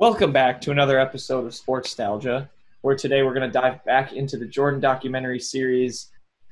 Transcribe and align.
Welcome 0.00 0.32
back 0.32 0.62
to 0.62 0.70
another 0.70 0.98
episode 0.98 1.44
of 1.44 1.54
Sports 1.54 1.90
Nostalgia, 1.90 2.48
where 2.80 2.96
today 2.96 3.22
we're 3.22 3.34
going 3.34 3.52
to 3.52 3.60
dive 3.60 3.84
back 3.84 4.14
into 4.14 4.38
the 4.38 4.46
Jordan 4.46 4.80
documentary 4.80 5.38
series 5.38 6.06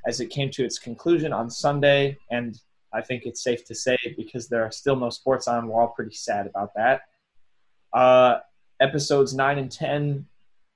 as 0.07 0.21
it 0.21 0.27
came 0.27 0.51
to 0.51 0.67
its 0.67 0.79
conclusion 0.79 1.32
on 1.32 1.48
Sunday. 1.48 2.19
And 2.30 2.61
I 2.92 3.00
think 3.00 3.22
it's 3.24 3.42
safe 3.42 3.64
to 3.64 3.74
say, 3.74 3.96
because 4.19 4.48
there 4.48 4.62
are 4.62 4.71
still 4.71 4.96
no 4.96 5.08
sports 5.08 5.48
on, 5.48 5.66
we're 5.66 5.80
all 5.80 5.88
pretty 5.96 6.14
sad 6.14 6.46
about 6.46 6.74
that. 6.76 7.00
Uh, 7.95 8.40
episodes 8.81 9.33
9 9.33 9.56
and 9.56 9.72
10 9.72 10.26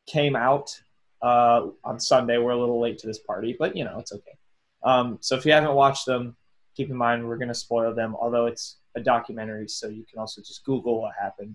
came 0.06 0.34
out 0.34 0.74
uh, 1.20 1.66
on 1.84 2.00
Sunday. 2.00 2.38
We're 2.38 2.52
a 2.52 2.58
little 2.58 2.80
late 2.80 2.96
to 3.00 3.06
this 3.06 3.18
party, 3.18 3.54
but 3.58 3.76
you 3.76 3.84
know, 3.84 3.98
it's 3.98 4.14
okay. 4.14 4.38
Um, 4.82 5.18
so 5.20 5.36
if 5.36 5.44
you 5.44 5.52
haven't 5.52 5.74
watched 5.74 6.06
them, 6.06 6.38
keep 6.74 6.88
in 6.88 6.96
mind 6.96 7.28
we're 7.28 7.36
going 7.36 7.48
to 7.48 7.54
spoil 7.54 7.94
them, 7.94 8.16
although 8.18 8.46
it's 8.46 8.78
a 8.94 9.00
documentary, 9.00 9.68
so 9.68 9.88
you 9.88 10.06
can 10.10 10.18
also 10.18 10.40
just 10.40 10.64
Google 10.64 11.02
what 11.02 11.12
happened. 11.20 11.54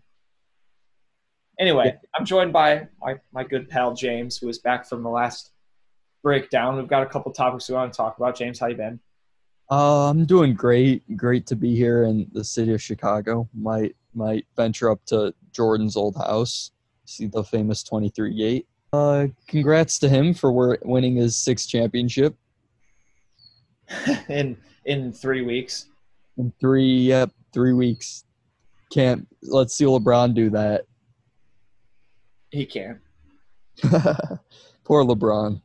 Anyway, 1.60 1.96
I'm 2.16 2.26
joined 2.26 2.54
by 2.54 2.88
my, 3.02 3.16
my 3.34 3.44
good 3.44 3.68
pal 3.68 3.94
James, 3.94 4.38
who 4.38 4.48
is 4.48 4.60
back 4.60 4.88
from 4.88 5.02
the 5.02 5.10
last 5.10 5.52
breakdown. 6.22 6.78
We've 6.78 6.88
got 6.88 7.04
a 7.04 7.08
couple 7.08 7.32
topics 7.32 7.68
we 7.68 7.76
want 7.76 7.92
to 7.92 7.98
talk 7.98 8.18
about. 8.18 8.36
James, 8.36 8.60
how 8.60 8.68
you 8.68 8.76
been? 8.76 9.00
Uh, 9.70 10.10
I'm 10.10 10.26
doing 10.26 10.54
great. 10.54 11.18
Great 11.18 11.46
to 11.48 11.56
be 11.56 11.76
here 11.76 12.04
in 12.04 12.28
the 12.32 12.44
city 12.44 12.74
of 12.74 12.82
Chicago. 12.82 13.50
Might 13.54 13.96
might 14.14 14.46
venture 14.56 14.90
up 14.90 15.04
to 15.06 15.34
Jordan's 15.52 15.96
old 15.96 16.16
house, 16.16 16.72
see 17.06 17.28
the 17.28 17.44
famous 17.44 17.84
23 17.84 18.36
gate. 18.36 18.68
Uh, 18.94 19.28
congrats 19.48 20.00
to 20.00 20.10
him 20.10 20.34
for 20.34 20.78
winning 20.84 21.16
his 21.18 21.38
sixth 21.38 21.70
championship 21.70 22.36
in 24.30 24.58
in 24.86 25.12
three 25.12 25.42
weeks. 25.42 25.88
In 26.38 26.54
three, 26.60 26.98
yep, 26.98 27.32
three 27.54 27.74
weeks. 27.74 28.24
Can't 28.92 29.28
let's 29.44 29.76
see 29.76 29.86
LeBron 29.86 30.34
do 30.34 30.50
that. 30.52 30.86
He 32.52 32.66
can't. 32.66 33.00
Poor 34.84 35.04
LeBron. 35.04 35.62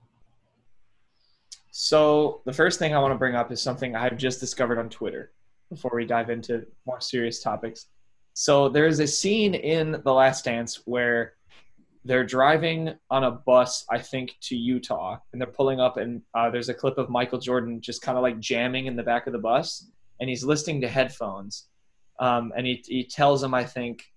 So 1.71 2.43
the 2.45 2.53
first 2.53 2.79
thing 2.79 2.95
I 2.95 2.99
want 2.99 3.13
to 3.13 3.19
bring 3.19 3.35
up 3.35 3.51
is 3.51 3.63
something 3.63 3.97
I've 3.97 4.19
just 4.19 4.41
discovered 4.41 4.79
on 4.79 4.89
Twitter 4.89 5.33
before 5.71 5.93
we 5.95 6.05
dive 6.05 6.29
into 6.29 6.67
more 6.87 7.01
serious 7.01 7.41
topics. 7.43 7.87
So 8.35 8.69
there 8.69 8.87
is 8.87 9.01
a 9.01 9.07
scene 9.07 9.55
in 9.55 10.03
The 10.05 10.13
Last 10.13 10.45
Dance 10.45 10.83
where 10.85 11.35
they're 12.05 12.25
driving 12.25 12.95
on 13.11 13.25
a 13.25 13.31
bus, 13.31 13.85
I 13.91 13.99
think, 13.99 14.35
to 14.43 14.57
Utah, 14.57 15.19
and 15.33 15.41
they're 15.41 15.49
pulling 15.49 15.81
up, 15.81 15.97
and 15.97 16.23
uh, 16.35 16.51
there's 16.51 16.69
a 16.69 16.75
clip 16.75 16.99
of 16.99 17.09
Michael 17.09 17.39
Jordan 17.39 17.81
just 17.81 18.03
kind 18.03 18.19
of 18.19 18.23
like 18.23 18.41
jamming 18.41 18.87
in 18.87 18.97
the 18.97 19.03
back 19.03 19.27
of 19.27 19.33
the 19.33 19.39
bus, 19.39 19.91
and 20.21 20.29
he's 20.29 20.45
listening 20.45 20.81
to 20.81 20.89
headphones, 20.89 21.69
um, 22.19 22.53
and 22.57 22.67
he 22.67 22.83
he 22.85 23.05
tells 23.05 23.43
him, 23.43 23.55
I 23.55 23.65
think, 23.65 24.12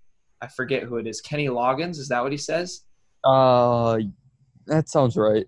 I 0.45 0.47
forget 0.49 0.83
who 0.83 0.97
it 0.97 1.07
is. 1.07 1.21
Kenny 1.21 1.47
Loggins, 1.47 1.97
is 1.97 2.07
that 2.09 2.21
what 2.21 2.31
he 2.31 2.37
says? 2.37 2.81
Uh, 3.23 3.97
that 4.67 4.89
sounds 4.89 5.17
right. 5.17 5.47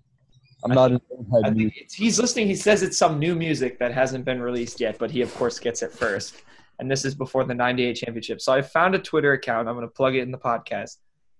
I'm 0.64 0.72
not 0.72 0.90
in 0.90 1.72
He's 1.94 2.18
listening. 2.18 2.48
He 2.48 2.56
says 2.56 2.82
it's 2.82 2.98
some 2.98 3.20
new 3.20 3.36
music 3.36 3.78
that 3.78 3.94
hasn't 3.94 4.24
been 4.24 4.42
released 4.42 4.80
yet, 4.80 4.98
but 4.98 5.12
he 5.12 5.22
of 5.22 5.32
course 5.36 5.60
gets 5.60 5.82
it 5.82 5.92
first. 5.92 6.42
And 6.80 6.90
this 6.90 7.04
is 7.04 7.14
before 7.14 7.44
the 7.44 7.54
'98 7.54 7.94
championship. 7.94 8.40
So 8.40 8.52
I 8.52 8.60
found 8.60 8.96
a 8.96 8.98
Twitter 8.98 9.34
account. 9.34 9.68
I'm 9.68 9.76
going 9.76 9.86
to 9.86 9.92
plug 9.92 10.16
it 10.16 10.22
in 10.22 10.32
the 10.32 10.38
podcast 10.38 10.96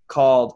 called 0.06 0.54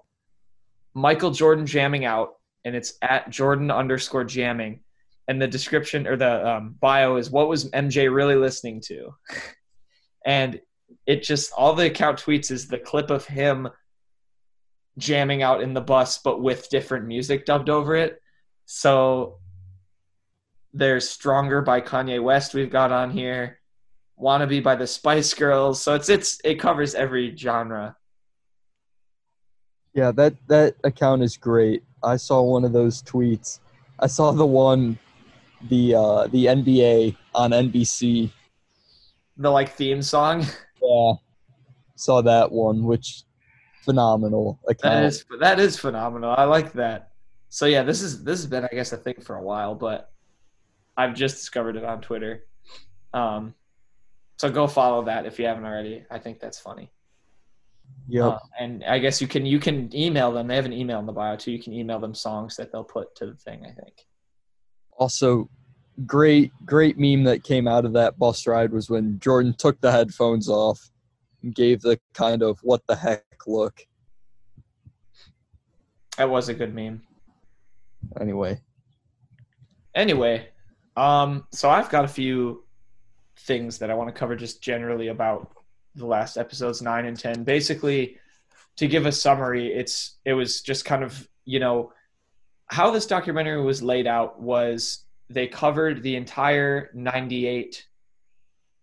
Michael 0.95 1.33
Jordan 1.33 1.67
jamming 1.67 2.05
out, 2.05 2.35
and 2.65 2.77
it's 2.77 2.95
at 3.03 3.31
Jordan 3.31 3.73
underscore 3.73 4.25
jamming. 4.25 4.81
And 5.27 5.43
the 5.43 5.49
description 5.49 6.07
or 6.07 6.17
the 6.17 6.49
um, 6.49 6.77
bio 6.81 7.17
is 7.17 7.33
what 7.33 7.49
was 7.49 7.69
MJ 7.71 8.15
really 8.15 8.37
listening 8.37 8.81
to? 8.87 9.13
and 10.25 10.61
it 11.07 11.23
just 11.23 11.53
all 11.57 11.75
the 11.75 11.87
account 11.87 12.19
tweets 12.19 12.51
is 12.51 12.69
the 12.69 12.79
clip 12.79 13.11
of 13.11 13.27
him 13.27 13.69
jamming 14.99 15.43
out 15.43 15.63
in 15.63 15.73
the 15.73 15.81
bus 15.81 16.19
but 16.19 16.43
with 16.43 16.69
different 16.69 17.07
music 17.07 17.45
dubbed 17.45 17.71
over 17.71 17.97
it. 17.97 18.21
So 18.67 19.39
there's 20.73 21.09
stronger 21.09 21.61
by 21.63 21.81
kanye 21.81 22.23
west 22.23 22.55
we've 22.55 22.71
got 22.71 22.93
on 22.93 23.11
here. 23.11 23.59
Wannabe 24.21 24.63
by 24.63 24.77
the 24.77 24.87
spice 24.87 25.35
girls. 25.35 25.83
So 25.83 25.95
it's 25.95 26.09
it's 26.09 26.41
it 26.45 26.57
covers 26.57 26.95
every 26.95 27.37
genre. 27.37 27.97
Yeah 29.95 30.13
that 30.13 30.35
that 30.49 30.77
account 30.85 31.23
is 31.23 31.37
great. 31.37 31.83
I 32.03 32.17
saw 32.17 32.43
one 32.43 32.65
of 32.65 32.73
those 32.73 33.03
tweets. 33.03 33.61
I 33.99 34.07
saw 34.07 34.33
the 34.33 34.47
one 34.47 34.99
the 35.69 35.95
uh 35.95 36.27
the 36.29 36.47
nba 36.47 37.17
on 37.35 37.51
nbc 37.53 38.31
the 39.37 39.51
like 39.51 39.71
theme 39.71 40.03
song 40.03 40.45
Yeah, 40.93 41.13
saw 41.97 42.23
that 42.23 42.51
one, 42.53 42.85
which 42.85 43.25
phenomenal 43.85 44.61
account. 44.69 44.95
That 44.95 45.05
is 45.05 45.25
that 45.41 45.61
is 45.61 45.79
phenomenal. 45.79 46.35
I 46.37 46.45
like 46.45 46.73
that. 46.75 47.11
So 47.49 47.67
yeah, 47.67 47.83
this 47.83 48.03
is 48.03 48.25
this 48.25 48.41
has 48.41 48.47
been 48.47 48.65
I 48.65 48.75
guess 48.75 48.93
a 48.93 48.97
thing 48.97 49.21
for 49.21 49.37
a 49.37 49.43
while, 49.43 49.75
but 49.75 50.11
I've 50.97 51.15
just 51.15 51.37
discovered 51.37 51.77
it 51.77 51.85
on 51.85 52.01
Twitter. 52.01 52.45
Um, 53.15 53.55
so 54.39 54.51
go 54.51 54.67
follow 54.67 55.05
that 55.05 55.27
if 55.27 55.39
you 55.39 55.47
haven't 55.47 55.65
already. 55.65 56.05
I 56.11 56.19
think 56.19 56.41
that's 56.41 56.59
funny. 56.59 56.91
Yeah, 58.09 58.29
Uh, 58.29 58.39
and 58.59 58.85
I 58.85 58.99
guess 58.99 59.21
you 59.21 59.29
can 59.29 59.47
you 59.47 59.61
can 59.61 59.95
email 59.95 60.33
them. 60.33 60.47
They 60.49 60.57
have 60.57 60.65
an 60.65 60.73
email 60.73 60.99
in 60.99 61.07
the 61.07 61.13
bio 61.13 61.37
too. 61.37 61.53
You 61.53 61.63
can 61.63 61.73
email 61.73 61.99
them 62.01 62.15
songs 62.15 62.57
that 62.57 62.73
they'll 62.73 62.85
put 62.85 63.15
to 63.17 63.27
the 63.27 63.35
thing. 63.37 63.65
I 63.65 63.73
think. 63.73 63.95
Also, 64.99 65.49
great 66.07 66.53
great 66.65 66.99
meme 66.99 67.25
that 67.25 67.45
came 67.45 67.69
out 67.69 67.85
of 67.85 67.93
that 67.93 68.19
bus 68.19 68.47
ride 68.47 68.73
was 68.73 68.89
when 68.89 69.19
Jordan 69.19 69.55
took 69.57 69.81
the 69.81 69.93
headphones 69.93 70.49
off 70.49 70.91
and 71.43 71.55
gave 71.55 71.81
the 71.83 71.99
kind 72.15 72.43
of 72.43 72.59
what 72.63 72.87
the 72.87 72.97
heck 72.97 73.25
look. 73.47 73.87
That 76.17 76.31
was 76.31 76.49
a 76.49 76.55
good 76.55 76.75
meme. 76.75 77.03
Anyway. 78.21 78.61
Anyway, 79.95 80.49
um 80.97 81.47
so 81.53 81.69
I've 81.69 81.91
got 81.91 82.05
a 82.05 82.09
few 82.09 82.65
things 83.37 83.79
that 83.79 83.91
I 83.91 83.95
want 83.95 84.09
to 84.09 84.19
cover 84.19 84.37
just 84.37 84.63
generally 84.63 85.09
about 85.09 85.51
the 85.95 86.07
last 86.07 86.37
episodes 86.37 86.81
9 86.81 87.05
and 87.05 87.19
10. 87.19 87.45
Basically, 87.45 88.17
to 88.77 88.87
give 88.87 89.07
a 89.07 89.13
summary, 89.13 89.73
it's 89.73 90.19
it 90.25 90.33
was 90.33 90.63
just 90.63 90.85
kind 90.85 91.05
of, 91.05 91.29
you 91.45 91.61
know, 91.61 91.93
how 92.67 92.91
this 92.91 93.07
documentary 93.07 93.63
was 93.63 93.83
laid 93.83 94.07
out 94.07 94.41
was 94.41 95.05
they 95.33 95.47
covered 95.47 96.03
the 96.03 96.17
entire 96.17 96.91
98 96.95 97.87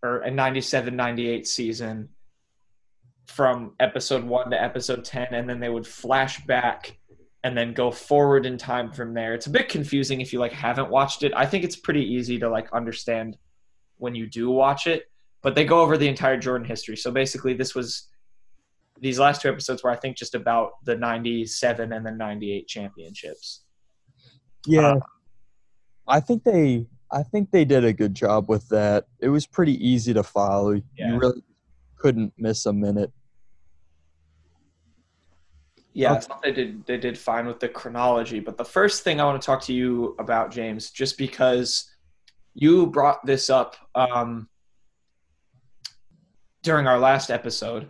or 0.03 0.19
a 0.19 0.31
97 0.31 0.95
98 0.95 1.47
season 1.47 2.09
from 3.27 3.73
episode 3.79 4.23
1 4.23 4.51
to 4.51 4.61
episode 4.61 5.05
10 5.05 5.27
and 5.31 5.49
then 5.49 5.59
they 5.59 5.69
would 5.69 5.85
flash 5.85 6.43
back 6.45 6.97
and 7.43 7.57
then 7.57 7.73
go 7.73 7.91
forward 7.91 8.45
in 8.45 8.57
time 8.57 8.91
from 8.91 9.13
there. 9.13 9.33
It's 9.33 9.47
a 9.47 9.51
bit 9.51 9.69
confusing 9.69 10.19
if 10.19 10.33
you 10.33 10.39
like 10.39 10.51
haven't 10.51 10.89
watched 10.89 11.23
it. 11.23 11.31
I 11.35 11.45
think 11.45 11.63
it's 11.63 11.75
pretty 11.75 12.03
easy 12.03 12.39
to 12.39 12.49
like 12.49 12.71
understand 12.73 13.37
when 13.97 14.15
you 14.15 14.27
do 14.27 14.49
watch 14.49 14.87
it 14.87 15.09
but 15.41 15.55
they 15.55 15.65
go 15.65 15.81
over 15.81 15.97
the 15.97 16.07
entire 16.07 16.37
jordan 16.37 16.67
history. 16.67 16.97
So 16.97 17.11
basically 17.11 17.53
this 17.53 17.75
was 17.75 18.07
these 18.99 19.19
last 19.19 19.41
two 19.41 19.47
episodes 19.47 19.81
were 19.81 19.89
i 19.89 19.95
think 19.95 20.17
just 20.17 20.35
about 20.35 20.83
the 20.83 20.95
97 20.95 21.93
and 21.93 22.05
the 22.05 22.11
98 22.11 22.67
championships. 22.67 23.61
Yeah. 24.65 24.95
Uh, 24.95 24.99
I 26.09 26.19
think 26.19 26.43
they 26.43 26.87
I 27.11 27.23
think 27.23 27.51
they 27.51 27.65
did 27.65 27.85
a 27.85 27.93
good 27.93 28.13
job 28.13 28.49
with 28.49 28.67
that. 28.69 29.05
It 29.19 29.29
was 29.29 29.47
pretty 29.47 29.73
easy 29.85 30.13
to 30.13 30.23
follow. 30.23 30.81
Yeah. 30.97 31.13
You 31.13 31.19
really 31.19 31.43
couldn't 31.95 32.33
miss 32.37 32.65
a 32.65 32.73
minute. 32.73 33.11
Yeah, 35.93 36.13
I 36.13 36.19
thought 36.19 36.41
they 36.43 36.51
did 36.51 36.85
they 36.85 36.97
did 36.97 37.17
fine 37.17 37.45
with 37.45 37.59
the 37.59 37.67
chronology. 37.67 38.39
But 38.39 38.57
the 38.57 38.65
first 38.65 39.03
thing 39.03 39.19
I 39.19 39.25
want 39.25 39.41
to 39.41 39.45
talk 39.45 39.61
to 39.63 39.73
you 39.73 40.15
about, 40.19 40.51
James, 40.51 40.91
just 40.91 41.17
because 41.17 41.89
you 42.53 42.87
brought 42.87 43.25
this 43.25 43.49
up 43.49 43.75
um, 43.95 44.47
during 46.61 46.87
our 46.87 46.99
last 46.99 47.31
episode, 47.31 47.87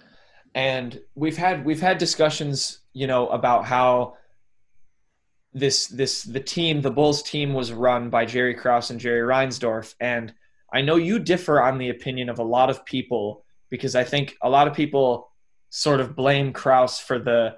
and 0.56 1.00
we've 1.16 1.38
had 1.38 1.66
we've 1.66 1.82
had 1.82 1.98
discussions, 1.98 2.80
you 2.94 3.06
know, 3.06 3.28
about 3.30 3.66
how 3.66 4.16
this 5.54 5.88
this 5.88 6.24
the 6.24 6.40
team 6.40 6.82
the 6.82 6.92
Bulls 6.92 7.24
team 7.24 7.54
was 7.54 7.72
run 7.72 8.10
by 8.10 8.26
Jerry 8.26 8.54
Krause 8.54 8.92
and 8.92 9.00
Jerry 9.00 9.22
Reinsdorf 9.22 9.96
and 10.00 10.34
I 10.72 10.82
know 10.82 10.98
you 10.98 11.20
differ 11.20 11.62
on 11.62 11.78
the 11.78 11.90
opinion 11.90 12.30
of 12.30 12.40
a 12.40 12.44
lot 12.44 12.70
of 12.70 12.86
people 12.86 13.44
because 13.70 13.96
I 13.96 14.04
think 14.04 14.38
a 14.42 14.50
lot 14.50 14.68
of 14.68 14.74
people 14.74 15.32
sort 15.70 16.00
of 16.00 16.16
blame 16.16 16.54
Krause 16.54 17.00
for 17.00 17.20
the 17.20 17.58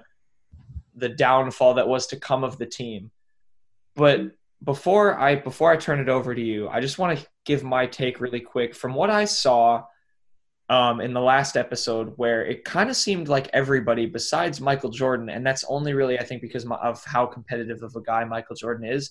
the 0.94 1.08
downfall 1.08 1.74
that 1.74 1.88
was 1.88 2.06
to 2.08 2.20
come 2.20 2.44
of 2.44 2.58
the 2.58 2.66
team. 2.66 3.10
But 3.94 4.32
before 4.62 5.18
I 5.18 5.36
before 5.36 5.70
I 5.70 5.76
turn 5.76 6.00
it 6.00 6.08
over 6.08 6.34
to 6.34 6.40
you, 6.40 6.68
I 6.68 6.80
just 6.80 6.98
want 6.98 7.18
to 7.18 7.26
give 7.44 7.64
my 7.64 7.86
take 7.86 8.20
really 8.20 8.40
quick 8.40 8.74
from 8.74 8.94
what 8.94 9.10
I 9.10 9.24
saw 9.24 9.84
um, 10.72 11.02
in 11.02 11.12
the 11.12 11.20
last 11.20 11.58
episode 11.58 12.14
where 12.16 12.46
it 12.46 12.64
kind 12.64 12.88
of 12.88 12.96
seemed 12.96 13.28
like 13.28 13.50
everybody 13.52 14.06
besides 14.06 14.58
Michael 14.58 14.88
Jordan, 14.88 15.28
and 15.28 15.46
that's 15.46 15.64
only 15.68 15.92
really, 15.92 16.18
I 16.18 16.24
think, 16.24 16.40
because 16.40 16.66
of 16.66 17.04
how 17.04 17.26
competitive 17.26 17.82
of 17.82 17.94
a 17.94 18.00
guy 18.00 18.24
Michael 18.24 18.56
Jordan 18.56 18.90
is. 18.90 19.10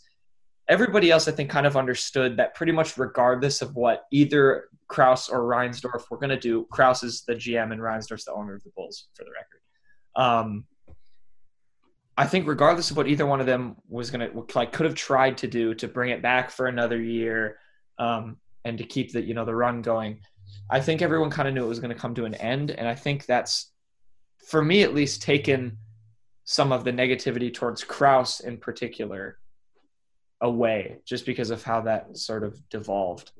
Everybody 0.68 1.12
else, 1.12 1.28
I 1.28 1.34
think, 1.34 1.52
kind 1.52 1.68
of 1.68 1.78
understood 1.78 2.38
that 2.38 2.56
pretty 2.56 2.72
much 2.72 2.98
regardless 2.98 3.62
of 3.62 3.76
what 3.76 4.06
either 4.12 4.70
Krause 4.88 5.30
or 5.30 5.42
Reinsdorf 5.42 6.10
were 6.10 6.18
going 6.18 6.32
to 6.32 6.40
do, 6.40 6.66
Krause 6.72 7.04
is 7.04 7.22
the 7.28 7.36
GM 7.36 7.72
and 7.72 7.80
Reinsdorf's 7.80 8.26
the 8.26 8.34
owner 8.34 8.56
of 8.56 8.64
the 8.64 8.72
Bulls, 8.76 9.10
for 9.14 9.24
the 9.24 9.30
record. 9.30 9.62
Um, 10.16 10.66
I 12.18 12.26
think 12.26 12.48
regardless 12.48 12.90
of 12.90 12.98
what 12.98 13.08
either 13.08 13.28
one 13.28 13.40
of 13.40 13.46
them 13.46 13.76
was 13.88 14.10
gonna 14.10 14.32
like 14.56 14.72
could 14.72 14.88
have 14.88 14.96
tried 14.96 15.38
to 15.38 15.48
do 15.48 15.76
to 15.76 15.88
bring 15.88 16.10
it 16.10 16.24
back 16.24 16.50
for 16.50 16.66
another 16.66 17.00
year, 17.00 17.58
um, 18.00 18.38
and 18.66 18.80
to 18.80 18.84
keep 18.84 19.12
the 19.14 19.22
you 19.22 19.36
know 19.36 19.46
the 19.46 19.56
run 19.56 19.82
going, 19.82 20.20
I 20.70 20.80
think 20.80 21.02
everyone 21.02 21.30
kind 21.30 21.48
of 21.48 21.54
knew 21.54 21.66
it 21.66 21.70
was 21.70 21.80
going 21.80 21.94
to 21.94 22.00
come 22.00 22.16
to 22.16 22.26
an 22.26 22.36
end, 22.36 22.72
and 22.72 22.88
I 22.88 22.96
think 22.96 23.26
that's 23.26 23.72
for 24.48 24.64
me 24.64 24.84
at 24.84 24.94
least 24.94 25.22
taken 25.22 25.78
some 26.46 26.72
of 26.72 26.84
the 26.84 26.92
negativity 26.92 27.54
towards 27.54 27.84
Krause 27.84 28.40
in 28.40 28.58
particular 28.58 29.38
away 30.42 30.98
just 31.06 31.26
because 31.26 31.52
of 31.52 31.64
how 31.64 31.82
that 31.82 32.18
sort 32.18 32.44
of 32.44 32.58
devolved. 32.70 33.32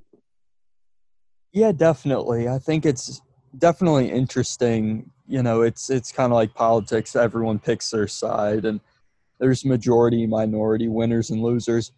Yeah, 1.52 1.72
definitely. 1.72 2.48
I 2.48 2.60
think 2.60 2.86
it's 2.86 3.22
definitely 3.58 4.10
interesting. 4.10 5.10
You 5.28 5.44
know, 5.44 5.62
it's 5.62 5.90
it's 5.90 6.12
kind 6.12 6.32
of 6.32 6.36
like 6.36 6.54
politics. 6.54 7.16
Everyone 7.16 7.60
picks 7.60 7.90
their 7.90 8.08
side, 8.08 8.66
and 8.66 8.80
there's 9.40 9.66
majority, 9.66 10.28
minority, 10.28 10.88
winners 10.88 11.30
and 11.30 11.42
losers. 11.42 11.92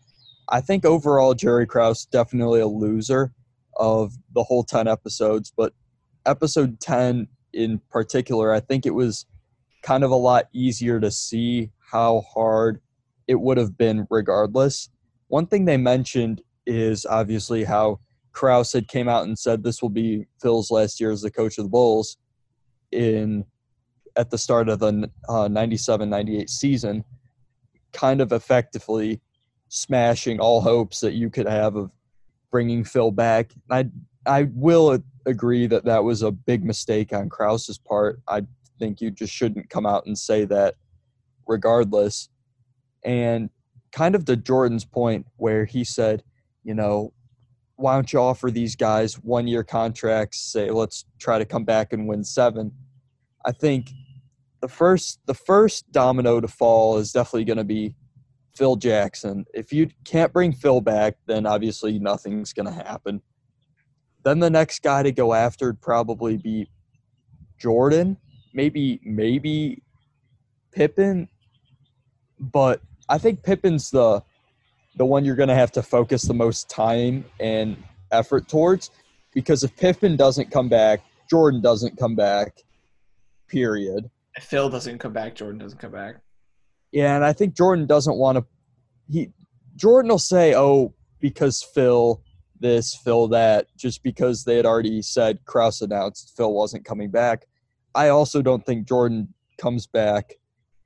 I 0.50 0.62
think 0.62 0.86
overall, 0.86 1.34
Jerry 1.34 1.66
Krause 1.66 2.06
definitely 2.06 2.62
a 2.62 2.68
loser 2.68 3.32
of 3.78 4.14
the 4.34 4.44
whole 4.44 4.64
ten 4.64 4.88
episodes, 4.88 5.52
but 5.56 5.74
episode 6.26 6.80
ten 6.80 7.28
in 7.54 7.80
particular, 7.90 8.52
I 8.52 8.60
think 8.60 8.86
it 8.86 8.94
was 8.94 9.26
kind 9.84 10.04
of 10.04 10.12
a 10.12 10.16
lot 10.16 10.46
easier 10.54 11.00
to 11.00 11.12
see 11.12 11.72
how 11.92 12.24
hard 12.34 12.82
it 13.28 13.40
would 13.40 13.58
have 13.58 13.78
been 13.78 14.08
regardless. 14.10 14.90
One 15.28 15.46
thing 15.46 15.66
they 15.66 15.78
mentioned 15.78 16.42
is 16.66 17.06
obviously 17.06 17.64
how 17.64 18.00
Krause 18.32 18.74
had 18.74 18.88
came 18.88 19.08
out 19.08 19.26
and 19.26 19.38
said 19.38 19.64
this 19.64 19.82
will 19.82 19.90
be 19.90 20.26
Phil's 20.42 20.72
last 20.72 21.00
year 21.00 21.12
as 21.12 21.22
the 21.22 21.32
coach 21.32 21.58
of 21.58 21.66
the 21.66 21.70
Bulls 21.70 22.18
in 22.92 23.46
at 24.16 24.30
the 24.30 24.38
start 24.38 24.70
of 24.70 24.80
the 24.80 25.10
97-98 25.28 26.44
uh, 26.44 26.48
season, 26.48 27.04
kind 27.94 28.22
of 28.22 28.32
effectively 28.32 29.22
smashing 29.70 30.40
all 30.40 30.62
hopes 30.62 31.00
that 31.00 31.14
you 31.14 31.30
could 31.30 31.48
have 31.48 31.76
of 31.76 31.92
bringing 32.54 32.84
Phil 32.84 33.12
back. 33.12 33.52
I 33.72 33.90
I 34.26 34.44
will 34.54 35.04
agree 35.26 35.66
that 35.68 35.86
that 35.86 36.04
was 36.04 36.22
a 36.22 36.32
big 36.32 36.64
mistake 36.64 37.12
on 37.12 37.28
Krause's 37.28 37.80
part. 37.80 38.22
I 38.30 38.44
think 38.78 39.02
you 39.02 39.10
just 39.10 39.34
shouldn't 39.34 39.72
come 39.72 39.88
out 39.88 40.06
and 40.06 40.18
say 40.18 40.46
that 40.46 40.76
regardless. 41.48 42.30
And 43.04 43.50
kind 43.92 44.16
of 44.16 44.26
to 44.26 44.38
Jordan's 44.38 44.86
point 44.86 45.26
where 45.38 45.66
he 45.66 45.84
said, 45.84 46.24
you 46.64 46.76
know, 46.76 47.12
why 47.76 47.96
don't 47.96 48.14
you 48.14 48.20
offer 48.20 48.52
these 48.52 48.76
guys 48.76 49.16
one 49.16 49.48
year 49.48 49.64
contracts, 49.64 50.40
say 50.40 50.70
let's 50.70 51.06
try 51.20 51.40
to 51.40 51.46
come 51.46 51.66
back 51.66 51.92
and 51.92 52.08
win 52.08 52.24
seven. 52.24 52.72
I 53.46 53.52
think 53.52 53.90
the 54.62 54.68
first 54.68 55.20
the 55.26 55.34
first 55.34 55.92
domino 55.92 56.40
to 56.40 56.48
fall 56.48 56.98
is 57.00 57.12
definitely 57.12 57.46
gonna 57.46 57.64
be 57.64 57.96
Phil 58.56 58.76
Jackson. 58.76 59.46
If 59.54 59.74
you 59.74 59.90
can't 60.06 60.32
bring 60.32 60.54
Phil 60.54 60.82
back, 60.82 61.18
then 61.26 61.46
obviously 61.46 62.00
nothing's 62.00 62.54
gonna 62.54 62.74
happen. 62.74 63.22
Then 64.24 64.40
the 64.40 64.50
next 64.50 64.82
guy 64.84 65.04
to 65.04 65.12
go 65.12 65.34
after 65.34 65.68
would 65.68 65.82
probably 65.82 66.38
be 66.38 66.70
Jordan, 67.58 68.18
maybe 68.54 69.00
maybe 69.04 69.82
Pippen, 70.72 71.28
but 72.40 72.82
I 73.10 73.18
think 73.18 73.44
Pippen's 73.44 73.92
the 73.92 74.24
the 74.96 75.06
one 75.06 75.26
you're 75.26 75.36
going 75.36 75.50
to 75.50 75.56
have 75.56 75.72
to 75.72 75.82
focus 75.82 76.24
the 76.24 76.34
most 76.34 76.70
time 76.70 77.26
and 77.40 77.76
effort 78.12 78.48
towards 78.48 78.92
because 79.34 79.64
if 79.64 79.76
Pippen 79.76 80.16
doesn't 80.16 80.52
come 80.52 80.70
back, 80.70 81.02
Jordan 81.30 81.62
doesn't 81.62 81.98
come 81.98 82.16
back. 82.16 82.62
Period. 83.48 84.10
If 84.36 84.44
Phil 84.44 84.70
doesn't 84.70 85.00
come 85.00 85.14
back, 85.14 85.36
Jordan 85.36 85.60
doesn't 85.60 85.80
come 85.80 85.92
back. 85.92 86.18
Yeah, 86.94 87.16
and 87.16 87.26
I 87.26 87.34
think 87.34 87.56
Jordan 87.56 87.88
doesn't 87.88 88.18
want 88.18 88.38
to. 88.38 88.46
He 89.10 89.32
Jordan 89.76 90.10
will 90.10 90.20
say, 90.20 90.54
"Oh, 90.56 90.94
because 91.20 91.64
Phil 91.64 92.22
this, 92.60 92.96
Phil 92.96 93.28
that," 93.30 93.66
just 93.76 94.04
because 94.04 94.44
they 94.44 94.56
had 94.56 94.68
already 94.68 95.02
said 95.02 95.44
Krause 95.46 95.82
announced 95.82 96.34
Phil 96.38 96.54
wasn't 96.54 96.86
coming 96.86 97.10
back. 97.10 97.48
I 97.96 98.10
also 98.10 98.44
don't 98.44 98.64
think 98.64 98.88
Jordan 98.88 99.34
comes 99.58 99.88
back 99.88 100.36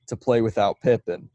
to 0.07 0.15
play 0.15 0.41
without 0.41 0.79
Pippen. 0.81 1.29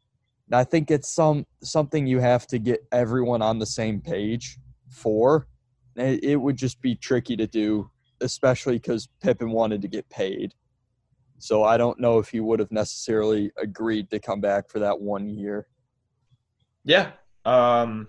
And 0.47 0.55
I 0.55 0.63
think 0.63 0.89
it's 0.89 1.13
some 1.13 1.45
something 1.61 2.07
you 2.07 2.19
have 2.19 2.47
to 2.47 2.57
get 2.57 2.83
everyone 2.91 3.43
on 3.43 3.59
the 3.59 3.67
same 3.67 4.01
page 4.01 4.57
for. 4.89 5.47
It, 5.95 6.23
it 6.23 6.35
would 6.37 6.57
just 6.57 6.81
be 6.81 6.95
tricky 6.95 7.37
to 7.37 7.45
do, 7.45 7.91
especially 8.21 8.77
because 8.77 9.07
Pippen 9.21 9.51
wanted 9.51 9.83
to 9.83 9.87
get 9.87 10.09
paid. 10.09 10.55
So 11.43 11.65
I 11.65 11.75
don't 11.75 11.99
know 11.99 12.19
if 12.19 12.29
he 12.29 12.39
would 12.39 12.59
have 12.59 12.71
necessarily 12.71 13.51
agreed 13.57 14.09
to 14.11 14.19
come 14.19 14.39
back 14.39 14.69
for 14.69 14.79
that 14.79 15.01
one 15.01 15.27
year. 15.27 15.67
Yeah. 16.85 17.11
Um 17.43 18.07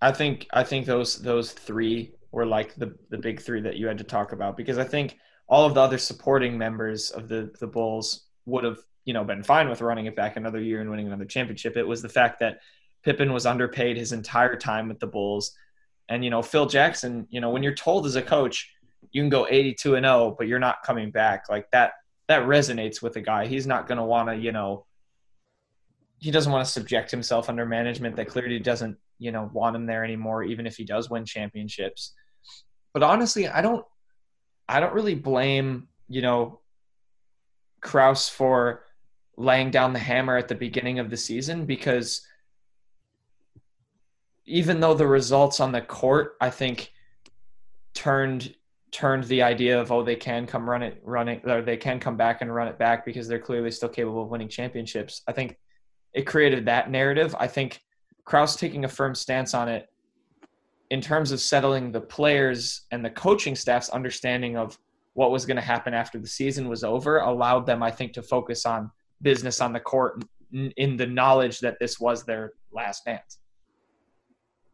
I 0.00 0.10
think 0.10 0.48
I 0.52 0.64
think 0.64 0.84
those 0.84 1.22
those 1.22 1.52
three 1.52 2.14
were 2.32 2.44
like 2.44 2.74
the 2.74 2.96
the 3.10 3.18
big 3.18 3.40
three 3.40 3.60
that 3.60 3.76
you 3.76 3.86
had 3.86 3.98
to 3.98 4.04
talk 4.04 4.32
about 4.32 4.56
because 4.56 4.78
I 4.78 4.84
think 4.84 5.16
all 5.46 5.64
of 5.64 5.74
the 5.74 5.80
other 5.80 5.96
supporting 5.96 6.58
members 6.58 7.10
of 7.10 7.28
the 7.28 7.54
the 7.60 7.68
Bulls 7.68 8.24
would 8.46 8.64
have 8.64 8.78
you 9.04 9.14
know 9.14 9.22
been 9.22 9.44
fine 9.44 9.68
with 9.68 9.80
running 9.80 10.06
it 10.06 10.16
back 10.16 10.36
another 10.36 10.60
year 10.60 10.80
and 10.80 10.90
winning 10.90 11.06
another 11.06 11.24
championship. 11.24 11.76
It 11.76 11.86
was 11.86 12.02
the 12.02 12.08
fact 12.08 12.40
that 12.40 12.62
Pippen 13.04 13.32
was 13.32 13.46
underpaid 13.46 13.96
his 13.96 14.10
entire 14.10 14.56
time 14.56 14.88
with 14.88 14.98
the 14.98 15.06
Bulls, 15.06 15.54
and 16.08 16.24
you 16.24 16.30
know 16.30 16.42
Phil 16.42 16.66
Jackson. 16.66 17.28
You 17.30 17.40
know 17.40 17.50
when 17.50 17.62
you're 17.62 17.74
told 17.74 18.06
as 18.06 18.16
a 18.16 18.22
coach 18.22 18.72
you 19.10 19.22
can 19.22 19.28
go 19.28 19.46
82 19.48 19.96
and 19.96 20.04
0, 20.04 20.36
but 20.38 20.46
you're 20.46 20.58
not 20.58 20.82
coming 20.84 21.10
back 21.10 21.44
like 21.50 21.70
that. 21.72 21.92
That 22.28 22.42
resonates 22.42 23.02
with 23.02 23.16
a 23.16 23.20
guy. 23.20 23.46
He's 23.46 23.66
not 23.66 23.86
going 23.88 23.98
to 23.98 24.04
want 24.04 24.28
to 24.28 24.36
you 24.36 24.52
know 24.52 24.86
he 26.22 26.30
doesn't 26.30 26.52
want 26.52 26.64
to 26.64 26.70
subject 26.70 27.10
himself 27.10 27.48
under 27.48 27.66
management 27.66 28.14
that 28.14 28.28
clearly 28.28 28.60
doesn't 28.60 28.96
you 29.18 29.32
know 29.32 29.50
want 29.52 29.74
him 29.74 29.86
there 29.86 30.04
anymore 30.04 30.44
even 30.44 30.66
if 30.68 30.76
he 30.76 30.84
does 30.84 31.10
win 31.10 31.24
championships 31.24 32.14
but 32.94 33.02
honestly 33.02 33.48
i 33.48 33.60
don't 33.60 33.84
i 34.68 34.78
don't 34.78 34.94
really 34.94 35.16
blame 35.16 35.88
you 36.08 36.22
know 36.22 36.60
Krause 37.80 38.28
for 38.28 38.84
laying 39.36 39.72
down 39.72 39.92
the 39.92 39.98
hammer 39.98 40.36
at 40.36 40.46
the 40.46 40.54
beginning 40.54 41.00
of 41.00 41.10
the 41.10 41.16
season 41.16 41.66
because 41.66 42.24
even 44.44 44.78
though 44.78 44.94
the 44.94 45.06
results 45.06 45.58
on 45.58 45.72
the 45.72 45.80
court 45.80 46.36
i 46.40 46.50
think 46.50 46.92
turned 47.94 48.54
turned 48.92 49.24
the 49.24 49.42
idea 49.42 49.80
of 49.80 49.90
oh 49.90 50.02
they 50.02 50.16
can 50.16 50.46
come 50.46 50.68
run 50.68 50.82
it 50.82 51.00
running 51.02 51.40
or 51.44 51.62
they 51.62 51.76
can 51.76 51.98
come 51.98 52.16
back 52.16 52.42
and 52.42 52.54
run 52.54 52.68
it 52.68 52.78
back 52.78 53.04
because 53.04 53.26
they're 53.26 53.38
clearly 53.38 53.70
still 53.70 53.88
capable 53.88 54.22
of 54.22 54.28
winning 54.28 54.48
championships 54.48 55.22
i 55.26 55.32
think 55.32 55.58
it 56.12 56.22
created 56.22 56.66
that 56.66 56.90
narrative 56.90 57.34
i 57.38 57.46
think 57.46 57.80
Krause 58.24 58.54
taking 58.54 58.84
a 58.84 58.88
firm 58.88 59.14
stance 59.14 59.54
on 59.54 59.68
it 59.68 59.88
in 60.90 61.00
terms 61.00 61.32
of 61.32 61.40
settling 61.40 61.90
the 61.90 62.00
players 62.00 62.82
and 62.90 63.04
the 63.04 63.10
coaching 63.10 63.56
staff's 63.56 63.88
understanding 63.88 64.56
of 64.56 64.78
what 65.14 65.30
was 65.30 65.46
going 65.46 65.56
to 65.56 65.62
happen 65.62 65.94
after 65.94 66.18
the 66.18 66.28
season 66.28 66.68
was 66.68 66.84
over 66.84 67.18
allowed 67.18 67.66
them 67.66 67.82
i 67.82 67.90
think 67.90 68.12
to 68.12 68.22
focus 68.22 68.66
on 68.66 68.90
business 69.22 69.60
on 69.60 69.72
the 69.72 69.80
court 69.80 70.22
in 70.52 70.96
the 70.96 71.06
knowledge 71.06 71.60
that 71.60 71.78
this 71.80 71.98
was 71.98 72.24
their 72.24 72.52
last 72.72 73.04
dance. 73.04 73.38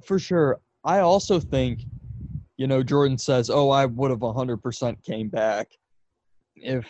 For 0.05 0.19
sure. 0.19 0.61
I 0.85 1.01
also 1.01 1.39
think, 1.39 1.83
you 2.59 2.67
know, 2.67 2.83
Jordan 2.83 3.17
says, 3.17 3.49
oh, 3.49 3.71
I 3.71 3.87
would 3.87 4.11
have 4.11 4.21
100% 4.21 5.05
came 5.05 5.29
back 5.29 5.69
if, 6.57 6.87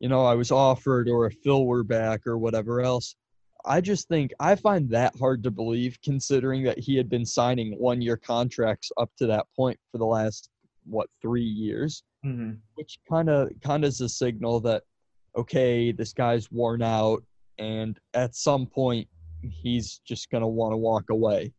you 0.00 0.08
know, 0.08 0.26
I 0.26 0.34
was 0.34 0.50
offered 0.50 1.08
or 1.08 1.26
if 1.26 1.36
Phil 1.42 1.64
were 1.64 1.84
back 1.84 2.26
or 2.26 2.36
whatever 2.36 2.82
else. 2.82 3.14
I 3.64 3.80
just 3.80 4.08
think 4.08 4.32
I 4.40 4.56
find 4.56 4.90
that 4.90 5.16
hard 5.18 5.42
to 5.44 5.50
believe 5.50 5.98
considering 6.04 6.64
that 6.64 6.78
he 6.78 6.96
had 6.96 7.08
been 7.08 7.24
signing 7.24 7.78
one 7.78 8.02
year 8.02 8.16
contracts 8.16 8.90
up 8.98 9.10
to 9.18 9.26
that 9.26 9.46
point 9.56 9.78
for 9.90 9.98
the 9.98 10.06
last, 10.06 10.50
what, 10.84 11.08
three 11.22 11.42
years, 11.42 12.02
mm-hmm. 12.24 12.54
which 12.74 12.98
kind 13.08 13.28
of 13.28 13.50
kind 13.62 13.84
of 13.84 13.88
is 13.88 14.00
a 14.00 14.08
signal 14.08 14.60
that 14.60 14.82
okay, 15.36 15.92
this 15.92 16.12
guy's 16.12 16.50
worn 16.50 16.82
out, 16.82 17.22
and 17.58 17.98
at 18.14 18.34
some 18.34 18.66
point 18.66 19.06
he's 19.42 20.00
just 20.04 20.30
going 20.30 20.40
to 20.40 20.48
want 20.48 20.72
to 20.72 20.76
walk 20.76 21.10
away. 21.10 21.52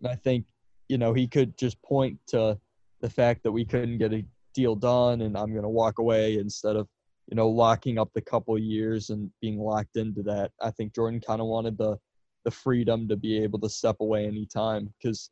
And 0.00 0.10
I 0.10 0.14
think, 0.14 0.46
you 0.88 0.98
know, 0.98 1.12
he 1.12 1.26
could 1.26 1.56
just 1.58 1.80
point 1.82 2.18
to 2.28 2.58
the 3.00 3.10
fact 3.10 3.42
that 3.42 3.52
we 3.52 3.64
couldn't 3.64 3.98
get 3.98 4.12
a 4.12 4.24
deal 4.54 4.74
done 4.74 5.22
and 5.22 5.36
I'm 5.36 5.52
going 5.52 5.62
to 5.62 5.68
walk 5.68 5.98
away 5.98 6.38
instead 6.38 6.76
of, 6.76 6.88
you 7.28 7.36
know, 7.36 7.48
locking 7.48 7.98
up 7.98 8.10
the 8.14 8.20
couple 8.20 8.58
years 8.58 9.10
and 9.10 9.30
being 9.40 9.58
locked 9.58 9.96
into 9.96 10.22
that. 10.24 10.52
I 10.60 10.70
think 10.70 10.94
Jordan 10.94 11.20
kind 11.20 11.40
of 11.40 11.46
wanted 11.46 11.76
the 11.78 11.98
the 12.44 12.50
freedom 12.52 13.08
to 13.08 13.16
be 13.16 13.42
able 13.42 13.58
to 13.58 13.68
step 13.68 13.96
away 13.98 14.24
anytime 14.24 14.88
because 14.98 15.30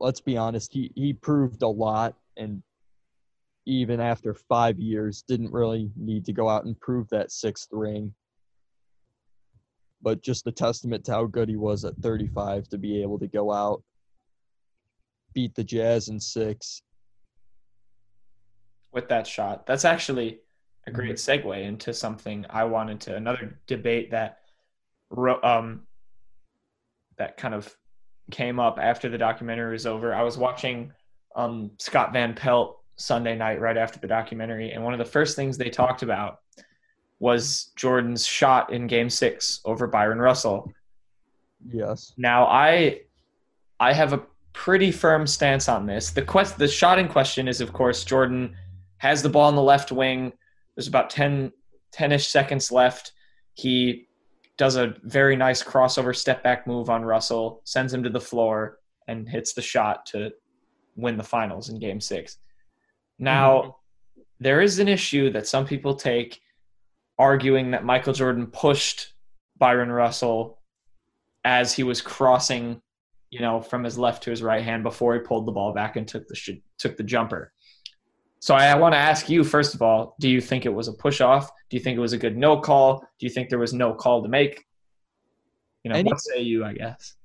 let's 0.00 0.20
be 0.20 0.36
honest, 0.36 0.72
he 0.72 0.90
he 0.94 1.12
proved 1.12 1.62
a 1.62 1.68
lot 1.68 2.14
and 2.36 2.62
even 3.66 4.00
after 4.00 4.32
five 4.32 4.78
years, 4.78 5.24
didn't 5.26 5.52
really 5.52 5.90
need 5.96 6.24
to 6.24 6.32
go 6.32 6.48
out 6.48 6.64
and 6.64 6.80
prove 6.80 7.08
that 7.08 7.32
sixth 7.32 7.68
ring. 7.72 8.14
But 10.00 10.22
just 10.22 10.46
a 10.46 10.52
testament 10.52 11.04
to 11.06 11.12
how 11.12 11.26
good 11.26 11.48
he 11.48 11.56
was 11.56 11.84
at 11.84 11.96
35 11.96 12.68
to 12.68 12.78
be 12.78 13.02
able 13.02 13.18
to 13.18 13.26
go 13.26 13.52
out, 13.52 13.82
beat 15.36 15.54
the 15.54 15.62
Jazz 15.62 16.08
in 16.08 16.18
six. 16.18 16.80
With 18.90 19.08
that 19.10 19.26
shot. 19.26 19.66
That's 19.66 19.84
actually 19.84 20.40
a 20.86 20.90
great 20.90 21.16
segue 21.16 21.62
into 21.62 21.92
something 21.92 22.46
I 22.48 22.64
wanted 22.64 23.00
to 23.02 23.16
another 23.16 23.58
debate 23.66 24.12
that 24.12 24.38
um 25.44 25.82
that 27.18 27.36
kind 27.36 27.54
of 27.54 27.76
came 28.30 28.58
up 28.58 28.78
after 28.80 29.10
the 29.10 29.18
documentary 29.18 29.72
was 29.72 29.84
over. 29.86 30.14
I 30.14 30.22
was 30.22 30.38
watching 30.38 30.90
um 31.34 31.70
Scott 31.78 32.14
Van 32.14 32.32
Pelt 32.32 32.80
Sunday 32.96 33.36
night 33.36 33.60
right 33.60 33.76
after 33.76 33.98
the 33.98 34.06
documentary, 34.06 34.70
and 34.70 34.82
one 34.82 34.94
of 34.94 34.98
the 34.98 35.04
first 35.04 35.36
things 35.36 35.58
they 35.58 35.68
talked 35.68 36.02
about 36.02 36.40
was 37.18 37.72
Jordan's 37.76 38.26
shot 38.26 38.72
in 38.72 38.86
Game 38.86 39.10
Six 39.10 39.60
over 39.66 39.86
Byron 39.86 40.18
Russell. 40.18 40.72
Yes. 41.70 42.14
Now 42.16 42.46
I 42.46 43.02
I 43.78 43.92
have 43.92 44.14
a 44.14 44.22
pretty 44.56 44.90
firm 44.90 45.26
stance 45.26 45.68
on 45.68 45.86
this. 45.86 46.10
The 46.10 46.22
quest 46.22 46.56
the 46.56 46.66
shot 46.66 46.98
in 46.98 47.08
question 47.08 47.46
is 47.46 47.60
of 47.60 47.74
course 47.74 48.04
Jordan 48.04 48.56
has 48.96 49.22
the 49.22 49.28
ball 49.28 49.48
on 49.48 49.54
the 49.54 49.62
left 49.62 49.92
wing. 49.92 50.32
There's 50.74 50.88
about 50.88 51.10
10 51.10 51.52
10ish 51.94 52.30
seconds 52.30 52.72
left. 52.72 53.12
He 53.52 54.08
does 54.56 54.76
a 54.76 54.94
very 55.02 55.36
nice 55.36 55.62
crossover 55.62 56.16
step 56.16 56.42
back 56.42 56.66
move 56.66 56.88
on 56.88 57.04
Russell, 57.04 57.60
sends 57.64 57.92
him 57.92 58.02
to 58.02 58.08
the 58.08 58.20
floor 58.20 58.78
and 59.06 59.28
hits 59.28 59.52
the 59.52 59.62
shot 59.62 60.06
to 60.06 60.32
win 60.96 61.18
the 61.18 61.22
finals 61.22 61.68
in 61.68 61.78
game 61.78 62.00
6. 62.00 62.38
Now, 63.18 63.58
mm-hmm. 63.58 64.22
there 64.40 64.62
is 64.62 64.78
an 64.78 64.88
issue 64.88 65.30
that 65.32 65.46
some 65.46 65.66
people 65.66 65.94
take 65.94 66.40
arguing 67.18 67.70
that 67.72 67.84
Michael 67.84 68.14
Jordan 68.14 68.46
pushed 68.46 69.12
Byron 69.58 69.92
Russell 69.92 70.58
as 71.44 71.74
he 71.74 71.82
was 71.82 72.00
crossing, 72.00 72.80
you 73.30 73.40
know, 73.40 73.60
from 73.60 73.84
his 73.84 73.98
left 73.98 74.22
to 74.24 74.30
his 74.30 74.42
right 74.42 74.62
hand 74.62 74.82
before 74.82 75.14
he 75.14 75.20
pulled 75.20 75.46
the 75.46 75.52
ball 75.52 75.72
back 75.72 75.96
and 75.96 76.06
took 76.06 76.26
the 76.28 76.34
sh- 76.34 76.60
took 76.78 76.96
the 76.96 77.02
jumper. 77.02 77.52
So 78.40 78.54
I, 78.54 78.66
I 78.66 78.74
want 78.76 78.94
to 78.94 78.98
ask 78.98 79.28
you 79.28 79.42
first 79.44 79.74
of 79.74 79.82
all, 79.82 80.14
do 80.20 80.28
you 80.28 80.40
think 80.40 80.66
it 80.66 80.74
was 80.74 80.88
a 80.88 80.92
push 80.92 81.20
off? 81.20 81.50
Do 81.70 81.76
you 81.76 81.82
think 81.82 81.96
it 81.96 82.00
was 82.00 82.12
a 82.12 82.18
good 82.18 82.36
no 82.36 82.60
call? 82.60 83.00
Do 83.18 83.26
you 83.26 83.30
think 83.30 83.48
there 83.48 83.58
was 83.58 83.72
no 83.72 83.94
call 83.94 84.22
to 84.22 84.28
make? 84.28 84.64
You 85.82 85.90
know, 85.90 85.96
Any- 85.98 86.10
what 86.10 86.20
say 86.20 86.40
you? 86.40 86.64
I 86.64 86.72
guess 86.74 87.16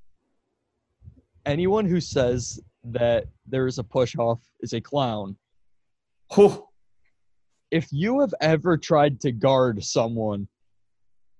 anyone 1.46 1.86
who 1.86 2.00
says 2.00 2.60
that 2.84 3.26
there 3.46 3.66
is 3.66 3.78
a 3.78 3.84
push 3.84 4.16
off 4.16 4.40
is 4.60 4.72
a 4.72 4.80
clown. 4.80 5.36
Oh 6.36 6.68
if 7.70 7.88
you 7.90 8.20
have 8.20 8.34
ever 8.42 8.76
tried 8.76 9.18
to 9.18 9.32
guard 9.32 9.82
someone 9.82 10.46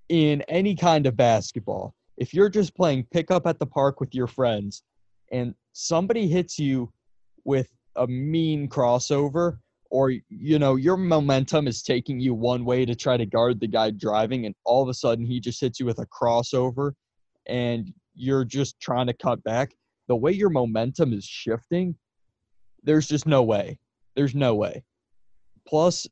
in 0.09 0.41
any 0.49 0.75
kind 0.75 1.07
of 1.07 1.15
basketball, 1.15 1.95
if 2.23 2.33
you're 2.33 2.49
just 2.49 2.77
playing 2.77 3.05
pickup 3.11 3.49
at 3.49 3.59
the 3.59 3.67
park 3.67 3.99
with 4.01 4.15
your 4.15 4.29
friends 4.29 4.85
and 5.33 5.55
somebody 5.73 6.29
hits 6.29 6.57
you 6.57 6.93
with 7.45 7.69
a 7.97 8.07
mean 8.07 8.69
crossover 8.69 9.59
or 9.91 10.13
you 10.29 10.59
know 10.59 10.77
your 10.77 10.97
momentum 10.97 11.67
is 11.67 11.83
taking 11.83 12.21
you 12.21 12.33
one 12.33 12.65
way 12.65 12.85
to 12.85 12.95
try 12.95 13.17
to 13.17 13.27
guard 13.27 13.59
the 13.59 13.67
guy 13.67 13.91
driving 13.91 14.47
and 14.47 14.55
all 14.65 14.83
of 14.85 14.89
a 14.89 14.95
sudden 14.95 15.27
he 15.27 15.41
just 15.41 15.61
hits 15.61 15.81
you 15.81 15.85
with 15.85 15.99
a 15.99 16.07
crossover 16.07 16.93
and 17.47 17.93
you're 18.15 18.45
just 18.45 18.79
trying 18.79 19.09
to 19.09 19.15
cut 19.15 19.43
back 19.43 19.75
the 20.07 20.15
way 20.15 20.31
your 20.31 20.51
momentum 20.51 21.13
is 21.13 21.25
shifting 21.25 21.93
there's 22.85 23.09
just 23.09 23.27
no 23.27 23.43
way. 23.43 23.79
There's 24.15 24.35
no 24.35 24.55
way. 24.55 24.85
Plus 25.67 26.07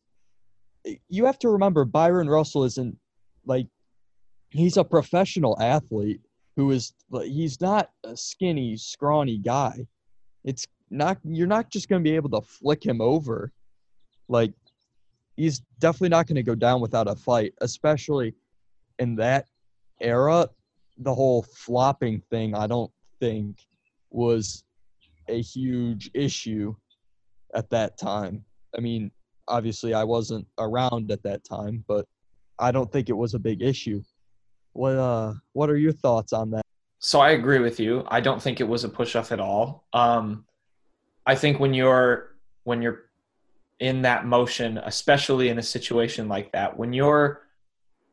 you 1.08 1.26
have 1.26 1.38
to 1.40 1.50
remember 1.50 1.84
Byron 1.84 2.28
Russell 2.28 2.64
isn't 2.64 2.96
like 3.44 3.66
he's 4.50 4.76
a 4.76 4.84
professional 4.84 5.60
athlete 5.60 6.20
who 6.56 6.70
is 6.72 6.92
he's 7.22 7.60
not 7.60 7.90
a 8.04 8.16
skinny, 8.16 8.76
scrawny 8.76 9.38
guy. 9.38 9.86
It's 10.44 10.66
not 10.90 11.18
you're 11.24 11.46
not 11.46 11.70
just 11.70 11.88
going 11.88 12.02
to 12.02 12.08
be 12.08 12.16
able 12.16 12.30
to 12.30 12.46
flick 12.46 12.84
him 12.84 13.00
over. 13.00 13.52
Like 14.28 14.52
he's 15.36 15.60
definitely 15.78 16.10
not 16.10 16.26
going 16.26 16.36
to 16.36 16.42
go 16.42 16.54
down 16.54 16.80
without 16.80 17.08
a 17.08 17.14
fight, 17.14 17.54
especially 17.60 18.34
in 18.98 19.16
that 19.16 19.46
era. 20.00 20.48
The 20.98 21.14
whole 21.14 21.42
flopping 21.42 22.20
thing, 22.30 22.54
I 22.54 22.66
don't 22.66 22.90
think 23.20 23.66
was 24.10 24.64
a 25.28 25.40
huge 25.40 26.10
issue 26.12 26.74
at 27.54 27.70
that 27.70 27.96
time. 27.96 28.44
I 28.76 28.80
mean, 28.80 29.10
obviously 29.48 29.94
I 29.94 30.04
wasn't 30.04 30.46
around 30.58 31.10
at 31.10 31.22
that 31.22 31.44
time, 31.44 31.84
but 31.88 32.06
I 32.58 32.70
don't 32.70 32.90
think 32.92 33.08
it 33.08 33.16
was 33.16 33.34
a 33.34 33.38
big 33.38 33.62
issue. 33.62 34.02
What 34.72 34.96
uh 34.96 35.34
what 35.52 35.70
are 35.70 35.76
your 35.76 35.92
thoughts 35.92 36.32
on 36.32 36.50
that? 36.52 36.64
So 36.98 37.20
I 37.20 37.30
agree 37.30 37.58
with 37.58 37.80
you. 37.80 38.04
I 38.08 38.20
don't 38.20 38.42
think 38.42 38.60
it 38.60 38.68
was 38.68 38.84
a 38.84 38.88
push 38.88 39.16
off 39.16 39.32
at 39.32 39.40
all. 39.40 39.84
Um 39.92 40.44
I 41.26 41.34
think 41.34 41.60
when 41.60 41.74
you're 41.74 42.36
when 42.64 42.82
you're 42.82 43.02
in 43.78 44.02
that 44.02 44.26
motion, 44.26 44.78
especially 44.78 45.48
in 45.48 45.58
a 45.58 45.62
situation 45.62 46.28
like 46.28 46.52
that, 46.52 46.76
when 46.76 46.92
you're 46.92 47.42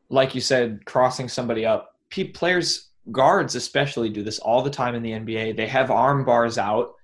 like 0.08 0.34
you 0.34 0.40
said 0.40 0.84
crossing 0.86 1.28
somebody 1.28 1.66
up, 1.66 1.94
players 2.34 2.88
guards 3.12 3.54
especially 3.54 4.08
do 4.10 4.22
this 4.22 4.38
all 4.38 4.62
the 4.62 4.70
time 4.70 4.94
in 4.94 5.02
the 5.02 5.12
NBA. 5.12 5.56
They 5.56 5.66
have 5.66 5.90
arm 5.90 6.24
bars 6.24 6.58
out 6.58 6.94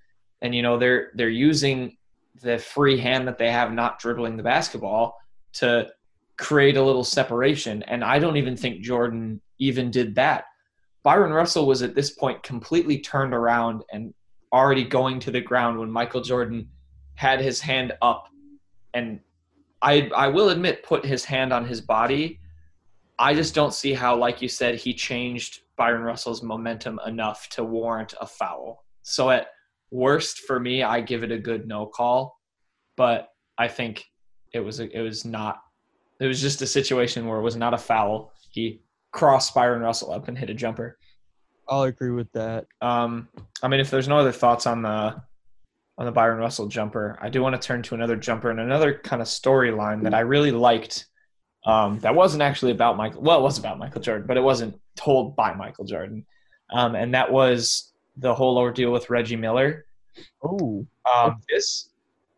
and 0.45 0.55
you 0.55 0.63
know 0.63 0.79
they're 0.79 1.11
they're 1.15 1.29
using 1.29 1.97
the 2.43 2.59
free 2.59 2.99
hand 2.99 3.27
that 3.27 3.39
they 3.39 3.51
have 3.51 3.73
not 3.73 3.99
dribbling 3.99 4.37
the 4.37 4.43
basketball 4.43 5.17
to 5.55 5.89
create 6.39 6.77
a 6.77 6.83
little 6.83 7.05
separation. 7.05 7.83
And 7.85 8.05
I 8.05 8.19
don't 8.19 8.37
even 8.37 8.57
think 8.57 8.83
Jordan 8.83 9.41
even 9.59 9.91
did 9.91 10.15
that. 10.17 10.45
Byron 11.03 11.33
Russell 11.33 11.67
was 11.67 11.83
at 11.83 11.95
this 11.95 12.11
point 12.11 12.43
completely 12.43 12.99
turned 12.99 13.35
around 13.35 13.83
and 13.93 14.15
already 14.53 14.85
going 14.85 15.21
to 15.21 15.31
the 15.31 15.41
ground 15.41 15.79
when 15.79 15.91
Michael 15.91 16.23
Jordan 16.23 16.69
had 17.15 17.41
his 17.41 17.61
hand 17.61 17.93
up 18.03 18.29
and 18.95 19.21
I 19.83 20.11
I 20.17 20.29
will 20.29 20.49
admit 20.49 20.83
put 20.83 21.05
his 21.05 21.25
hand 21.25 21.53
on 21.53 21.67
his 21.67 21.81
body. 21.81 22.41
I 23.19 23.35
just 23.35 23.55
don't 23.55 23.75
see 23.75 23.93
how 23.93 24.17
like 24.17 24.41
you 24.41 24.49
said 24.49 24.77
he 24.77 24.95
changed 24.95 25.61
Byron 25.77 26.03
Russell's 26.03 26.43
momentum 26.43 26.99
enough 27.07 27.49
to 27.51 27.65
warrant 27.65 28.15
a 28.21 28.27
foul. 28.27 28.85
So 29.03 29.31
at 29.31 29.49
Worst 29.91 30.41
for 30.41 30.59
me, 30.59 30.83
I 30.83 31.01
give 31.01 31.23
it 31.23 31.31
a 31.31 31.39
good 31.39 31.69
no 31.69 31.87
call, 31.87 32.37
but 32.97 33.29
I 33.59 33.69
think 33.69 34.05
it 34.53 34.61
was 34.61 34.81
a, 34.81 34.91
it 34.91 35.03
was 35.03 35.25
not. 35.25 35.61
It 36.25 36.29
was 36.29 36.41
just 36.41 36.63
a 36.63 36.67
situation 36.67 37.27
where 37.27 37.39
it 37.39 37.43
was 37.43 37.57
not 37.57 37.75
a 37.75 37.79
foul. 37.79 38.33
He 38.51 38.81
crossed 39.13 39.55
Byron 39.55 39.83
Russell 39.83 40.13
up 40.13 40.29
and 40.29 40.39
hit 40.39 40.49
a 40.49 40.55
jumper. 40.55 40.99
I'll 41.69 41.83
agree 41.83 42.11
with 42.11 42.33
that. 42.33 42.67
Um, 42.81 43.29
I 43.63 43.69
mean, 43.69 43.81
if 43.81 43.91
there's 43.91 44.09
no 44.09 44.19
other 44.19 44.33
thoughts 44.33 44.67
on 44.67 44.83
the 44.83 45.23
on 45.97 46.07
the 46.07 46.13
Byron 46.13 46.39
Russell 46.39 46.67
jumper, 46.67 47.19
I 47.21 47.29
do 47.29 47.43
want 47.43 47.61
to 47.61 47.67
turn 47.67 47.83
to 47.85 47.95
another 47.95 48.17
jumper 48.17 48.51
and 48.51 48.59
another 48.59 48.95
kind 48.95 49.23
of 49.23 49.29
storyline 49.29 50.03
that 50.03 50.15
I 50.15 50.21
really 50.21 50.51
liked. 50.51 51.07
Um, 51.67 52.01
that 52.01 52.15
wasn't 52.15 52.43
actually 52.43 52.73
about 52.73 52.97
Michael. 52.97 53.23
Well, 53.23 53.39
it 53.39 53.43
was 53.43 53.59
about 53.59 53.79
Michael 53.79 54.01
Jordan, 54.01 54.27
but 54.27 54.37
it 54.37 54.43
wasn't 54.43 54.79
told 54.97 55.37
by 55.37 55.55
Michael 55.55 55.85
Jordan. 55.85 56.27
Um, 56.71 56.95
and 56.95 57.15
that 57.15 57.31
was 57.31 57.93
the 58.17 58.35
whole 58.35 58.59
ordeal 58.59 58.93
with 58.93 59.11
Reggie 59.11 59.37
Miller. 59.37 59.87
Oh, 60.43 60.87
um, 61.15 61.41
this 61.49 61.91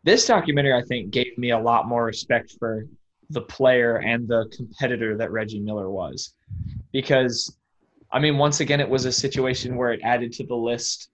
this 0.04 0.26
documentary 0.26 0.74
I 0.74 0.82
think 0.82 1.10
gave 1.10 1.36
me 1.36 1.50
a 1.50 1.58
lot 1.58 1.88
more 1.88 2.04
respect 2.04 2.54
for 2.58 2.86
the 3.30 3.40
player 3.42 3.96
and 3.96 4.28
the 4.28 4.50
competitor 4.54 5.16
that 5.16 5.32
Reggie 5.32 5.60
Miller 5.60 5.90
was, 5.90 6.34
because 6.92 7.56
I 8.12 8.20
mean, 8.20 8.38
once 8.38 8.60
again, 8.60 8.80
it 8.80 8.88
was 8.88 9.04
a 9.04 9.12
situation 9.12 9.76
where 9.76 9.92
it 9.92 10.00
added 10.02 10.32
to 10.34 10.46
the 10.46 10.54
list 10.54 11.10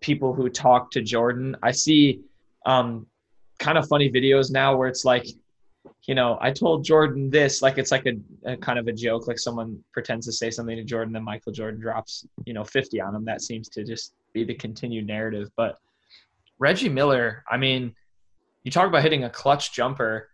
people 0.00 0.34
who 0.34 0.50
talk 0.50 0.90
to 0.90 1.00
Jordan. 1.00 1.56
I 1.62 1.70
see 1.70 2.20
um, 2.66 3.06
kind 3.58 3.78
of 3.78 3.88
funny 3.88 4.10
videos 4.10 4.50
now 4.50 4.76
where 4.76 4.88
it's 4.88 5.04
like 5.04 5.26
you 6.06 6.14
know, 6.14 6.38
I 6.40 6.50
told 6.50 6.84
Jordan 6.84 7.30
this, 7.30 7.62
like 7.62 7.78
it's 7.78 7.90
like 7.90 8.06
a, 8.06 8.52
a, 8.52 8.56
kind 8.56 8.78
of 8.78 8.88
a 8.88 8.92
joke, 8.92 9.26
like 9.26 9.38
someone 9.38 9.82
pretends 9.92 10.26
to 10.26 10.32
say 10.32 10.50
something 10.50 10.76
to 10.76 10.84
Jordan, 10.84 11.12
then 11.12 11.24
Michael 11.24 11.52
Jordan 11.52 11.80
drops, 11.80 12.26
you 12.44 12.52
know, 12.52 12.64
50 12.64 13.00
on 13.00 13.14
him. 13.14 13.24
That 13.24 13.42
seems 13.42 13.68
to 13.70 13.84
just 13.84 14.14
be 14.32 14.44
the 14.44 14.54
continued 14.54 15.06
narrative. 15.06 15.48
But 15.56 15.78
Reggie 16.58 16.88
Miller, 16.88 17.44
I 17.50 17.56
mean, 17.56 17.94
you 18.64 18.70
talk 18.70 18.86
about 18.86 19.02
hitting 19.02 19.24
a 19.24 19.30
clutch 19.30 19.72
jumper, 19.72 20.28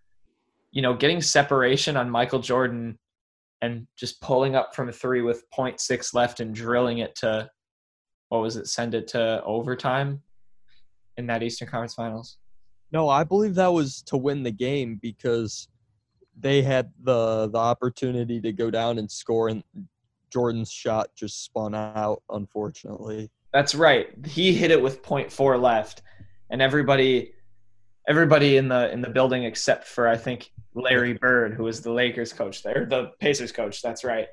you 0.72 0.82
know, 0.82 0.94
getting 0.94 1.20
separation 1.20 1.96
on 1.96 2.10
Michael 2.10 2.38
Jordan 2.38 2.98
and 3.62 3.86
just 3.96 4.20
pulling 4.20 4.54
up 4.54 4.74
from 4.74 4.88
a 4.88 4.92
three 4.92 5.22
with 5.22 5.44
0.6 5.50 6.14
left 6.14 6.40
and 6.40 6.54
drilling 6.54 6.98
it 6.98 7.14
to, 7.16 7.48
what 8.28 8.40
was 8.40 8.56
it, 8.56 8.68
send 8.68 8.94
it 8.94 9.08
to 9.08 9.42
overtime 9.44 10.22
in 11.16 11.26
that 11.26 11.42
Eastern 11.42 11.68
Conference 11.68 11.94
Finals. 11.94 12.38
No, 12.92 13.08
I 13.08 13.24
believe 13.24 13.54
that 13.56 13.72
was 13.72 14.02
to 14.02 14.16
win 14.16 14.42
the 14.42 14.50
game 14.50 14.98
because 15.00 15.68
they 16.38 16.62
had 16.62 16.90
the 17.02 17.48
the 17.48 17.58
opportunity 17.58 18.40
to 18.40 18.52
go 18.52 18.70
down 18.70 18.98
and 18.98 19.10
score 19.10 19.48
and 19.48 19.62
Jordan's 20.32 20.72
shot 20.72 21.10
just 21.14 21.44
spun 21.44 21.74
out 21.74 22.22
unfortunately. 22.30 23.30
That's 23.52 23.74
right. 23.74 24.08
He 24.26 24.54
hit 24.54 24.70
it 24.70 24.80
with 24.80 25.02
0.4 25.02 25.60
left 25.60 26.02
and 26.50 26.62
everybody 26.62 27.32
everybody 28.10 28.56
in 28.56 28.66
the 28.66 28.90
in 28.90 29.00
the 29.00 29.08
building 29.08 29.44
except 29.44 29.86
for 29.86 30.08
I 30.08 30.16
think 30.16 30.50
Larry 30.74 31.14
Bird 31.14 31.54
who 31.54 31.62
was 31.62 31.80
the 31.80 31.92
Lakers 31.92 32.32
coach 32.32 32.62
there, 32.64 32.84
the 32.84 33.12
Pacers 33.20 33.52
coach, 33.52 33.80
that's 33.80 34.02
right. 34.02 34.26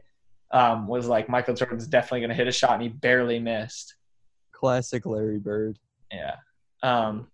Um, 0.50 0.88
was 0.88 1.08
like 1.08 1.30
Michael 1.30 1.54
Jordan's 1.54 1.88
definitely 1.88 2.22
going 2.22 2.30
to 2.30 2.36
hit 2.36 2.48
a 2.48 2.52
shot 2.52 2.74
and 2.74 2.82
he 2.82 2.90
barely 2.90 3.38
missed. 3.38 3.96
Classic 4.52 5.06
Larry 5.06 5.38
Bird. 5.38 5.78
Yeah. 6.12 6.38
Um, 6.82 7.28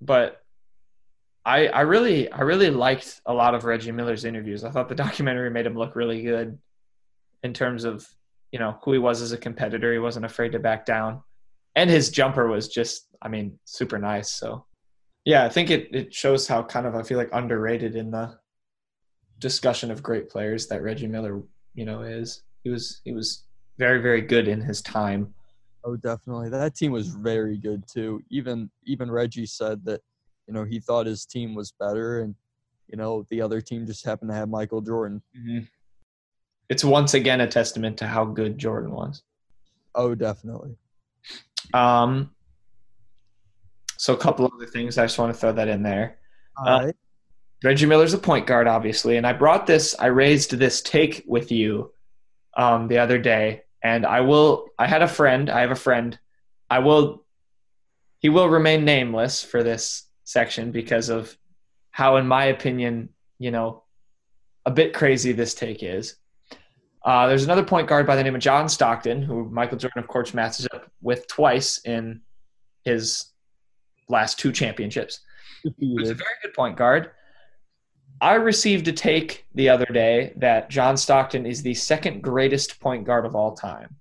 but 0.00 0.42
I 1.44 1.68
I 1.68 1.80
really 1.80 2.30
I 2.30 2.42
really 2.42 2.70
liked 2.70 3.22
a 3.24 3.32
lot 3.32 3.54
of 3.54 3.64
Reggie 3.64 3.92
Miller's 3.92 4.26
interviews. 4.26 4.64
I 4.64 4.70
thought 4.70 4.90
the 4.90 4.94
documentary 4.94 5.50
made 5.50 5.66
him 5.66 5.76
look 5.76 5.96
really 5.96 6.22
good 6.22 6.58
in 7.42 7.54
terms 7.54 7.84
of 7.84 8.06
you 8.50 8.58
know 8.58 8.78
who 8.82 8.92
he 8.92 8.98
was 8.98 9.22
as 9.22 9.32
a 9.32 9.38
competitor. 9.38 9.90
He 9.90 9.98
wasn't 9.98 10.26
afraid 10.26 10.52
to 10.52 10.58
back 10.58 10.84
down, 10.84 11.22
and 11.74 11.88
his 11.88 12.10
jumper 12.10 12.46
was 12.46 12.68
just 12.68 13.06
I 13.22 13.28
mean 13.28 13.58
super 13.64 13.98
nice. 13.98 14.30
So 14.30 14.66
yeah, 15.24 15.44
I 15.44 15.48
think 15.48 15.70
it 15.70 15.88
it 15.94 16.14
shows 16.14 16.46
how 16.46 16.62
kind 16.62 16.86
of 16.86 16.94
I 16.94 17.02
feel 17.02 17.18
like 17.18 17.30
underrated 17.32 17.96
in 17.96 18.10
the 18.10 18.38
discussion 19.38 19.90
of 19.90 20.02
great 20.02 20.28
players 20.28 20.66
that 20.68 20.82
Reggie 20.82 21.06
Miller 21.06 21.42
you 21.74 21.84
know 21.84 22.02
is. 22.02 22.42
He 22.64 22.70
was 22.70 23.00
he 23.04 23.12
was 23.12 23.44
very 23.78 24.00
very 24.00 24.20
good 24.20 24.48
in 24.48 24.60
his 24.60 24.82
time. 24.82 25.34
Oh, 25.84 25.96
definitely. 25.96 26.48
That 26.48 26.76
team 26.76 26.92
was 26.92 27.08
very 27.08 27.58
good 27.58 27.84
too. 27.88 28.22
Even 28.30 28.70
even 28.84 29.10
Reggie 29.10 29.46
said 29.46 29.84
that, 29.84 30.00
you 30.46 30.54
know, 30.54 30.64
he 30.64 30.78
thought 30.78 31.06
his 31.06 31.26
team 31.26 31.54
was 31.54 31.72
better, 31.72 32.20
and 32.20 32.34
you 32.88 32.96
know 32.96 33.26
the 33.30 33.40
other 33.40 33.60
team 33.60 33.86
just 33.86 34.04
happened 34.04 34.30
to 34.30 34.36
have 34.36 34.48
Michael 34.48 34.80
Jordan. 34.80 35.22
Mm-hmm. 35.36 35.64
It's 36.68 36.84
once 36.84 37.14
again 37.14 37.40
a 37.40 37.46
testament 37.46 37.96
to 37.98 38.06
how 38.06 38.24
good 38.24 38.58
Jordan 38.58 38.92
was. 38.92 39.22
Oh, 39.94 40.14
definitely. 40.14 40.76
Um. 41.74 42.30
So 44.02 44.14
a 44.14 44.16
couple 44.16 44.50
other 44.52 44.66
things. 44.66 44.98
I 44.98 45.04
just 45.04 45.16
want 45.16 45.32
to 45.32 45.38
throw 45.38 45.52
that 45.52 45.68
in 45.68 45.84
there. 45.84 46.18
All 46.56 46.66
uh. 46.66 46.92
Reggie 47.62 47.86
Miller's 47.86 48.14
a 48.14 48.18
point 48.18 48.48
guard, 48.48 48.66
obviously, 48.66 49.16
and 49.16 49.24
I 49.24 49.32
brought 49.32 49.64
this. 49.64 49.94
I 49.96 50.06
raised 50.06 50.50
this 50.50 50.80
take 50.80 51.22
with 51.24 51.52
you 51.52 51.92
um, 52.56 52.88
the 52.88 52.98
other 52.98 53.16
day 53.16 53.62
and 53.80 54.04
I 54.04 54.22
will. 54.22 54.70
I 54.76 54.88
had 54.88 55.02
a 55.02 55.06
friend. 55.06 55.48
I 55.48 55.60
have 55.60 55.70
a 55.70 55.76
friend. 55.76 56.18
I 56.68 56.80
will. 56.80 57.24
He 58.18 58.28
will 58.28 58.48
remain 58.48 58.84
nameless 58.84 59.44
for 59.44 59.62
this 59.62 60.02
section 60.24 60.72
because 60.72 61.08
of 61.08 61.38
how, 61.92 62.16
in 62.16 62.26
my 62.26 62.46
opinion, 62.46 63.10
you 63.38 63.52
know, 63.52 63.84
a 64.66 64.72
bit 64.72 64.94
crazy 64.94 65.30
this 65.30 65.54
take 65.54 65.84
is. 65.84 66.16
Uh, 67.04 67.28
there's 67.28 67.44
another 67.44 67.64
point 67.64 67.86
guard 67.86 68.08
by 68.08 68.16
the 68.16 68.24
name 68.24 68.34
of 68.34 68.40
John 68.40 68.68
Stockton, 68.68 69.22
who 69.22 69.48
Michael 69.48 69.78
Jordan, 69.78 70.02
of 70.02 70.08
course, 70.08 70.34
matches 70.34 70.66
up 70.74 70.90
with 71.00 71.28
twice 71.28 71.78
in 71.84 72.22
his 72.84 73.31
last 74.08 74.38
two 74.38 74.52
championships. 74.52 75.20
He's 75.78 76.10
a 76.10 76.14
very 76.14 76.34
good 76.42 76.54
point 76.54 76.76
guard. 76.76 77.10
I 78.20 78.34
received 78.34 78.86
a 78.86 78.92
take 78.92 79.46
the 79.54 79.68
other 79.68 79.86
day 79.86 80.32
that 80.36 80.70
John 80.70 80.96
Stockton 80.96 81.44
is 81.44 81.62
the 81.62 81.74
second 81.74 82.22
greatest 82.22 82.78
point 82.78 83.04
guard 83.04 83.26
of 83.26 83.34
all 83.34 83.52
time. 83.54 83.96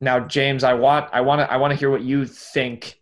Now, 0.00 0.20
James, 0.20 0.64
I 0.64 0.74
want 0.74 1.08
I 1.12 1.20
want 1.20 1.40
to 1.40 1.50
I 1.50 1.56
want 1.56 1.72
to 1.72 1.76
hear 1.76 1.90
what 1.90 2.02
you 2.02 2.26
think 2.26 3.00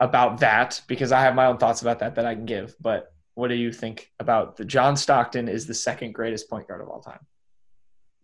about 0.00 0.40
that 0.40 0.80
because 0.88 1.12
I 1.12 1.20
have 1.20 1.34
my 1.34 1.46
own 1.46 1.58
thoughts 1.58 1.82
about 1.82 1.98
that 2.00 2.14
that 2.14 2.26
I 2.26 2.34
can 2.34 2.46
give. 2.46 2.74
But 2.80 3.12
what 3.34 3.48
do 3.48 3.54
you 3.54 3.72
think 3.72 4.10
about 4.18 4.56
the 4.56 4.64
John 4.64 4.96
Stockton 4.96 5.48
is 5.48 5.66
the 5.66 5.74
second 5.74 6.12
greatest 6.12 6.48
point 6.48 6.66
guard 6.66 6.80
of 6.80 6.88
all 6.88 7.00
time? 7.00 7.20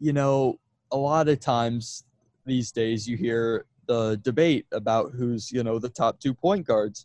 You 0.00 0.12
know, 0.12 0.58
a 0.90 0.96
lot 0.96 1.28
of 1.28 1.40
times 1.40 2.04
these 2.46 2.72
days 2.72 3.06
you 3.06 3.16
hear 3.16 3.66
the 3.92 4.16
debate 4.22 4.64
about 4.72 5.12
who's, 5.12 5.52
you 5.52 5.62
know, 5.62 5.78
the 5.78 5.90
top 5.90 6.18
two 6.18 6.32
point 6.32 6.66
guards. 6.66 7.04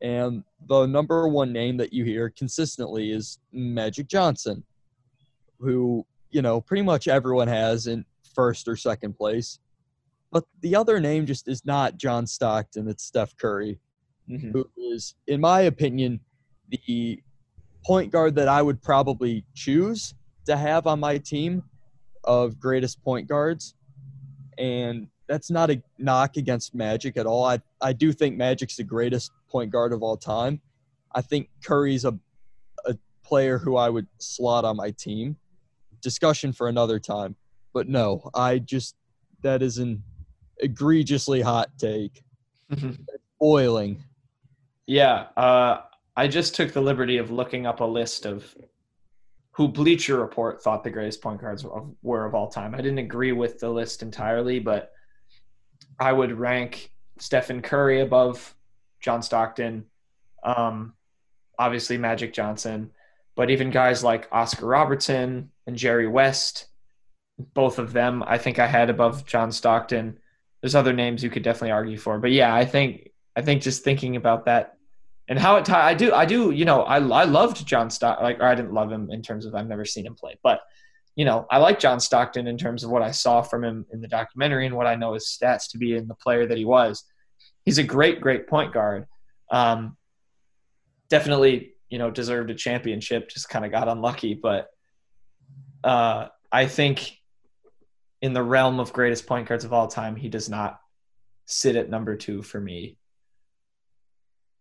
And 0.00 0.42
the 0.66 0.86
number 0.86 1.28
one 1.28 1.52
name 1.52 1.76
that 1.76 1.92
you 1.92 2.02
hear 2.02 2.30
consistently 2.30 3.10
is 3.10 3.38
Magic 3.52 4.08
Johnson, 4.08 4.64
who, 5.58 6.06
you 6.30 6.40
know, 6.40 6.62
pretty 6.62 6.82
much 6.82 7.08
everyone 7.08 7.48
has 7.48 7.88
in 7.88 8.06
first 8.34 8.68
or 8.68 8.74
second 8.74 9.18
place. 9.18 9.58
But 10.32 10.44
the 10.62 10.74
other 10.74 10.98
name 10.98 11.26
just 11.26 11.46
is 11.46 11.66
not 11.66 11.98
John 11.98 12.26
Stockton, 12.26 12.88
it's 12.88 13.04
Steph 13.04 13.36
Curry, 13.36 13.78
mm-hmm. 14.28 14.50
who 14.52 14.66
is, 14.78 15.14
in 15.26 15.42
my 15.42 15.62
opinion, 15.62 16.20
the 16.70 17.22
point 17.84 18.10
guard 18.10 18.34
that 18.36 18.48
I 18.48 18.62
would 18.62 18.80
probably 18.80 19.44
choose 19.54 20.14
to 20.46 20.56
have 20.56 20.86
on 20.86 21.00
my 21.00 21.18
team 21.18 21.62
of 22.24 22.58
greatest 22.58 23.04
point 23.04 23.28
guards. 23.28 23.74
And 24.56 25.08
that's 25.28 25.50
not 25.50 25.70
a 25.70 25.82
knock 25.98 26.36
against 26.36 26.74
Magic 26.74 27.16
at 27.16 27.26
all. 27.26 27.44
I 27.44 27.60
I 27.80 27.92
do 27.92 28.12
think 28.12 28.36
Magic's 28.36 28.76
the 28.76 28.84
greatest 28.84 29.32
point 29.48 29.70
guard 29.70 29.92
of 29.92 30.02
all 30.02 30.16
time. 30.16 30.60
I 31.14 31.20
think 31.20 31.48
Curry's 31.64 32.04
a 32.04 32.18
a 32.86 32.96
player 33.24 33.58
who 33.58 33.76
I 33.76 33.88
would 33.88 34.06
slot 34.18 34.64
on 34.64 34.76
my 34.76 34.90
team. 34.90 35.36
Discussion 36.00 36.52
for 36.52 36.68
another 36.68 36.98
time. 36.98 37.36
But 37.72 37.88
no, 37.88 38.30
I 38.34 38.58
just 38.58 38.96
that 39.42 39.62
is 39.62 39.78
an 39.78 40.02
egregiously 40.58 41.40
hot 41.40 41.70
take. 41.78 42.22
boiling. 43.44 44.02
Yeah, 44.86 45.26
uh, 45.36 45.82
I 46.16 46.28
just 46.28 46.54
took 46.54 46.72
the 46.72 46.80
liberty 46.80 47.18
of 47.18 47.30
looking 47.30 47.66
up 47.66 47.80
a 47.80 47.84
list 47.84 48.24
of 48.24 48.54
who 49.52 49.68
Bleacher 49.68 50.18
Report 50.18 50.62
thought 50.62 50.82
the 50.82 50.88
greatest 50.88 51.20
point 51.20 51.42
guards 51.42 51.62
were 52.02 52.24
of 52.24 52.34
all 52.34 52.48
time. 52.48 52.74
I 52.74 52.78
didn't 52.78 53.00
agree 53.00 53.32
with 53.32 53.60
the 53.60 53.68
list 53.68 54.02
entirely, 54.02 54.60
but 54.60 54.93
I 55.98 56.12
would 56.12 56.32
rank 56.32 56.90
Stephen 57.18 57.62
Curry 57.62 58.00
above 58.00 58.54
John 59.00 59.22
Stockton, 59.22 59.84
um, 60.42 60.94
obviously 61.58 61.98
Magic 61.98 62.32
Johnson, 62.32 62.90
but 63.36 63.50
even 63.50 63.70
guys 63.70 64.02
like 64.02 64.28
Oscar 64.32 64.66
Robertson 64.66 65.50
and 65.66 65.76
Jerry 65.76 66.08
West, 66.08 66.66
both 67.38 67.78
of 67.78 67.92
them 67.92 68.22
I 68.26 68.38
think 68.38 68.58
I 68.58 68.66
had 68.66 68.90
above 68.90 69.26
John 69.26 69.52
Stockton. 69.52 70.18
There's 70.60 70.74
other 70.74 70.92
names 70.92 71.22
you 71.22 71.30
could 71.30 71.42
definitely 71.42 71.72
argue 71.72 71.98
for, 71.98 72.18
but 72.18 72.32
yeah, 72.32 72.54
I 72.54 72.64
think 72.64 73.10
I 73.36 73.42
think 73.42 73.62
just 73.62 73.84
thinking 73.84 74.16
about 74.16 74.46
that 74.46 74.76
and 75.28 75.38
how 75.38 75.56
it 75.56 75.64
t- 75.64 75.72
I 75.72 75.94
do 75.94 76.12
I 76.12 76.26
do 76.26 76.50
you 76.50 76.64
know 76.64 76.82
I 76.82 76.96
I 76.96 77.24
loved 77.24 77.66
John 77.66 77.90
Stock 77.90 78.20
like 78.20 78.38
or 78.40 78.46
I 78.46 78.54
didn't 78.54 78.72
love 78.72 78.90
him 78.90 79.10
in 79.10 79.22
terms 79.22 79.46
of 79.46 79.54
I've 79.54 79.68
never 79.68 79.84
seen 79.84 80.06
him 80.06 80.14
play, 80.14 80.38
but 80.42 80.60
you 81.16 81.24
know, 81.24 81.46
I 81.50 81.58
like 81.58 81.78
John 81.78 82.00
Stockton 82.00 82.46
in 82.46 82.58
terms 82.58 82.82
of 82.82 82.90
what 82.90 83.02
I 83.02 83.12
saw 83.12 83.42
from 83.42 83.64
him 83.64 83.86
in 83.92 84.00
the 84.00 84.08
documentary 84.08 84.66
and 84.66 84.76
what 84.76 84.86
I 84.86 84.96
know 84.96 85.14
his 85.14 85.26
stats 85.26 85.70
to 85.70 85.78
be 85.78 85.94
in 85.94 86.08
the 86.08 86.14
player 86.14 86.46
that 86.46 86.58
he 86.58 86.64
was. 86.64 87.04
He's 87.64 87.78
a 87.78 87.84
great, 87.84 88.20
great 88.20 88.48
point 88.48 88.72
guard. 88.72 89.06
Um, 89.50 89.96
definitely, 91.08 91.74
you 91.88 91.98
know, 91.98 92.10
deserved 92.10 92.50
a 92.50 92.54
championship. 92.54 93.28
Just 93.28 93.48
kind 93.48 93.64
of 93.64 93.70
got 93.70 93.88
unlucky, 93.88 94.34
but 94.34 94.68
uh, 95.84 96.28
I 96.50 96.66
think 96.66 97.16
in 98.20 98.32
the 98.32 98.42
realm 98.42 98.80
of 98.80 98.92
greatest 98.92 99.26
point 99.26 99.48
guards 99.48 99.64
of 99.64 99.72
all 99.72 99.86
time, 99.86 100.16
he 100.16 100.28
does 100.28 100.48
not 100.48 100.80
sit 101.46 101.76
at 101.76 101.90
number 101.90 102.16
two 102.16 102.42
for 102.42 102.60
me. 102.60 102.96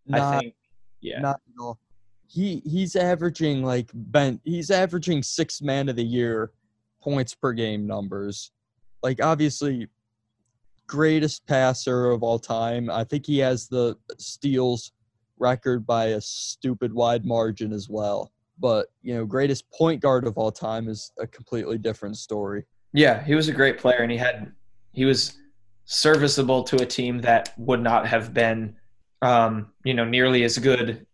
Not, 0.05 0.21
I 0.21 0.39
think, 0.39 0.55
yeah, 1.01 1.19
not 1.19 1.39
at 1.47 1.61
all 1.61 1.79
he 2.27 2.61
he's 2.65 2.95
averaging 2.95 3.63
like 3.63 3.89
Ben 3.93 4.39
he's 4.43 4.71
averaging 4.71 5.23
six 5.23 5.61
man 5.61 5.89
of 5.89 5.95
the 5.95 6.03
year 6.03 6.51
points 7.01 7.35
per 7.35 7.53
game 7.53 7.85
numbers. 7.85 8.51
Like 9.01 9.21
obviously 9.21 9.87
greatest 10.87 11.45
passer 11.47 12.11
of 12.11 12.23
all 12.23 12.39
time. 12.39 12.89
I 12.89 13.03
think 13.03 13.25
he 13.25 13.39
has 13.39 13.67
the 13.67 13.97
steals 14.17 14.91
record 15.37 15.85
by 15.85 16.05
a 16.07 16.21
stupid 16.21 16.93
wide 16.93 17.25
margin 17.25 17.73
as 17.73 17.89
well. 17.89 18.31
But, 18.59 18.87
you 19.01 19.15
know, 19.15 19.25
greatest 19.25 19.69
point 19.71 20.01
guard 20.01 20.25
of 20.25 20.37
all 20.37 20.51
time 20.51 20.87
is 20.87 21.11
a 21.19 21.27
completely 21.27 21.77
different 21.77 22.17
story. 22.17 22.65
Yeah, 22.93 23.23
he 23.23 23.35
was 23.35 23.49
a 23.49 23.51
great 23.51 23.77
player 23.77 23.99
and 23.99 24.11
he 24.11 24.17
had 24.17 24.51
he 24.91 25.05
was 25.05 25.37
serviceable 25.85 26.63
to 26.63 26.81
a 26.81 26.85
team 26.85 27.19
that 27.21 27.53
would 27.57 27.81
not 27.81 28.07
have 28.07 28.33
been 28.33 28.75
um, 29.23 29.71
you 29.83 29.93
know, 29.93 30.05
nearly 30.05 30.43
as 30.43 30.57
good 30.57 31.05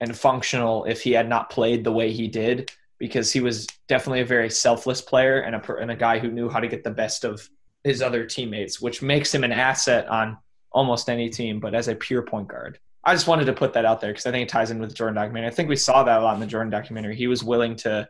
and 0.00 0.16
functional 0.16 0.84
if 0.84 1.02
he 1.02 1.12
had 1.12 1.28
not 1.28 1.50
played 1.50 1.84
the 1.84 1.92
way 1.92 2.12
he 2.12 2.28
did 2.28 2.70
because 2.98 3.32
he 3.32 3.40
was 3.40 3.66
definitely 3.86 4.20
a 4.20 4.26
very 4.26 4.50
selfless 4.50 5.00
player 5.00 5.40
and 5.40 5.54
a, 5.54 5.74
and 5.76 5.90
a 5.90 5.96
guy 5.96 6.18
who 6.18 6.30
knew 6.30 6.48
how 6.48 6.60
to 6.60 6.68
get 6.68 6.84
the 6.84 6.90
best 6.90 7.24
of 7.24 7.48
his 7.84 8.02
other 8.02 8.26
teammates, 8.26 8.80
which 8.80 9.02
makes 9.02 9.32
him 9.32 9.44
an 9.44 9.52
asset 9.52 10.08
on 10.08 10.36
almost 10.72 11.08
any 11.08 11.30
team, 11.30 11.60
but 11.60 11.74
as 11.74 11.88
a 11.88 11.94
pure 11.94 12.22
point 12.22 12.48
guard. 12.48 12.78
I 13.04 13.14
just 13.14 13.28
wanted 13.28 13.46
to 13.46 13.52
put 13.52 13.72
that 13.74 13.84
out 13.84 14.00
there 14.00 14.10
because 14.10 14.26
I 14.26 14.32
think 14.32 14.48
it 14.48 14.48
ties 14.50 14.70
in 14.70 14.80
with 14.80 14.90
the 14.90 14.94
Jordan 14.94 15.14
documentary. 15.14 15.48
I 15.48 15.54
think 15.54 15.68
we 15.68 15.76
saw 15.76 16.02
that 16.02 16.20
a 16.20 16.22
lot 16.22 16.34
in 16.34 16.40
the 16.40 16.46
Jordan 16.46 16.70
documentary. 16.70 17.16
He 17.16 17.28
was 17.28 17.44
willing 17.44 17.76
to, 17.76 18.08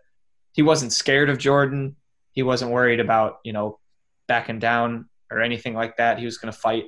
he 0.52 0.62
wasn't 0.62 0.92
scared 0.92 1.28
of 1.28 1.38
Jordan. 1.38 1.94
He 2.32 2.42
wasn't 2.42 2.72
worried 2.72 2.98
about, 2.98 3.38
you 3.44 3.52
know, 3.52 3.78
backing 4.26 4.58
down 4.58 5.08
or 5.30 5.40
anything 5.40 5.74
like 5.74 5.98
that. 5.98 6.18
He 6.18 6.24
was 6.24 6.38
going 6.38 6.52
to 6.52 6.58
fight. 6.58 6.84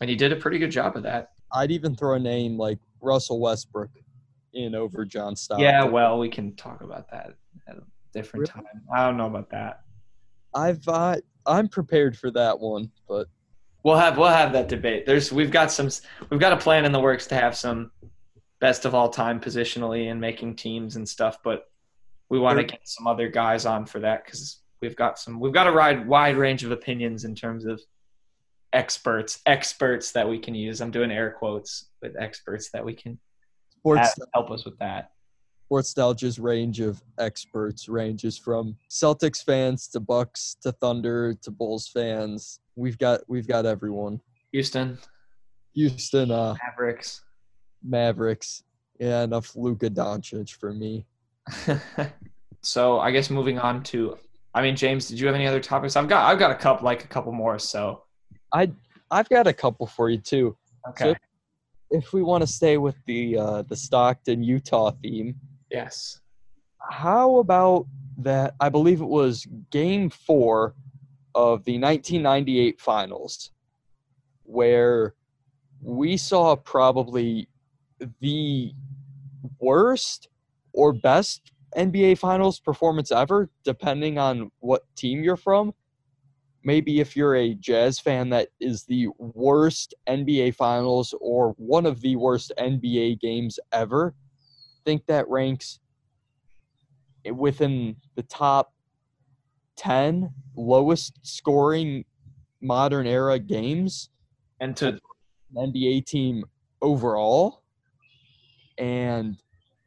And 0.00 0.08
he 0.08 0.16
did 0.16 0.32
a 0.32 0.36
pretty 0.36 0.58
good 0.58 0.70
job 0.70 0.96
of 0.96 1.02
that. 1.02 1.30
I'd 1.52 1.72
even 1.72 1.96
throw 1.96 2.14
a 2.14 2.18
name 2.18 2.56
like 2.56 2.78
Russell 3.02 3.40
Westbrook 3.40 3.90
in 4.54 4.74
over 4.74 5.04
John 5.04 5.36
Stockton. 5.36 5.64
Yeah, 5.64 5.84
well, 5.84 6.18
we 6.18 6.28
can 6.28 6.54
talk 6.56 6.82
about 6.82 7.10
that 7.10 7.34
at 7.68 7.76
a 7.76 7.82
different 8.12 8.50
really? 8.54 8.66
time. 8.66 8.82
I 8.94 9.06
don't 9.06 9.16
know 9.16 9.26
about 9.26 9.50
that. 9.50 9.82
I've 10.54 10.86
uh, 10.88 11.16
I'm 11.46 11.68
prepared 11.68 12.16
for 12.16 12.30
that 12.32 12.58
one, 12.58 12.90
but 13.08 13.28
we'll 13.82 13.96
have 13.96 14.18
we'll 14.18 14.28
have 14.28 14.52
that 14.52 14.68
debate. 14.68 15.06
There's 15.06 15.32
we've 15.32 15.50
got 15.50 15.70
some 15.70 15.88
we've 16.28 16.40
got 16.40 16.52
a 16.52 16.56
plan 16.56 16.84
in 16.84 16.92
the 16.92 17.00
works 17.00 17.26
to 17.28 17.34
have 17.34 17.56
some 17.56 17.90
best 18.60 18.84
of 18.84 18.94
all 18.94 19.08
time 19.08 19.40
positionally 19.40 20.10
and 20.10 20.20
making 20.20 20.56
teams 20.56 20.96
and 20.96 21.08
stuff, 21.08 21.38
but 21.42 21.70
we 22.28 22.38
want 22.38 22.58
to 22.58 22.64
get 22.64 22.80
some 22.84 23.06
other 23.06 23.28
guys 23.28 23.66
on 23.66 23.86
for 23.86 24.00
that 24.00 24.24
because 24.24 24.60
we've 24.80 24.96
got 24.96 25.18
some 25.18 25.40
we've 25.40 25.52
got 25.52 25.66
a 25.66 25.72
wide 25.72 26.06
wide 26.06 26.36
range 26.36 26.64
of 26.64 26.70
opinions 26.70 27.24
in 27.24 27.34
terms 27.34 27.64
of 27.64 27.80
experts 28.72 29.40
experts 29.46 30.12
that 30.12 30.28
we 30.28 30.38
can 30.38 30.54
use. 30.54 30.80
I'm 30.80 30.90
doing 30.90 31.10
air 31.10 31.30
quotes 31.30 31.86
with 32.02 32.14
experts 32.18 32.70
that 32.70 32.84
we 32.84 32.94
can 32.94 33.18
Sports 33.80 34.14
help 34.34 34.50
us 34.50 34.64
with 34.64 34.78
that. 34.78 35.10
Sports 35.66 35.94
Sportstalgia's 35.94 36.38
range 36.40 36.80
of 36.80 37.00
experts 37.18 37.88
ranges 37.88 38.36
from 38.36 38.76
Celtics 38.90 39.44
fans 39.44 39.86
to 39.88 40.00
Bucks 40.00 40.56
to 40.62 40.72
Thunder 40.72 41.34
to 41.42 41.50
Bulls 41.50 41.86
fans. 41.88 42.58
We've 42.74 42.98
got 42.98 43.20
we've 43.28 43.46
got 43.46 43.66
everyone. 43.66 44.20
Houston, 44.52 44.98
Houston 45.74 46.30
uh, 46.32 46.56
Mavericks. 46.66 47.22
Mavericks. 47.84 48.64
Yeah, 48.98 49.22
enough 49.22 49.54
Luka 49.54 49.88
Doncic 49.88 50.50
for 50.56 50.74
me. 50.74 51.06
so 52.62 52.98
I 52.98 53.12
guess 53.12 53.30
moving 53.30 53.58
on 53.58 53.82
to, 53.84 54.18
I 54.54 54.62
mean, 54.62 54.76
James, 54.76 55.08
did 55.08 55.20
you 55.20 55.26
have 55.26 55.36
any 55.36 55.46
other 55.46 55.60
topics? 55.60 55.96
I've 55.96 56.08
got 56.08 56.30
I've 56.30 56.38
got 56.38 56.50
a 56.50 56.56
couple 56.56 56.84
like 56.84 57.04
a 57.04 57.08
couple 57.08 57.32
more. 57.32 57.58
So 57.58 58.02
I 58.52 58.72
I've 59.10 59.28
got 59.28 59.46
a 59.46 59.52
couple 59.52 59.86
for 59.86 60.10
you 60.10 60.18
too. 60.18 60.56
okay, 60.88 61.12
So- 61.12 61.14
If 61.90 62.12
we 62.12 62.22
want 62.22 62.42
to 62.42 62.46
stay 62.46 62.76
with 62.76 62.96
the 63.06 63.36
uh, 63.36 63.62
the 63.62 63.76
Stockton 63.76 64.42
Utah 64.42 64.92
theme, 65.02 65.34
yes, 65.70 66.20
how 66.90 67.38
about 67.38 67.86
that? 68.18 68.54
I 68.60 68.68
believe 68.68 69.00
it 69.00 69.08
was 69.08 69.46
Game 69.70 70.10
Four 70.10 70.74
of 71.34 71.64
the 71.64 71.78
1998 71.78 72.80
Finals, 72.80 73.50
where 74.44 75.14
we 75.82 76.16
saw 76.16 76.56
probably 76.56 77.48
the 78.20 78.72
worst 79.58 80.28
or 80.72 80.92
best 80.92 81.52
NBA 81.76 82.18
Finals 82.18 82.60
performance 82.60 83.12
ever, 83.12 83.50
depending 83.64 84.18
on 84.18 84.50
what 84.60 84.82
team 84.96 85.22
you're 85.22 85.36
from. 85.36 85.72
Maybe 86.62 87.00
if 87.00 87.16
you're 87.16 87.36
a 87.36 87.54
Jazz 87.54 87.98
fan, 87.98 88.28
that 88.30 88.48
is 88.60 88.84
the 88.84 89.08
worst 89.18 89.94
NBA 90.08 90.54
Finals 90.54 91.14
or 91.20 91.54
one 91.56 91.86
of 91.86 92.00
the 92.02 92.16
worst 92.16 92.52
NBA 92.58 93.20
games 93.20 93.58
ever. 93.72 94.14
think 94.84 95.06
that 95.06 95.28
ranks 95.28 95.78
within 97.34 97.96
the 98.14 98.22
top 98.24 98.72
10 99.76 100.30
lowest 100.56 101.18
scoring 101.22 102.04
modern 102.60 103.06
era 103.06 103.38
games 103.38 104.10
and 104.60 104.76
to 104.76 104.98
NBA 105.56 106.04
team 106.06 106.44
overall. 106.82 107.62
And, 108.78 109.42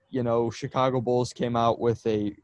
you 0.09 0.23
know, 0.23 0.49
Chicago 0.49 1.01
Bulls 1.01 1.33
came 1.33 1.55
out 1.55 1.79
with 1.79 2.05
a 2.07 2.36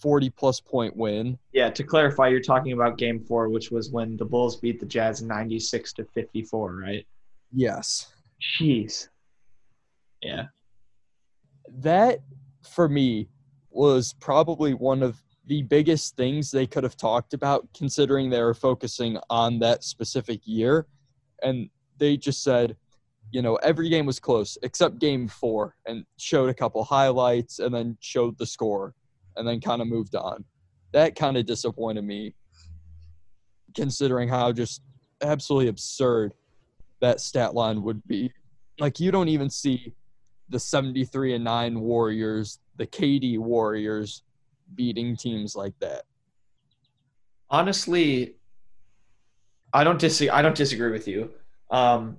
40 0.00 0.30
plus 0.30 0.60
point 0.60 0.96
win. 0.96 1.38
yeah 1.52 1.70
to 1.70 1.82
clarify, 1.84 2.28
you're 2.28 2.40
talking 2.40 2.72
about 2.72 2.98
Game 2.98 3.20
Four, 3.20 3.48
which 3.48 3.70
was 3.70 3.90
when 3.90 4.16
the 4.16 4.24
Bulls 4.24 4.56
beat 4.56 4.80
the 4.80 4.86
Jazz 4.86 5.22
96 5.22 5.92
to 5.94 6.04
54, 6.04 6.76
right? 6.76 7.06
Yes. 7.52 8.12
Jeez. 8.60 9.08
Yeah. 10.22 10.46
That, 11.78 12.20
for 12.68 12.88
me, 12.88 13.28
was 13.70 14.14
probably 14.20 14.74
one 14.74 15.02
of 15.02 15.22
the 15.46 15.62
biggest 15.62 16.16
things 16.16 16.50
they 16.50 16.66
could 16.66 16.82
have 16.82 16.96
talked 16.96 17.34
about, 17.34 17.68
considering 17.76 18.30
they 18.30 18.42
were 18.42 18.54
focusing 18.54 19.18
on 19.30 19.58
that 19.60 19.84
specific 19.84 20.40
year. 20.44 20.86
And 21.42 21.70
they 21.98 22.16
just 22.16 22.42
said, 22.42 22.76
you 23.30 23.42
know, 23.42 23.56
every 23.56 23.88
game 23.88 24.06
was 24.06 24.18
close 24.18 24.56
except 24.62 24.98
game 24.98 25.28
four 25.28 25.76
and 25.86 26.04
showed 26.16 26.48
a 26.48 26.54
couple 26.54 26.82
highlights 26.84 27.58
and 27.58 27.74
then 27.74 27.96
showed 28.00 28.38
the 28.38 28.46
score 28.46 28.94
and 29.36 29.46
then 29.46 29.60
kind 29.60 29.82
of 29.82 29.88
moved 29.88 30.14
on. 30.14 30.44
That 30.92 31.14
kind 31.16 31.36
of 31.36 31.46
disappointed 31.46 32.02
me, 32.02 32.34
considering 33.74 34.28
how 34.28 34.52
just 34.52 34.82
absolutely 35.22 35.68
absurd 35.68 36.34
that 37.00 37.20
stat 37.20 37.54
line 37.54 37.82
would 37.82 38.06
be. 38.06 38.32
Like, 38.78 39.00
you 39.00 39.10
don't 39.10 39.28
even 39.28 39.50
see 39.50 39.94
the 40.48 40.58
73 40.58 41.34
and 41.34 41.44
9 41.44 41.80
Warriors, 41.80 42.60
the 42.76 42.86
KD 42.86 43.38
Warriors 43.38 44.22
beating 44.74 45.16
teams 45.16 45.54
like 45.54 45.74
that. 45.80 46.02
honestly 47.50 48.34
i 49.72 49.84
don't 49.84 50.00
disagree 50.00 50.30
i 50.30 50.42
don't 50.42 50.56
disagree 50.56 50.90
with 50.90 51.06
you 51.06 51.30
um 51.70 52.16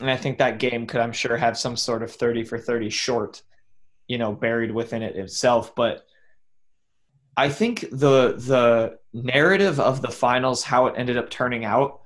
and 0.00 0.10
i 0.10 0.16
think 0.16 0.38
that 0.38 0.58
game 0.58 0.86
could 0.86 1.00
i'm 1.00 1.12
sure 1.12 1.36
have 1.36 1.56
some 1.56 1.76
sort 1.76 2.02
of 2.02 2.10
30 2.10 2.42
for 2.44 2.58
30 2.58 2.90
short 2.90 3.42
you 4.08 4.18
know 4.18 4.32
buried 4.32 4.72
within 4.72 5.02
it 5.02 5.14
itself 5.14 5.72
but 5.76 6.04
i 7.36 7.48
think 7.48 7.80
the 7.90 8.34
the 8.38 8.98
narrative 9.12 9.78
of 9.80 10.02
the 10.02 10.10
finals 10.10 10.62
how 10.62 10.86
it 10.86 10.94
ended 10.96 11.16
up 11.16 11.30
turning 11.30 11.64
out 11.64 12.00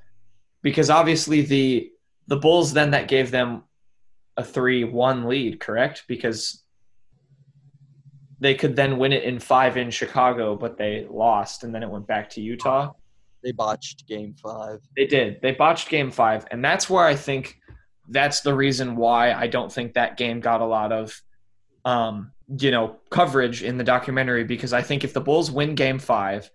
because 0.63 0.91
obviously 0.91 1.43
the 1.43 1.91
the 2.27 2.37
bulls 2.37 2.73
then 2.73 2.91
that 2.91 3.09
gave 3.09 3.31
them 3.31 3.63
a 4.37 4.43
3-1 4.43 5.27
lead 5.27 5.61
correct 5.61 6.05
because 6.09 6.63
they 8.39 8.55
could 8.55 8.77
then 8.77 8.99
win 8.99 9.13
it 9.13 9.25
in 9.25 9.39
5 9.39 9.77
in 9.77 9.91
chicago 9.91 10.57
but 10.57 10.77
they 10.77 11.07
lost 11.09 11.65
and 11.65 11.75
then 11.75 11.83
it 11.83 11.91
went 11.91 12.07
back 12.07 12.29
to 12.31 12.41
utah 12.41 12.93
They 13.43 13.53
botched 13.53 14.09
game 14.09 14.35
five. 14.35 14.81
they 14.97 15.07
did. 15.07 15.41
They 15.41 15.53
botched 15.53 15.89
game 15.89 16.11
five. 16.11 16.47
And 16.51 16.65
that's 16.65 16.91
where 16.91 17.05
I 17.07 17.15
think 17.15 17.61
that's 18.09 18.41
the 18.41 18.55
reason 18.55 18.97
why 18.97 19.33
I 19.33 19.47
don't 19.47 19.71
think 19.73 19.95
that 19.95 20.17
game 20.17 20.41
got 20.41 20.61
a 20.61 20.67
lot 20.67 20.91
of, 20.91 21.23
um, 21.85 22.33
you 22.59 22.71
know, 22.71 22.97
coverage 23.11 23.63
in 23.63 23.77
the 23.77 23.85
documentary 23.85 24.45
because 24.45 24.73
I 24.73 24.83
think 24.83 25.05
if 25.05 25.13
the 25.13 25.21
Bulls 25.21 25.51
win 25.51 25.75
game 25.75 25.99
five, 25.99 26.51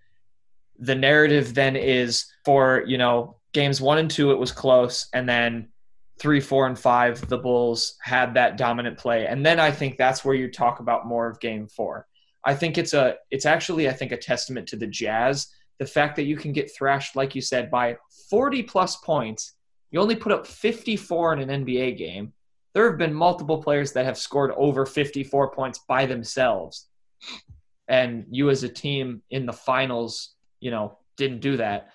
the 0.79 0.95
narrative 0.95 1.53
then 1.53 1.75
is 1.75 2.25
for, 2.45 2.83
you 2.87 2.97
know, 2.97 3.37
games 3.53 3.81
one 3.81 3.97
and 3.97 4.09
two, 4.09 4.31
it 4.31 4.39
was 4.39 4.51
close. 4.51 5.07
And 5.13 5.27
then 5.27 5.69
three, 6.19 6.39
four, 6.39 6.67
and 6.67 6.77
five, 6.77 7.27
the 7.27 7.37
Bulls 7.37 7.97
had 8.01 8.33
that 8.35 8.57
dominant 8.57 8.97
play. 8.97 9.27
And 9.27 9.45
then 9.45 9.59
I 9.59 9.71
think 9.71 9.97
that's 9.97 10.23
where 10.23 10.35
you 10.35 10.49
talk 10.49 10.79
about 10.79 11.07
more 11.07 11.27
of 11.27 11.39
game 11.39 11.67
four. 11.67 12.07
I 12.43 12.55
think 12.55 12.77
it's 12.77 12.93
a, 12.93 13.15
it's 13.29 13.45
actually, 13.45 13.89
I 13.89 13.93
think, 13.93 14.11
a 14.11 14.17
testament 14.17 14.67
to 14.69 14.75
the 14.75 14.87
Jazz 14.87 15.47
the 15.81 15.87
fact 15.87 16.15
that 16.15 16.25
you 16.25 16.37
can 16.37 16.53
get 16.53 16.71
thrashed, 16.71 17.15
like 17.15 17.33
you 17.33 17.41
said, 17.41 17.71
by 17.71 17.97
40 18.29 18.61
plus 18.61 18.97
points. 18.97 19.53
You 19.89 19.99
only 19.99 20.15
put 20.15 20.31
up 20.31 20.45
54 20.45 21.33
in 21.33 21.49
an 21.49 21.65
NBA 21.65 21.97
game. 21.97 22.33
There 22.73 22.89
have 22.89 22.97
been 22.97 23.13
multiple 23.13 23.61
players 23.61 23.91
that 23.93 24.05
have 24.05 24.17
scored 24.17 24.51
over 24.55 24.85
54 24.85 25.51
points 25.51 25.79
by 25.87 26.05
themselves. 26.05 26.87
And 27.87 28.25
you 28.29 28.49
as 28.49 28.63
a 28.63 28.69
team 28.69 29.21
in 29.29 29.45
the 29.45 29.53
finals, 29.53 30.35
you 30.59 30.71
know, 30.71 30.97
didn't 31.17 31.41
do 31.41 31.57
that. 31.57 31.89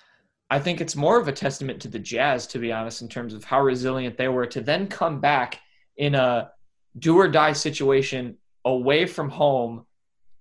I 0.51 0.59
think 0.61 0.81
it's 0.81 0.95
more 0.95 1.19
of 1.19 1.27
a 1.27 1.33
testament 1.33 1.83
to 1.83 1.89
the 1.89 1.99
Jazz, 1.99 2.47
to 2.49 2.59
be 2.59 2.73
honest, 2.73 3.03
in 3.03 3.09
terms 3.09 3.35
of 3.35 3.45
how 3.45 3.63
resilient 3.63 4.17
they 4.17 4.29
were 4.29 4.47
to 4.47 4.61
then 4.61 4.87
come 4.87 5.21
back 5.21 5.61
in 5.97 6.15
a 6.15 6.51
do 6.99 7.19
or 7.19 7.29
die 7.29 7.53
situation 7.53 8.37
away 8.65 9.07
from 9.07 9.29
home 9.29 9.87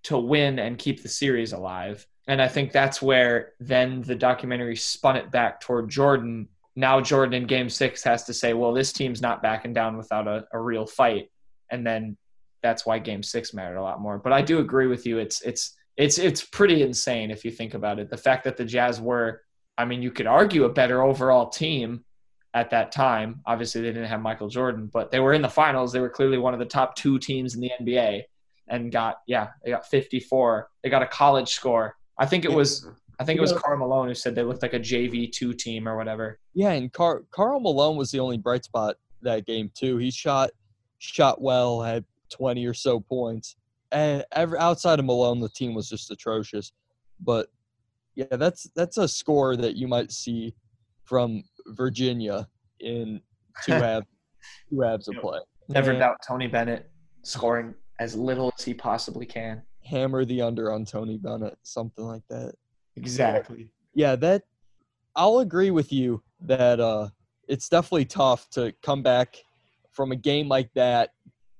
to 0.03 0.17
win 0.17 0.59
and 0.59 0.77
keep 0.77 1.01
the 1.01 1.09
series 1.09 1.53
alive. 1.53 2.05
And 2.27 2.41
I 2.41 2.47
think 2.47 2.71
that's 2.71 3.01
where 3.01 3.53
then 3.59 4.01
the 4.01 4.15
documentary 4.15 4.75
spun 4.75 5.15
it 5.15 5.31
back 5.31 5.61
toward 5.61 5.89
Jordan. 5.89 6.47
Now 6.75 6.99
Jordan 6.99 7.33
in 7.33 7.47
game 7.47 7.69
six 7.69 8.03
has 8.03 8.23
to 8.25 8.33
say, 8.33 8.53
well, 8.53 8.73
this 8.73 8.91
team's 8.91 9.21
not 9.21 9.41
backing 9.41 9.73
down 9.73 9.97
without 9.97 10.27
a, 10.27 10.45
a 10.51 10.59
real 10.59 10.85
fight. 10.85 11.29
And 11.71 11.85
then 11.85 12.17
that's 12.61 12.85
why 12.85 12.99
game 12.99 13.23
six 13.23 13.53
mattered 13.53 13.77
a 13.77 13.83
lot 13.83 14.01
more. 14.01 14.17
But 14.17 14.33
I 14.33 14.41
do 14.41 14.59
agree 14.59 14.87
with 14.87 15.05
you. 15.05 15.17
It's 15.17 15.41
it's 15.41 15.75
it's 15.97 16.17
it's 16.17 16.43
pretty 16.43 16.81
insane 16.81 17.31
if 17.31 17.45
you 17.45 17.51
think 17.51 17.73
about 17.73 17.99
it. 17.99 18.09
The 18.09 18.17
fact 18.17 18.43
that 18.43 18.57
the 18.57 18.65
Jazz 18.65 18.99
were, 18.99 19.41
I 19.77 19.85
mean, 19.85 20.01
you 20.01 20.11
could 20.11 20.27
argue 20.27 20.65
a 20.65 20.69
better 20.69 21.01
overall 21.01 21.49
team 21.49 22.03
at 22.53 22.71
that 22.71 22.91
time. 22.91 23.41
Obviously 23.45 23.81
they 23.81 23.89
didn't 23.89 24.07
have 24.07 24.21
Michael 24.21 24.49
Jordan, 24.49 24.89
but 24.91 25.11
they 25.11 25.19
were 25.19 25.33
in 25.33 25.41
the 25.41 25.49
finals. 25.49 25.91
They 25.91 25.99
were 25.99 26.09
clearly 26.09 26.37
one 26.37 26.53
of 26.53 26.59
the 26.59 26.65
top 26.65 26.95
two 26.95 27.19
teams 27.19 27.55
in 27.55 27.61
the 27.61 27.71
NBA 27.81 28.23
and 28.67 28.91
got 28.91 29.17
yeah, 29.27 29.49
they 29.63 29.71
got 29.71 29.87
54. 29.87 30.69
They 30.83 30.89
got 30.89 31.03
a 31.03 31.07
college 31.07 31.49
score. 31.49 31.95
I 32.17 32.25
think 32.25 32.45
it 32.45 32.51
was 32.51 32.87
I 33.19 33.23
think 33.23 33.37
it 33.37 33.41
was 33.41 33.53
Karl 33.53 33.77
Malone 33.77 34.07
who 34.07 34.15
said 34.15 34.35
they 34.35 34.43
looked 34.43 34.61
like 34.61 34.73
a 34.73 34.79
JV 34.79 35.31
two 35.31 35.53
team 35.53 35.87
or 35.87 35.95
whatever. 35.95 36.39
Yeah, 36.53 36.71
and 36.71 36.91
Car- 36.91 37.23
Karl 37.31 37.59
Malone 37.59 37.95
was 37.97 38.11
the 38.11 38.19
only 38.19 38.37
bright 38.37 38.65
spot 38.65 38.97
that 39.21 39.45
game 39.45 39.71
too. 39.75 39.97
He 39.97 40.11
shot 40.11 40.51
shot 40.99 41.41
well, 41.41 41.81
had 41.81 42.05
20 42.31 42.65
or 42.65 42.73
so 42.73 42.99
points. 42.99 43.55
And 43.91 44.25
every, 44.31 44.57
outside 44.57 44.99
of 44.99 45.05
Malone, 45.05 45.39
the 45.39 45.49
team 45.49 45.73
was 45.73 45.89
just 45.89 46.11
atrocious. 46.11 46.71
But 47.19 47.47
yeah, 48.15 48.25
that's 48.31 48.69
that's 48.75 48.97
a 48.97 49.07
score 49.07 49.55
that 49.57 49.75
you 49.75 49.87
might 49.87 50.11
see 50.11 50.53
from 51.03 51.43
Virginia 51.67 52.47
in 52.79 53.21
two 53.63 53.71
halves 53.73 54.07
two 54.69 54.81
halves 54.81 55.07
of 55.07 55.15
play. 55.15 55.39
Never 55.69 55.91
And 55.91 55.99
doubt 55.99 56.17
Tony 56.27 56.47
Bennett 56.47 56.89
scoring 57.23 57.73
as 57.99 58.15
little 58.15 58.51
as 58.57 58.63
he 58.65 58.73
possibly 58.73 59.25
can. 59.25 59.61
hammer 59.83 60.25
the 60.25 60.41
under 60.41 60.71
on 60.71 60.83
Tony 60.85 61.17
Bennett, 61.17 61.57
something 61.63 62.03
like 62.05 62.23
that. 62.29 62.53
Exactly. 62.95 63.69
yeah 63.93 64.15
that 64.15 64.43
i'll 65.15 65.39
agree 65.39 65.71
with 65.71 65.91
you 65.91 66.21
that 66.41 66.79
uh 66.79 67.09
it's 67.47 67.69
definitely 67.69 68.05
tough 68.05 68.49
to 68.51 68.73
come 68.81 69.03
back 69.03 69.37
from 69.91 70.11
a 70.11 70.15
game 70.15 70.47
like 70.47 70.69
that 70.73 71.11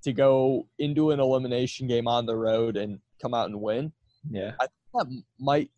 to 0.03 0.13
go 0.13 0.67
into 0.79 1.11
an 1.11 1.19
elimination 1.19 1.87
game 1.87 2.07
on 2.07 2.25
the 2.25 2.35
road 2.35 2.77
and 2.77 2.99
come 3.21 3.33
out 3.33 3.47
and 3.47 3.59
win 3.59 3.91
Yeah. 4.29 4.51
I 4.59 4.67
think 4.67 4.71
that 4.93 5.23
might 5.39 5.71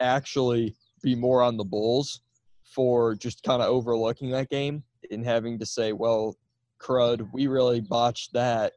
actually 0.00 0.74
be 1.02 1.14
more 1.14 1.42
on 1.42 1.56
the 1.56 1.64
bulls 1.64 2.20
for 2.64 3.14
just 3.14 3.42
kind 3.42 3.62
of 3.62 3.68
overlooking 3.68 4.30
that 4.30 4.48
game 4.48 4.82
and 5.10 5.24
having 5.24 5.58
to 5.58 5.66
say 5.66 5.92
well 5.92 6.36
crud 6.80 7.28
we 7.32 7.46
really 7.46 7.80
botched 7.80 8.32
that 8.32 8.72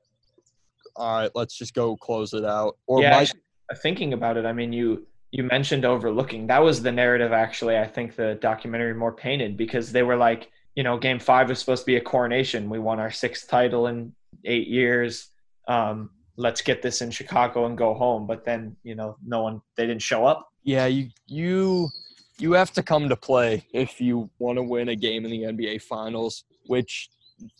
all 0.95 1.17
right, 1.17 1.31
let's 1.35 1.57
just 1.57 1.73
go 1.73 1.95
close 1.95 2.33
it 2.33 2.45
out. 2.45 2.77
Or 2.87 3.01
yeah, 3.01 3.17
actually, 3.17 3.41
thinking 3.81 4.13
about 4.13 4.37
it, 4.37 4.45
I 4.45 4.53
mean, 4.53 4.73
you 4.73 5.05
you 5.33 5.43
mentioned 5.43 5.83
overlooking. 5.83 6.45
That 6.45 6.63
was 6.63 6.83
the 6.83 6.91
narrative. 6.91 7.31
Actually, 7.31 7.75
I 7.75 7.87
think 7.87 8.15
the 8.15 8.37
documentary 8.39 8.93
more 8.93 9.11
painted 9.11 9.57
because 9.57 9.91
they 9.91 10.03
were 10.03 10.15
like, 10.15 10.51
you 10.75 10.83
know, 10.83 10.95
Game 10.95 11.17
Five 11.17 11.49
was 11.49 11.57
supposed 11.57 11.81
to 11.81 11.85
be 11.87 11.95
a 11.95 12.01
coronation. 12.01 12.69
We 12.69 12.77
won 12.77 12.99
our 12.99 13.09
sixth 13.09 13.49
title 13.49 13.87
in 13.87 14.13
eight 14.45 14.67
years. 14.67 15.29
Um, 15.67 16.11
let's 16.37 16.61
get 16.61 16.83
this 16.83 17.01
in 17.01 17.09
Chicago 17.09 17.65
and 17.65 17.75
go 17.75 17.95
home. 17.95 18.27
But 18.27 18.45
then, 18.45 18.77
you 18.83 18.93
know, 18.93 19.17
no 19.25 19.41
one 19.41 19.59
they 19.75 19.87
didn't 19.87 20.03
show 20.03 20.23
up. 20.23 20.49
yeah, 20.63 20.85
you 20.85 21.09
you 21.25 21.89
you 22.37 22.51
have 22.51 22.71
to 22.73 22.83
come 22.83 23.09
to 23.09 23.15
play 23.15 23.65
if 23.73 23.99
you 23.99 24.29
want 24.37 24.57
to 24.59 24.63
win 24.63 24.89
a 24.89 24.95
game 24.95 25.25
in 25.25 25.31
the 25.31 25.41
NBA 25.41 25.81
Finals, 25.81 26.43
which 26.67 27.09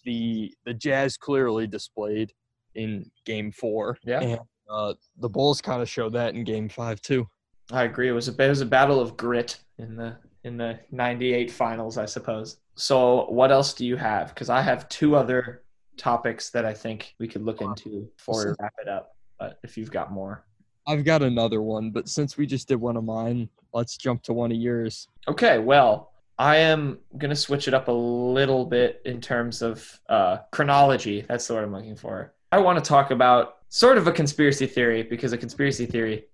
the 0.06 0.54
the 0.66 0.76
Jazz 0.76 1.18
clearly 1.18 1.66
displayed 1.66 2.34
in 2.76 3.10
Game 3.26 3.52
Four. 3.52 3.98
Yeah. 4.04 4.20
and 4.20 4.40
uh, 4.70 4.94
the 5.18 5.30
Bulls 5.30 5.60
kind 5.60 5.82
of 5.82 5.90
showed 5.90 6.14
that 6.14 6.36
in 6.36 6.44
Game 6.44 6.70
Five 6.70 7.02
too. 7.02 7.28
I 7.72 7.84
agree. 7.84 8.10
It 8.10 8.14
was 8.14 8.28
a 8.28 8.44
it 8.44 8.50
was 8.50 8.62
a 8.62 8.66
battle 8.66 9.00
of 9.00 9.18
grit 9.18 9.58
in 9.78 9.96
the 9.96 10.18
in 10.44 10.58
the 10.58 10.80
'98 10.92 11.52
finals, 11.52 11.98
I 11.98 12.06
suppose. 12.06 12.58
So, 12.76 13.30
what 13.30 13.52
else 13.52 13.74
do 13.74 13.86
you 13.86 13.96
have? 13.98 14.30
Because 14.34 14.50
I 14.50 14.62
have 14.62 14.90
two 14.90 15.16
other 15.16 15.64
topics 15.98 16.50
that 16.50 16.66
I 16.66 16.74
think 16.74 17.16
we 17.20 17.28
could 17.28 17.44
look 17.44 17.62
into 17.62 18.10
before 18.18 18.46
we 18.46 18.54
wrap 18.60 18.74
it 18.82 18.88
up. 18.88 19.16
But 19.40 19.60
if 19.64 19.78
you've 19.78 19.92
got 19.92 20.12
more, 20.12 20.46
I've 20.88 21.06
got 21.06 21.22
another 21.22 21.62
one, 21.62 21.92
but 21.92 22.10
since 22.10 22.38
we 22.38 22.46
just 22.46 22.68
did 22.68 22.76
one 22.76 22.98
of 22.98 23.04
mine, 23.04 23.50
let's 23.74 23.96
jump 23.98 24.24
to 24.24 24.34
one 24.34 24.52
of 24.52 24.58
yours. 24.58 25.08
okay. 25.28 25.60
Well, 25.60 26.12
I 26.38 26.58
am 26.58 27.00
gonna 27.18 27.36
switch 27.36 27.68
it 27.68 27.74
up 27.74 27.88
a 27.88 27.92
little 27.92 28.66
bit 28.66 29.02
in 29.06 29.22
terms 29.22 29.62
of 29.62 30.00
uh, 30.10 30.38
chronology. 30.52 31.22
That's 31.22 31.48
the 31.48 31.54
word 31.54 31.64
I'm 31.64 31.74
looking 31.74 31.96
for. 31.96 32.34
I 32.52 32.58
want 32.58 32.84
to 32.84 32.88
talk 32.88 33.12
about 33.12 33.58
sort 33.70 33.98
of 33.98 34.08
a 34.08 34.12
conspiracy 34.12 34.68
theory 34.68 35.04
because 35.04 35.34
a 35.34 35.38
conspiracy 35.38 35.86
theory 35.86 36.26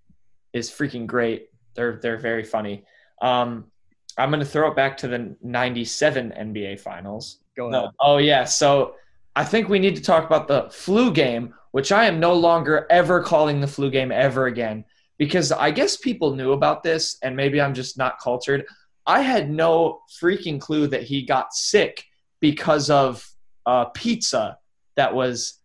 is 0.53 0.69
freaking 0.69 1.07
great. 1.07 1.49
They're 1.75 1.99
they're 2.01 2.17
very 2.17 2.43
funny. 2.43 2.85
Um, 3.21 3.65
I'm 4.19 4.29
going 4.29 4.41
to 4.41 4.45
throw 4.45 4.69
it 4.69 4.75
back 4.75 4.97
to 4.97 5.07
the 5.07 5.35
97 5.41 6.33
NBA 6.37 6.81
finals. 6.81 7.39
Go 7.55 7.67
ahead. 7.67 7.83
No. 7.83 7.91
Oh, 8.01 8.17
yeah. 8.17 8.43
So 8.43 8.95
I 9.35 9.45
think 9.45 9.69
we 9.69 9.79
need 9.79 9.95
to 9.95 10.01
talk 10.01 10.25
about 10.25 10.47
the 10.47 10.69
flu 10.71 11.11
game, 11.11 11.53
which 11.71 11.93
I 11.93 12.05
am 12.05 12.19
no 12.19 12.33
longer 12.33 12.85
ever 12.89 13.23
calling 13.23 13.61
the 13.61 13.67
flu 13.67 13.89
game 13.89 14.11
ever 14.11 14.47
again 14.47 14.83
because 15.17 15.53
I 15.53 15.71
guess 15.71 15.95
people 15.95 16.35
knew 16.35 16.51
about 16.51 16.83
this 16.83 17.17
and 17.23 17.35
maybe 17.35 17.61
I'm 17.61 17.73
just 17.73 17.97
not 17.97 18.19
cultured. 18.19 18.65
I 19.05 19.21
had 19.21 19.49
no 19.49 20.01
freaking 20.21 20.59
clue 20.59 20.87
that 20.87 21.03
he 21.03 21.25
got 21.25 21.53
sick 21.53 22.03
because 22.41 22.89
of 22.89 23.25
uh, 23.65 23.85
pizza 23.85 24.57
that 24.97 25.13
was, 25.13 25.59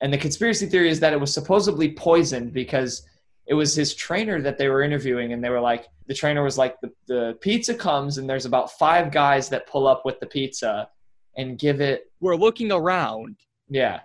and 0.00 0.12
the 0.12 0.18
conspiracy 0.18 0.66
theory 0.66 0.88
is 0.88 1.00
that 1.00 1.12
it 1.12 1.20
was 1.20 1.34
supposedly 1.34 1.92
poisoned 1.92 2.54
because 2.54 3.02
it 3.50 3.54
was 3.54 3.74
his 3.74 3.94
trainer 3.94 4.40
that 4.40 4.56
they 4.58 4.68
were 4.68 4.80
interviewing 4.80 5.32
and 5.32 5.42
they 5.44 5.50
were 5.50 5.60
like 5.60 5.88
the 6.06 6.14
trainer 6.14 6.42
was 6.42 6.56
like 6.56 6.80
the, 6.80 6.90
the 7.08 7.36
pizza 7.40 7.74
comes 7.74 8.16
and 8.16 8.30
there's 8.30 8.46
about 8.46 8.70
five 8.78 9.10
guys 9.10 9.48
that 9.48 9.66
pull 9.66 9.86
up 9.88 10.04
with 10.04 10.18
the 10.20 10.26
pizza 10.26 10.88
and 11.36 11.58
give 11.58 11.80
it 11.80 12.10
We're 12.20 12.36
looking 12.36 12.70
around. 12.72 13.36
yeah. 13.68 14.00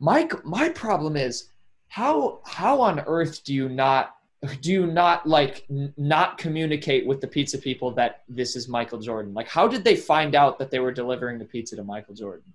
Mike 0.00 0.32
my 0.46 0.70
problem 0.70 1.14
is 1.16 1.50
how 1.88 2.40
how 2.46 2.80
on 2.80 3.00
earth 3.00 3.44
do 3.44 3.52
you 3.52 3.68
not 3.68 4.14
do 4.62 4.72
you 4.72 4.86
not 4.86 5.26
like 5.28 5.66
n- 5.70 5.92
not 5.98 6.38
communicate 6.38 7.06
with 7.06 7.20
the 7.20 7.26
pizza 7.28 7.58
people 7.58 7.90
that 7.92 8.22
this 8.28 8.56
is 8.56 8.66
Michael 8.66 8.98
Jordan? 8.98 9.34
Like 9.34 9.48
how 9.48 9.68
did 9.68 9.84
they 9.84 9.96
find 9.96 10.34
out 10.34 10.58
that 10.58 10.70
they 10.70 10.78
were 10.78 10.92
delivering 10.92 11.38
the 11.38 11.44
pizza 11.44 11.76
to 11.76 11.84
Michael 11.84 12.14
Jordan? 12.14 12.50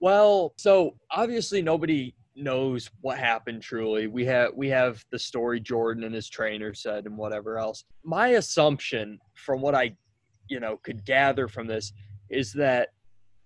Well, 0.00 0.54
so 0.56 0.94
obviously 1.10 1.60
nobody 1.60 2.14
knows 2.36 2.90
what 3.00 3.18
happened 3.18 3.62
truly. 3.62 4.06
We 4.06 4.24
have 4.26 4.52
we 4.54 4.68
have 4.68 5.04
the 5.10 5.18
story 5.18 5.60
Jordan 5.60 6.04
and 6.04 6.14
his 6.14 6.28
trainer 6.28 6.74
said 6.74 7.06
and 7.06 7.16
whatever 7.16 7.58
else. 7.58 7.84
My 8.04 8.28
assumption 8.28 9.18
from 9.34 9.60
what 9.60 9.74
I, 9.74 9.96
you 10.48 10.60
know, 10.60 10.76
could 10.82 11.04
gather 11.04 11.48
from 11.48 11.66
this 11.66 11.92
is 12.28 12.52
that 12.54 12.90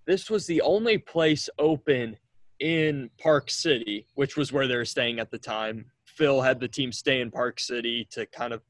this 0.07 0.31
was 0.31 0.46
the 0.46 0.61
only 0.62 0.98
place 0.98 1.48
open 1.59 2.16
in 2.59 3.11
Park 3.18 3.50
City, 3.50 4.07
which 4.14 4.37
was 4.37 4.53
where 4.53 4.66
they 4.66 4.76
were 4.76 4.85
staying 4.85 5.18
at 5.18 5.31
the 5.31 5.38
time. 5.38 5.87
Phil 6.05 6.42
had 6.42 6.61
the 6.61 6.68
team 6.68 6.92
stay 6.92 7.20
in 7.20 7.31
Park 7.31 7.61
City 7.61 8.07
to 8.11 8.26
kind 8.26 8.53
of 8.53 8.62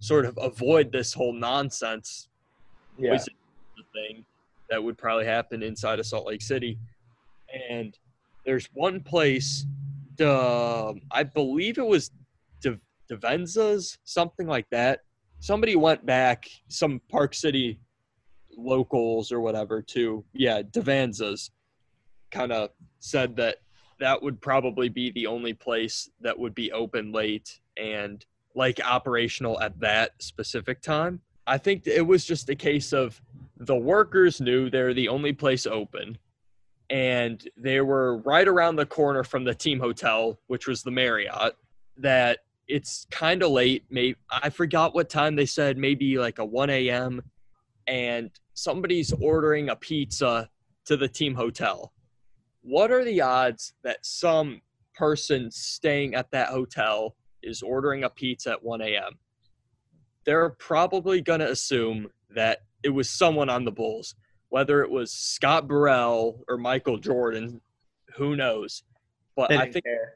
sort 0.00 0.24
of 0.24 0.38
avoid 0.40 0.90
this 0.92 1.12
whole 1.12 1.32
nonsense 1.32 2.28
yeah 2.98 3.16
thing 3.94 4.24
that 4.70 4.82
would 4.82 4.98
probably 4.98 5.24
happen 5.24 5.62
inside 5.62 5.98
of 6.00 6.06
Salt 6.06 6.26
Lake 6.26 6.42
City. 6.42 6.78
And 7.70 7.96
there's 8.46 8.68
one 8.72 9.00
place, 9.00 9.66
uh, 10.20 10.92
I 11.10 11.24
believe 11.24 11.76
it 11.78 11.86
was 11.86 12.12
De- 12.62 12.80
Davanza's, 13.10 13.98
something 14.04 14.46
like 14.46 14.70
that. 14.70 15.00
Somebody 15.40 15.76
went 15.76 16.06
back, 16.06 16.48
some 16.68 17.00
Park 17.10 17.34
City 17.34 17.80
locals 18.56 19.32
or 19.32 19.40
whatever, 19.40 19.82
to, 19.82 20.24
yeah, 20.32 20.62
Davanza's, 20.62 21.50
kind 22.30 22.52
of 22.52 22.70
said 23.00 23.36
that 23.36 23.56
that 24.00 24.22
would 24.22 24.40
probably 24.40 24.88
be 24.88 25.10
the 25.10 25.26
only 25.26 25.52
place 25.52 26.10
that 26.20 26.38
would 26.38 26.54
be 26.54 26.72
open 26.72 27.12
late 27.12 27.60
and 27.76 28.26
like 28.54 28.80
operational 28.84 29.60
at 29.60 29.78
that 29.80 30.10
specific 30.20 30.82
time. 30.82 31.20
I 31.46 31.58
think 31.58 31.86
it 31.86 32.06
was 32.06 32.24
just 32.24 32.48
a 32.48 32.54
case 32.54 32.92
of 32.92 33.20
the 33.58 33.76
workers 33.76 34.40
knew 34.40 34.68
they're 34.68 34.94
the 34.94 35.08
only 35.08 35.32
place 35.32 35.66
open 35.66 36.18
and 36.90 37.48
they 37.56 37.80
were 37.80 38.18
right 38.18 38.46
around 38.46 38.76
the 38.76 38.86
corner 38.86 39.24
from 39.24 39.44
the 39.44 39.54
team 39.54 39.80
hotel 39.80 40.38
which 40.46 40.66
was 40.66 40.82
the 40.82 40.90
marriott 40.90 41.56
that 41.96 42.40
it's 42.68 43.06
kind 43.10 43.42
of 43.42 43.50
late 43.50 43.84
maybe 43.90 44.16
i 44.30 44.48
forgot 44.48 44.94
what 44.94 45.08
time 45.08 45.34
they 45.34 45.46
said 45.46 45.76
maybe 45.76 46.18
like 46.18 46.38
a 46.38 46.44
1 46.44 46.70
a.m 46.70 47.22
and 47.86 48.30
somebody's 48.54 49.12
ordering 49.12 49.68
a 49.68 49.76
pizza 49.76 50.48
to 50.86 50.96
the 50.96 51.08
team 51.08 51.34
hotel. 51.34 51.92
What 52.62 52.90
are 52.90 53.04
the 53.04 53.20
odds 53.20 53.74
that 53.84 54.04
some 54.04 54.60
person 54.94 55.50
staying 55.52 56.14
at 56.14 56.30
that 56.32 56.48
hotel 56.48 57.14
is 57.42 57.62
ordering 57.62 58.02
a 58.02 58.10
pizza 58.10 58.52
at 58.52 58.64
1 58.64 58.80
a.m 58.80 59.18
they're 60.26 60.50
probably 60.50 61.22
going 61.22 61.40
to 61.40 61.50
assume 61.50 62.08
that 62.34 62.62
it 62.82 62.90
was 62.90 63.08
someone 63.08 63.48
on 63.48 63.64
the 63.64 63.70
Bulls, 63.70 64.16
whether 64.48 64.82
it 64.82 64.90
was 64.90 65.12
Scott 65.12 65.66
Burrell 65.68 66.42
or 66.48 66.56
Michael 66.56 66.98
Jordan, 66.98 67.60
who 68.16 68.36
knows. 68.36 68.82
But 69.34 69.52
I 69.52 69.70
think 69.70 69.84
care. 69.84 70.14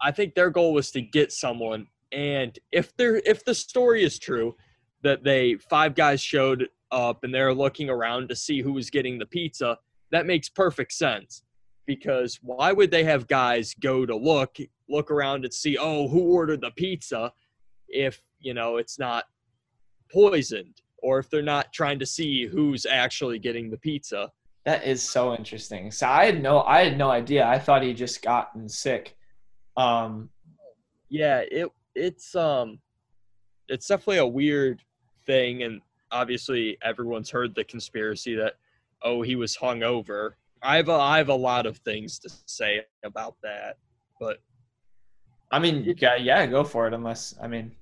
I 0.00 0.10
think 0.10 0.34
their 0.34 0.50
goal 0.50 0.72
was 0.72 0.90
to 0.92 1.00
get 1.00 1.32
someone. 1.32 1.86
And 2.12 2.56
if 2.72 2.96
they're 2.96 3.16
if 3.16 3.44
the 3.44 3.54
story 3.54 4.04
is 4.04 4.18
true, 4.18 4.54
that 5.02 5.24
they 5.24 5.56
five 5.70 5.94
guys 5.94 6.20
showed 6.20 6.68
up 6.90 7.24
and 7.24 7.34
they're 7.34 7.54
looking 7.54 7.90
around 7.90 8.28
to 8.28 8.36
see 8.36 8.60
who 8.60 8.72
was 8.72 8.90
getting 8.90 9.18
the 9.18 9.26
pizza, 9.26 9.78
that 10.12 10.26
makes 10.26 10.48
perfect 10.48 10.92
sense. 10.92 11.42
Because 11.86 12.38
why 12.42 12.72
would 12.72 12.90
they 12.90 13.04
have 13.04 13.26
guys 13.26 13.74
go 13.74 14.06
to 14.06 14.16
look 14.16 14.56
look 14.88 15.10
around 15.10 15.44
and 15.44 15.52
see, 15.52 15.76
oh, 15.78 16.08
who 16.08 16.20
ordered 16.20 16.60
the 16.60 16.70
pizza 16.72 17.32
if 17.88 18.20
you 18.38 18.54
know 18.54 18.76
it's 18.76 18.98
not 18.98 19.24
poisoned 20.12 20.80
or 21.04 21.18
if 21.18 21.28
they're 21.28 21.42
not 21.42 21.70
trying 21.72 21.98
to 21.98 22.06
see 22.06 22.46
who's 22.46 22.86
actually 22.86 23.38
getting 23.38 23.70
the 23.70 23.76
pizza. 23.76 24.32
That 24.64 24.86
is 24.86 25.02
so 25.02 25.34
interesting. 25.34 25.90
So 25.90 26.08
I 26.08 26.24
had 26.24 26.42
no 26.42 26.62
I 26.62 26.84
had 26.84 26.96
no 26.96 27.10
idea. 27.10 27.46
I 27.46 27.58
thought 27.58 27.82
he 27.82 27.92
just 27.92 28.22
gotten 28.22 28.68
sick. 28.68 29.14
Um 29.76 30.30
Yeah, 31.10 31.42
it 31.50 31.68
it's 31.94 32.34
um 32.34 32.80
it's 33.68 33.86
definitely 33.86 34.18
a 34.18 34.26
weird 34.26 34.80
thing 35.26 35.62
and 35.62 35.80
obviously 36.10 36.78
everyone's 36.82 37.30
heard 37.30 37.54
the 37.54 37.64
conspiracy 37.64 38.34
that 38.36 38.54
oh 39.02 39.20
he 39.20 39.36
was 39.36 39.56
hungover. 39.56 40.32
I 40.62 40.76
have 40.76 40.88
a, 40.88 40.94
I 40.94 41.18
have 41.18 41.28
a 41.28 41.34
lot 41.34 41.66
of 41.66 41.76
things 41.78 42.18
to 42.20 42.30
say 42.46 42.80
about 43.04 43.36
that, 43.42 43.76
but 44.18 44.38
I 45.52 45.58
mean 45.58 45.94
yeah, 45.98 46.16
yeah, 46.16 46.46
go 46.46 46.64
for 46.64 46.86
it 46.86 46.94
unless 46.94 47.34
I 47.42 47.46
mean 47.46 47.72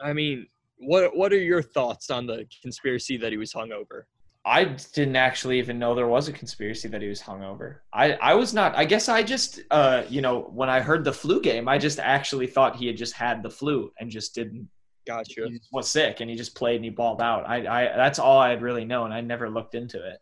I 0.00 0.12
mean, 0.12 0.46
what 0.78 1.16
what 1.16 1.32
are 1.32 1.38
your 1.38 1.62
thoughts 1.62 2.10
on 2.10 2.26
the 2.26 2.46
conspiracy 2.62 3.16
that 3.18 3.32
he 3.32 3.38
was 3.38 3.52
hungover? 3.52 4.02
I 4.44 4.64
didn't 4.64 5.16
actually 5.16 5.58
even 5.58 5.78
know 5.78 5.94
there 5.94 6.06
was 6.06 6.28
a 6.28 6.32
conspiracy 6.32 6.88
that 6.88 7.02
he 7.02 7.08
was 7.08 7.20
hungover. 7.20 7.76
I, 7.92 8.12
I 8.14 8.34
was 8.34 8.54
not. 8.54 8.74
I 8.76 8.86
guess 8.86 9.08
I 9.08 9.22
just, 9.22 9.60
uh, 9.70 10.04
you 10.08 10.22
know, 10.22 10.40
when 10.54 10.70
I 10.70 10.80
heard 10.80 11.04
the 11.04 11.12
flu 11.12 11.42
game, 11.42 11.68
I 11.68 11.76
just 11.76 11.98
actually 11.98 12.46
thought 12.46 12.76
he 12.76 12.86
had 12.86 12.96
just 12.96 13.12
had 13.12 13.42
the 13.42 13.50
flu 13.50 13.92
and 14.00 14.10
just 14.10 14.34
didn't. 14.34 14.68
Gotcha. 15.06 15.48
He 15.48 15.60
was 15.70 15.90
sick 15.90 16.20
and 16.20 16.30
he 16.30 16.36
just 16.36 16.54
played 16.54 16.76
and 16.76 16.84
he 16.84 16.90
balled 16.90 17.20
out. 17.20 17.46
I, 17.46 17.56
I 17.66 17.96
that's 17.96 18.18
all 18.18 18.38
I 18.38 18.50
had 18.50 18.62
really 18.62 18.84
known. 18.84 19.12
I 19.12 19.20
never 19.20 19.50
looked 19.50 19.74
into 19.74 19.98
it. 20.06 20.18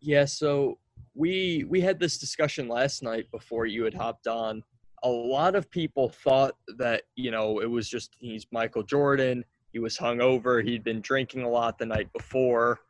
Yeah, 0.00 0.24
so 0.24 0.78
we 1.14 1.64
we 1.68 1.80
had 1.80 2.00
this 2.00 2.18
discussion 2.18 2.66
last 2.66 3.02
night 3.02 3.30
before 3.30 3.66
you 3.66 3.84
had 3.84 3.94
hopped 3.94 4.26
on. 4.26 4.64
A 5.04 5.08
lot 5.08 5.54
of 5.54 5.70
people 5.70 6.08
thought 6.08 6.56
that, 6.78 7.02
you 7.16 7.30
know, 7.30 7.60
it 7.60 7.70
was 7.70 7.88
just 7.88 8.16
he's 8.18 8.46
Michael 8.52 8.82
Jordan, 8.82 9.44
he 9.72 9.78
was 9.78 9.96
hungover, 9.96 10.64
he'd 10.64 10.84
been 10.84 11.00
drinking 11.00 11.42
a 11.42 11.48
lot 11.48 11.78
the 11.78 11.86
night 11.86 12.12
before, 12.12 12.80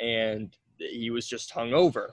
and 0.00 0.56
he 0.78 1.10
was 1.10 1.26
just 1.26 1.52
hungover. 1.52 2.10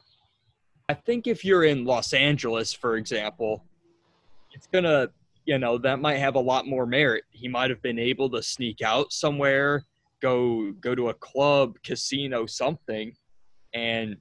I 0.89 0.93
think 0.93 1.27
if 1.27 1.45
you're 1.45 1.63
in 1.63 1.85
Los 1.85 2.13
Angeles, 2.13 2.73
for 2.73 2.97
example, 2.97 3.63
it's 4.51 4.67
gonna, 4.67 5.09
you 5.45 5.57
know, 5.57 5.77
that 5.79 5.99
might 5.99 6.17
have 6.17 6.35
a 6.35 6.39
lot 6.39 6.67
more 6.67 6.85
merit. 6.85 7.23
He 7.31 7.47
might 7.47 7.69
have 7.69 7.81
been 7.81 7.99
able 7.99 8.29
to 8.31 8.43
sneak 8.43 8.81
out 8.81 9.11
somewhere, 9.11 9.83
go 10.21 10.71
go 10.79 10.95
to 10.95 11.09
a 11.09 11.13
club, 11.13 11.77
casino, 11.83 12.45
something, 12.45 13.15
and 13.73 14.17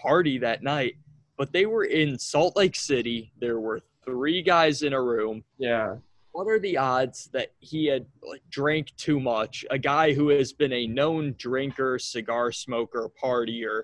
party 0.00 0.38
that 0.38 0.62
night. 0.62 0.94
But 1.36 1.52
they 1.52 1.66
were 1.66 1.84
in 1.84 2.18
Salt 2.18 2.56
Lake 2.56 2.76
City. 2.76 3.32
There 3.40 3.60
were 3.60 3.80
three 4.08 4.42
guys 4.42 4.82
in 4.82 4.94
a 4.94 5.02
room. 5.02 5.44
Yeah. 5.58 5.96
What 6.32 6.46
are 6.46 6.58
the 6.58 6.76
odds 6.78 7.28
that 7.32 7.52
he 7.58 7.86
had 7.86 8.06
like 8.22 8.42
drank 8.48 8.96
too 8.96 9.20
much? 9.20 9.66
A 9.70 9.78
guy 9.78 10.14
who 10.14 10.28
has 10.28 10.52
been 10.52 10.72
a 10.72 10.86
known 10.86 11.34
drinker, 11.36 11.98
cigar 11.98 12.52
smoker, 12.52 13.10
partier. 13.22 13.82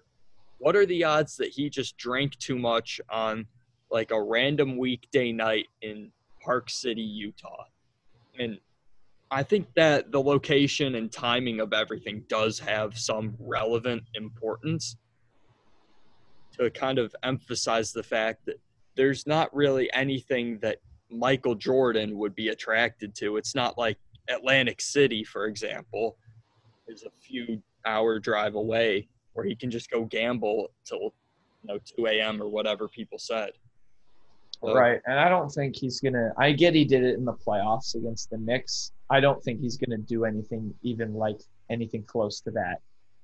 What 0.59 0.77
are 0.77 0.87
the 0.87 1.05
odds 1.05 1.37
that 1.37 1.49
he 1.49 1.69
just 1.69 1.97
drank 1.99 2.39
too 2.39 2.59
much 2.59 3.01
on 3.11 3.47
like 3.91 4.13
a 4.13 4.23
random 4.23 4.79
weekday 4.79 5.31
night 5.33 5.67
in 5.83 6.11
Park 6.43 6.71
City, 6.71 7.03
Utah? 7.03 7.65
And 8.39 8.59
I 9.31 9.43
think 9.43 9.67
that 9.75 10.11
the 10.11 10.23
location 10.23 10.95
and 10.95 11.11
timing 11.11 11.61
of 11.61 11.73
everything 11.73 12.25
does 12.29 12.59
have 12.61 12.97
some 12.97 13.35
relevant 13.39 14.05
importance 14.15 14.97
to 16.59 16.71
kind 16.71 16.99
of 16.99 17.15
emphasize 17.23 17.93
the 17.93 18.03
fact 18.03 18.47
that 18.47 18.61
there's 18.97 19.27
not 19.27 19.55
really 19.55 19.93
anything 19.93 20.59
that 20.61 20.79
Michael 21.11 21.55
Jordan 21.55 22.19
would 22.19 22.35
be 22.35 22.49
attracted 22.49 23.15
to. 23.17 23.37
It's 23.37 23.55
not 23.55 23.79
like 23.79 23.99
Atlantic 24.29 24.81
City, 24.81 25.25
for 25.25 25.47
example, 25.47 26.17
is 26.89 27.05
a 27.05 27.11
few 27.11 27.63
hour 27.87 28.19
drive 28.19 28.55
away 28.55 29.09
where 29.35 29.45
he 29.45 29.55
can 29.55 29.71
just 29.71 29.91
go 29.91 30.05
gamble 30.05 30.71
till 30.85 31.13
you 31.63 31.69
know 31.69 31.79
2 31.97 32.07
a.m. 32.07 32.43
or 32.43 32.49
whatever 32.49 32.89
people 32.89 33.19
said. 33.19 33.51
So, 34.61 34.75
right, 34.75 35.01
and 35.07 35.19
I 35.19 35.29
don't 35.29 35.51
think 35.51 35.77
he's 35.77 36.01
gonna. 36.01 36.33
I 36.39 36.53
get 36.53 36.75
he 36.75 36.85
did 36.85 37.05
it 37.05 37.17
in 37.17 37.25
the 37.25 37.35
playoffs 37.35 37.95
against 37.95 38.31
the 38.31 38.39
Knicks. 38.39 38.93
I 39.11 39.21
don't 39.21 39.43
think 39.43 39.61
he's 39.61 39.77
gonna 39.77 39.99
do 39.99 40.25
anything 40.25 40.73
even 40.83 41.15
like 41.15 41.41
anything 41.71 42.05
close 42.05 42.41
to 42.43 42.51
that 42.53 42.81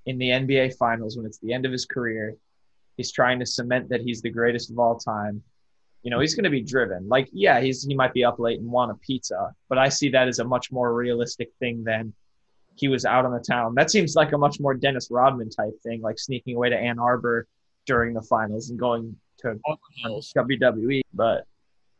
in 0.06 0.18
the 0.18 0.28
NBA 0.28 0.76
Finals 0.76 1.16
when 1.16 1.24
it's 1.24 1.38
the 1.38 1.52
end 1.52 1.64
of 1.64 1.72
his 1.72 1.86
career. 1.86 2.36
He's 2.96 3.12
trying 3.12 3.38
to 3.38 3.46
cement 3.46 3.88
that 3.88 4.02
he's 4.02 4.20
the 4.20 4.30
greatest 4.30 4.70
of 4.70 4.78
all 4.78 4.98
time 4.98 5.42
you 6.02 6.10
know, 6.10 6.20
he's 6.20 6.34
going 6.34 6.44
to 6.44 6.50
be 6.50 6.62
driven. 6.62 7.08
Like, 7.08 7.28
yeah, 7.32 7.60
he's 7.60 7.84
he 7.84 7.94
might 7.94 8.14
be 8.14 8.24
up 8.24 8.38
late 8.38 8.60
and 8.60 8.70
want 8.70 8.90
a 8.90 8.94
pizza, 8.94 9.54
but 9.68 9.78
I 9.78 9.88
see 9.88 10.08
that 10.10 10.28
as 10.28 10.38
a 10.38 10.44
much 10.44 10.72
more 10.72 10.94
realistic 10.94 11.50
thing 11.58 11.84
than 11.84 12.12
he 12.76 12.88
was 12.88 13.04
out 13.04 13.26
on 13.26 13.32
the 13.32 13.40
town. 13.40 13.74
That 13.74 13.90
seems 13.90 14.14
like 14.14 14.32
a 14.32 14.38
much 14.38 14.58
more 14.60 14.74
Dennis 14.74 15.08
Rodman 15.10 15.50
type 15.50 15.78
thing, 15.82 16.00
like 16.00 16.18
sneaking 16.18 16.56
away 16.56 16.70
to 16.70 16.76
Ann 16.76 16.98
Arbor 16.98 17.46
during 17.86 18.14
the 18.14 18.22
finals 18.22 18.70
and 18.70 18.78
going 18.78 19.14
to 19.38 19.58
WWE. 20.06 21.00
But 21.12 21.44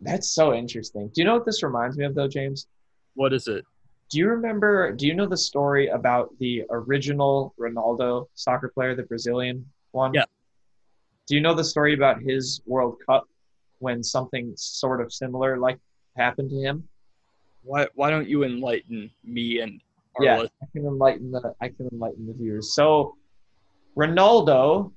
that's 0.00 0.30
so 0.30 0.54
interesting. 0.54 1.08
Do 1.08 1.20
you 1.20 1.26
know 1.26 1.34
what 1.34 1.44
this 1.44 1.62
reminds 1.62 1.98
me 1.98 2.06
of, 2.06 2.14
though, 2.14 2.28
James? 2.28 2.66
What 3.14 3.34
is 3.34 3.48
it? 3.48 3.64
Do 4.10 4.18
you 4.18 4.28
remember? 4.28 4.92
Do 4.92 5.06
you 5.06 5.14
know 5.14 5.26
the 5.26 5.36
story 5.36 5.88
about 5.88 6.30
the 6.38 6.64
original 6.70 7.54
Ronaldo 7.60 8.26
soccer 8.34 8.68
player, 8.68 8.94
the 8.94 9.02
Brazilian 9.02 9.66
one? 9.92 10.14
Yeah. 10.14 10.24
Do 11.26 11.36
you 11.36 11.40
know 11.42 11.54
the 11.54 11.64
story 11.64 11.94
about 11.94 12.20
his 12.22 12.60
World 12.66 12.96
Cup 13.06 13.28
when 13.80 14.02
something 14.02 14.52
sort 14.56 15.00
of 15.00 15.12
similar 15.12 15.58
like 15.58 15.78
happened 16.16 16.50
to 16.50 16.56
him. 16.56 16.88
Why 17.62 17.86
why 17.94 18.10
don't 18.10 18.28
you 18.28 18.44
enlighten 18.44 19.10
me 19.24 19.60
and 19.60 19.80
yeah, 20.20 20.38
listeners? 20.38 20.50
I 20.62 20.66
can 20.72 20.86
enlighten 20.86 21.30
the 21.30 21.54
I 21.60 21.68
can 21.68 21.88
enlighten 21.92 22.26
the 22.26 22.34
viewers. 22.34 22.74
So 22.74 23.16
Ronaldo, 23.96 24.92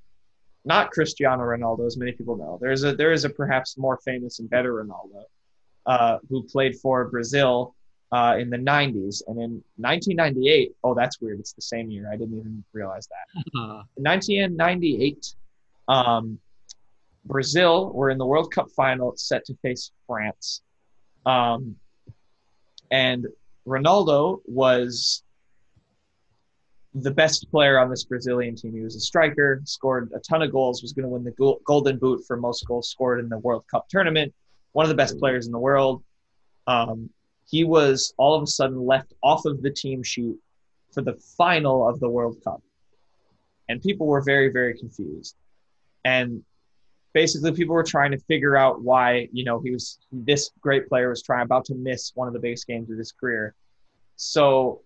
not 0.66 0.92
Cristiano 0.92 1.44
Ronaldo, 1.44 1.86
as 1.86 1.98
many 1.98 2.12
people 2.12 2.38
know. 2.38 2.58
There's 2.62 2.84
a 2.84 2.96
there 2.96 3.12
is 3.12 3.26
a 3.26 3.30
perhaps 3.30 3.78
more 3.78 4.00
famous 4.06 4.40
and 4.40 4.50
better 4.50 4.74
Ronaldo, 4.74 5.24
uh, 5.86 6.20
who 6.30 6.44
played 6.44 6.78
for 6.80 7.10
Brazil 7.10 7.76
uh, 8.14 8.38
in 8.38 8.50
the 8.50 8.58
90s. 8.58 9.24
And 9.28 9.42
in 9.42 9.64
1998, 9.78 10.74
oh, 10.84 10.94
that's 10.94 11.20
weird. 11.20 11.40
It's 11.40 11.54
the 11.54 11.62
same 11.62 11.90
year. 11.90 12.10
I 12.12 12.16
didn't 12.16 12.38
even 12.38 12.64
realize 12.72 13.08
that. 13.08 13.44
in 13.98 14.04
1998, 14.04 15.36
um, 15.88 16.40
Brazil 17.26 17.92
were 17.94 18.10
in 18.10 18.18
the 18.18 18.26
World 18.26 18.52
Cup 18.52 18.70
final 18.76 19.16
set 19.16 19.46
to 19.46 19.56
face 19.62 19.92
France. 20.08 20.62
Um, 21.26 21.76
and 22.92 23.28
Ronaldo 23.66 24.40
was 24.46 25.24
the 26.96 27.12
best 27.12 27.50
player 27.50 27.80
on 27.80 27.90
this 27.90 28.04
Brazilian 28.04 28.56
team. 28.56 28.74
He 28.74 28.82
was 28.82 28.96
a 28.96 29.00
striker, 29.00 29.62
scored 29.64 30.12
a 30.14 30.20
ton 30.20 30.42
of 30.42 30.52
goals, 30.52 30.82
was 30.82 30.94
going 30.94 31.04
to 31.04 31.10
win 31.10 31.24
the 31.24 31.58
Golden 31.66 31.98
Boot 31.98 32.24
for 32.28 32.38
most 32.38 32.68
goals 32.68 32.90
scored 32.90 33.20
in 33.20 33.30
the 33.30 33.40
World 33.40 33.66
Cup 33.72 33.88
tournament. 33.90 34.34
One 34.74 34.86
of 34.86 34.90
the 34.90 34.96
best 34.96 35.18
players 35.18 35.46
in 35.46 35.52
the 35.52 35.60
world. 35.60 36.04
Um, 36.68 37.10
he 37.50 37.64
was 37.64 38.14
all 38.18 38.36
of 38.36 38.44
a 38.44 38.48
sudden 38.48 38.86
left 38.86 39.14
off 39.24 39.46
of 39.46 39.62
the 39.62 39.72
team 39.72 40.04
sheet 40.04 40.36
for 40.92 41.02
the 41.02 41.14
final 41.38 41.88
of 41.88 42.00
the 42.00 42.10
World 42.10 42.38
Cup. 42.44 42.62
And 43.70 43.82
people 43.82 44.08
were 44.08 44.22
very, 44.22 44.50
very 44.50 44.78
confused. 44.78 45.36
And 46.06 46.44
basically 47.14 47.52
people 47.52 47.76
were 47.76 47.84
trying 47.84 48.12
to 48.12 48.20
figure 48.20 48.58
out 48.58 48.82
why 48.82 49.28
you 49.32 49.44
know 49.44 49.60
he 49.60 49.72
was 49.72 50.00
this 50.12 50.52
great 50.60 50.88
player 50.90 51.10
was 51.10 51.24
trying 51.24 51.44
about 51.44 51.66
to 51.66 51.76
miss 51.76 52.12
one 52.16 52.28
of 52.28 52.34
the 52.34 52.40
biggest 52.40 52.68
games 52.68 52.90
of 52.92 52.98
his 52.98 53.12
career. 53.12 53.56
So 54.16 54.82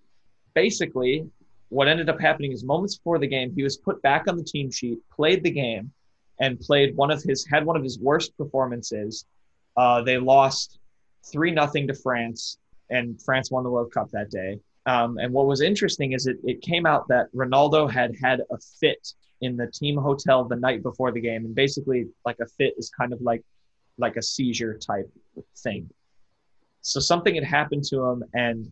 basically 0.54 1.28
what 1.70 1.88
ended 1.88 2.10
up 2.10 2.20
happening 2.20 2.52
is 2.52 2.64
moments 2.64 2.98
before 2.98 3.20
the 3.20 3.28
game 3.28 3.52
he 3.54 3.64
was 3.64 3.78
put 3.78 4.02
back 4.02 4.28
on 4.28 4.38
the 4.38 4.44
team 4.44 4.72
sheet 4.72 5.00
played 5.12 5.44
the 5.44 5.52
game 5.52 5.92
and 6.40 6.60
played 6.60 6.96
one 6.96 7.12
of 7.12 7.22
his 7.24 7.46
had 7.46 7.66
one 7.66 7.76
of 7.76 7.84
his 7.84 8.00
worst 8.00 8.38
performances. 8.38 9.26
Uh, 9.76 10.02
they 10.02 10.18
lost 10.18 10.80
three 11.32 11.52
nothing 11.52 11.88
to 11.88 11.94
france 11.94 12.58
and 12.90 13.22
france 13.22 13.52
won 13.52 13.64
the 13.64 13.70
world 13.70 13.92
cup 13.92 14.10
that 14.12 14.30
day. 14.30 14.60
Um, 14.86 15.18
and 15.18 15.34
what 15.34 15.48
was 15.48 15.60
interesting 15.62 16.14
is 16.14 16.28
it, 16.28 16.38
it 16.44 16.62
came 16.62 16.86
out 16.86 17.08
that 17.10 17.32
ronaldo 17.34 17.92
had 17.92 18.16
had 18.22 18.42
a 18.52 18.58
fit 18.80 19.14
in 19.42 19.56
the 19.56 19.68
team 19.68 19.98
hotel 19.98 20.44
the 20.46 20.56
night 20.56 20.84
before 20.84 21.12
the 21.12 21.22
game. 21.22 21.46
And 21.46 21.56
basically 21.56 22.08
like 22.26 22.38
a 22.42 22.48
fit 22.48 22.74
is 22.78 22.90
kind 22.90 23.14
of 23.14 23.22
like 23.22 23.44
like 24.00 24.16
a 24.16 24.22
seizure 24.22 24.78
type 24.78 25.12
thing. 25.58 25.90
So 26.82 27.00
something 27.00 27.36
had 27.36 27.44
happened 27.44 27.84
to 27.86 28.04
him 28.04 28.24
and 28.34 28.72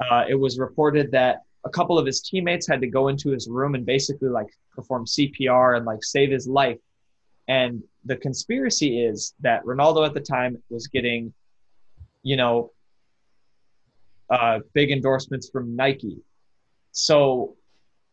uh, 0.00 0.24
it 0.28 0.34
was 0.34 0.58
reported 0.58 1.10
that 1.12 1.42
a 1.64 1.70
couple 1.70 1.98
of 1.98 2.06
his 2.06 2.20
teammates 2.20 2.66
had 2.66 2.80
to 2.80 2.86
go 2.86 3.08
into 3.08 3.30
his 3.30 3.48
room 3.48 3.74
and 3.74 3.84
basically 3.84 4.28
like 4.28 4.46
perform 4.74 5.04
cpr 5.04 5.76
and 5.76 5.84
like 5.84 6.02
save 6.02 6.30
his 6.30 6.46
life. 6.46 6.78
And 7.46 7.82
the 8.04 8.16
conspiracy 8.16 9.04
is 9.04 9.34
that 9.40 9.64
ronaldo 9.64 10.06
at 10.06 10.14
the 10.14 10.20
time 10.20 10.62
was 10.70 10.86
getting 10.86 11.32
you 12.22 12.36
know 12.36 12.72
uh, 14.30 14.60
big 14.72 14.90
endorsements 14.90 15.48
from 15.50 15.76
nike. 15.76 16.18
So 16.92 17.57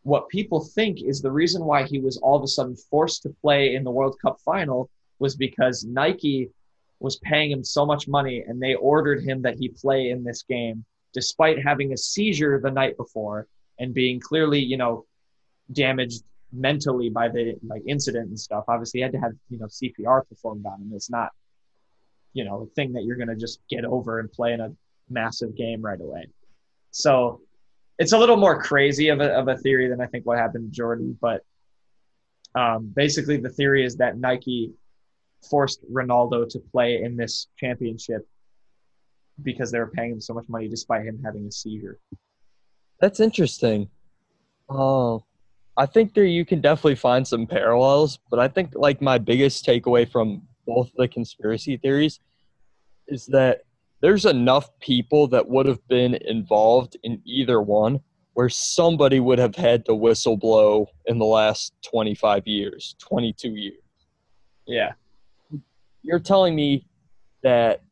what 0.06 0.28
people 0.28 0.60
think 0.60 1.02
is 1.02 1.20
the 1.20 1.32
reason 1.32 1.64
why 1.64 1.82
he 1.82 1.98
was 1.98 2.16
all 2.18 2.36
of 2.36 2.44
a 2.44 2.46
sudden 2.46 2.76
forced 2.76 3.24
to 3.24 3.28
play 3.42 3.74
in 3.74 3.82
the 3.82 3.90
World 3.90 4.16
Cup 4.22 4.38
final 4.44 4.88
was 5.18 5.34
because 5.34 5.84
Nike 5.84 6.48
was 7.00 7.16
paying 7.16 7.50
him 7.50 7.64
so 7.64 7.84
much 7.84 8.06
money 8.06 8.44
and 8.46 8.62
they 8.62 8.76
ordered 8.76 9.24
him 9.24 9.42
that 9.42 9.56
he 9.58 9.68
play 9.68 10.10
in 10.10 10.22
this 10.22 10.44
game 10.44 10.84
despite 11.12 11.60
having 11.60 11.92
a 11.92 11.96
seizure 11.96 12.60
the 12.60 12.70
night 12.70 12.96
before 12.96 13.48
and 13.80 13.92
being 13.92 14.20
clearly, 14.20 14.60
you 14.60 14.76
know, 14.76 15.04
damaged 15.72 16.22
mentally 16.52 17.10
by 17.10 17.26
the 17.26 17.56
like 17.66 17.82
incident 17.88 18.28
and 18.28 18.38
stuff. 18.38 18.62
Obviously, 18.68 18.98
he 18.98 19.02
had 19.02 19.12
to 19.12 19.18
have 19.18 19.32
you 19.50 19.58
know 19.58 19.66
CPR 19.66 20.28
performed 20.28 20.64
on 20.66 20.82
him. 20.82 20.92
It's 20.94 21.10
not, 21.10 21.32
you 22.32 22.44
know, 22.44 22.62
a 22.62 22.74
thing 22.76 22.92
that 22.92 23.02
you're 23.02 23.16
gonna 23.16 23.34
just 23.34 23.58
get 23.68 23.84
over 23.84 24.20
and 24.20 24.30
play 24.30 24.52
in 24.52 24.60
a 24.60 24.72
massive 25.10 25.56
game 25.56 25.82
right 25.82 26.00
away. 26.00 26.28
So 26.92 27.40
it's 27.98 28.12
a 28.12 28.18
little 28.18 28.36
more 28.36 28.60
crazy 28.60 29.08
of 29.08 29.20
a, 29.20 29.32
of 29.32 29.48
a 29.48 29.56
theory 29.56 29.88
than 29.88 30.00
I 30.00 30.06
think 30.06 30.26
what 30.26 30.38
happened 30.38 30.70
to 30.70 30.76
Jordan, 30.76 31.16
but 31.20 31.42
um, 32.54 32.92
basically 32.94 33.36
the 33.36 33.50
theory 33.50 33.84
is 33.84 33.96
that 33.96 34.18
Nike 34.18 34.72
forced 35.48 35.80
Ronaldo 35.92 36.48
to 36.50 36.58
play 36.58 37.02
in 37.02 37.16
this 37.16 37.48
championship 37.58 38.26
because 39.42 39.70
they 39.70 39.78
were 39.78 39.90
paying 39.90 40.12
him 40.12 40.20
so 40.20 40.34
much 40.34 40.46
money 40.48 40.68
despite 40.68 41.04
him 41.04 41.20
having 41.24 41.46
a 41.46 41.52
seizure. 41.52 41.98
That's 43.00 43.20
interesting. 43.20 43.88
Oh, 44.68 45.24
I 45.76 45.86
think 45.86 46.14
there 46.14 46.24
you 46.24 46.44
can 46.44 46.60
definitely 46.60 46.94
find 46.94 47.26
some 47.26 47.46
parallels, 47.46 48.18
but 48.30 48.38
I 48.38 48.48
think 48.48 48.72
like 48.74 49.02
my 49.02 49.18
biggest 49.18 49.66
takeaway 49.66 50.10
from 50.10 50.42
both 50.66 50.90
the 50.96 51.06
conspiracy 51.06 51.76
theories 51.76 52.18
is 53.08 53.26
that 53.26 53.60
there's 54.06 54.24
enough 54.24 54.70
people 54.78 55.26
that 55.26 55.48
would 55.48 55.66
have 55.66 55.84
been 55.88 56.14
involved 56.14 56.96
in 57.02 57.20
either 57.24 57.60
one 57.60 57.98
where 58.34 58.48
somebody 58.48 59.18
would 59.18 59.40
have 59.40 59.56
had 59.56 59.84
to 59.84 59.96
whistle 59.96 60.36
blow 60.36 60.86
in 61.06 61.18
the 61.18 61.24
last 61.24 61.72
25 61.90 62.46
years, 62.46 62.94
22 63.00 63.56
years. 63.56 63.74
Yeah. 64.64 64.92
You're 66.04 66.20
telling 66.20 66.54
me 66.54 66.86
that 67.42 67.82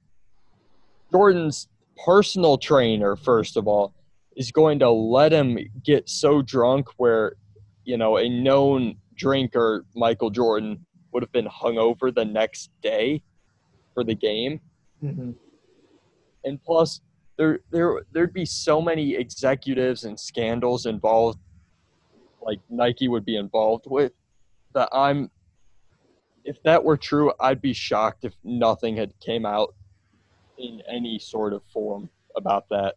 Jordan's 1.11 1.67
personal 2.05 2.59
trainer, 2.59 3.17
first 3.17 3.57
of 3.57 3.67
all, 3.67 3.93
is 4.37 4.53
going 4.53 4.79
to 4.79 4.91
let 4.91 5.33
him 5.33 5.59
get 5.85 6.09
so 6.09 6.43
drunk 6.43 6.91
where, 6.97 7.33
you 7.83 7.97
know, 7.97 8.19
a 8.19 8.29
known 8.29 8.99
drinker, 9.17 9.85
Michael 9.97 10.31
Jordan, 10.31 10.87
would 11.11 11.25
have 11.25 11.33
been 11.33 11.49
hungover 11.49 12.15
the 12.15 12.25
next 12.25 12.71
day 12.83 13.21
for 13.95 14.05
the 14.05 14.15
game 14.15 14.61
Mm-hmm. 15.05 15.33
And 16.45 16.63
plus 16.63 17.01
there 17.37 17.61
there 17.71 18.03
there'd 18.13 18.33
be 18.33 18.45
so 18.45 18.81
many 18.81 19.15
executives 19.15 20.05
and 20.05 20.19
scandals 20.19 20.87
involved 20.87 21.39
like 22.43 22.61
Nike 22.71 23.09
would 23.09 23.25
be 23.25 23.37
involved 23.37 23.87
with 23.89 24.13
that 24.75 24.89
I'm 24.93 25.31
if 26.45 26.63
that 26.65 26.83
were 26.83 26.97
true 26.97 27.33
I'd 27.41 27.61
be 27.61 27.73
shocked 27.73 28.25
if 28.25 28.35
nothing 28.45 28.97
had 28.97 29.13
came 29.21 29.47
out 29.47 29.75
in 30.59 30.83
any 30.89 31.19
sort 31.19 31.53
of 31.53 31.63
form 31.73 32.09
about 32.37 32.69
that 32.71 32.95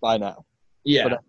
by 0.00 0.16
now. 0.16 0.44
Yeah. 0.84 1.08
But- 1.08 1.20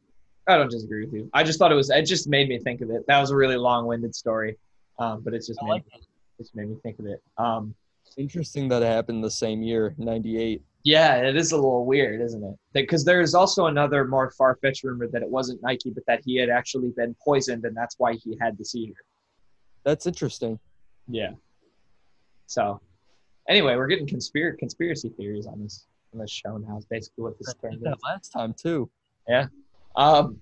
I 0.48 0.58
don't 0.58 0.70
disagree 0.70 1.06
with 1.06 1.14
you. 1.16 1.28
I 1.34 1.44
just 1.44 1.58
thought 1.58 1.72
it 1.72 1.76
was. 1.76 1.90
It 1.90 2.04
just 2.04 2.28
made 2.28 2.48
me 2.48 2.60
think 2.60 2.82
of 2.82 2.92
it. 2.92 3.04
That 3.08 3.20
was 3.20 3.32
a 3.32 3.36
really 3.36 3.56
long-winded 3.58 4.14
story, 4.14 4.60
um, 5.00 5.22
but 5.24 5.34
it's 5.34 5.48
just 5.48 5.60
I 5.64 5.66
made, 5.66 5.72
like 5.72 5.84
it 5.88 6.04
just 6.38 6.56
made 6.56 6.70
me 6.70 6.76
think 6.84 7.00
of 7.00 7.08
it. 7.08 7.20
Um, 7.40 7.74
Interesting 8.18 8.68
that 8.70 8.82
it 8.82 8.86
happened 8.86 9.24
the 9.24 9.32
same 9.32 9.62
year, 9.62 9.94
98. 9.98 10.62
yeah, 10.84 11.16
it 11.18 11.36
is 11.36 11.52
a 11.52 11.56
little 11.56 11.86
weird, 11.86 12.22
isn't 12.22 12.44
it? 12.44 12.56
Because 12.74 13.04
there 13.04 13.20
is 13.20 13.34
also 13.36 13.66
another 13.66 14.06
more 14.06 14.32
far-fetched 14.32 14.84
rumor 14.84 15.08
that 15.08 15.22
it 15.22 15.30
wasn't 15.30 15.62
Nike, 15.62 15.90
but 15.90 16.06
that 16.08 16.22
he 16.24 16.38
had 16.38 16.50
actually 16.50 16.92
been 16.96 17.16
poisoned, 17.24 17.66
and 17.66 17.76
that's 17.76 17.96
why 17.98 18.14
he 18.14 18.38
had 18.40 18.58
the 18.58 18.64
seizure. 18.64 18.94
That's 19.84 20.06
interesting. 20.06 20.60
Yeah. 21.08 21.32
So, 22.48 22.80
anyway, 23.50 23.76
we're 23.76 23.88
getting 23.88 24.08
conspiracy 24.08 24.58
conspiracy 24.58 25.10
theories 25.10 25.46
on 25.48 25.62
this 25.62 25.88
on 26.14 26.20
this 26.20 26.32
show 26.32 26.58
now. 26.58 26.78
Is 26.78 26.86
basically 26.86 27.24
what 27.24 27.38
this 27.38 27.54
turned 27.62 27.80
that 27.82 27.98
last 28.04 28.30
time 28.30 28.54
too. 28.54 28.90
Yeah. 29.28 29.48
Um, 29.96 30.40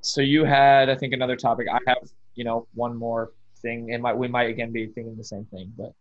so 0.00 0.20
you 0.20 0.44
had, 0.44 0.88
I 0.88 0.96
think, 0.96 1.12
another 1.12 1.36
topic. 1.36 1.66
I 1.72 1.78
have, 1.86 1.98
you 2.34 2.44
know, 2.44 2.66
one 2.74 2.96
more 2.96 3.32
thing, 3.60 3.92
and 3.92 4.02
might 4.02 4.16
we 4.16 4.28
might 4.28 4.48
again 4.50 4.72
be 4.72 4.86
thinking 4.86 5.16
the 5.16 5.24
same 5.24 5.44
thing, 5.46 5.72
but 5.76 5.92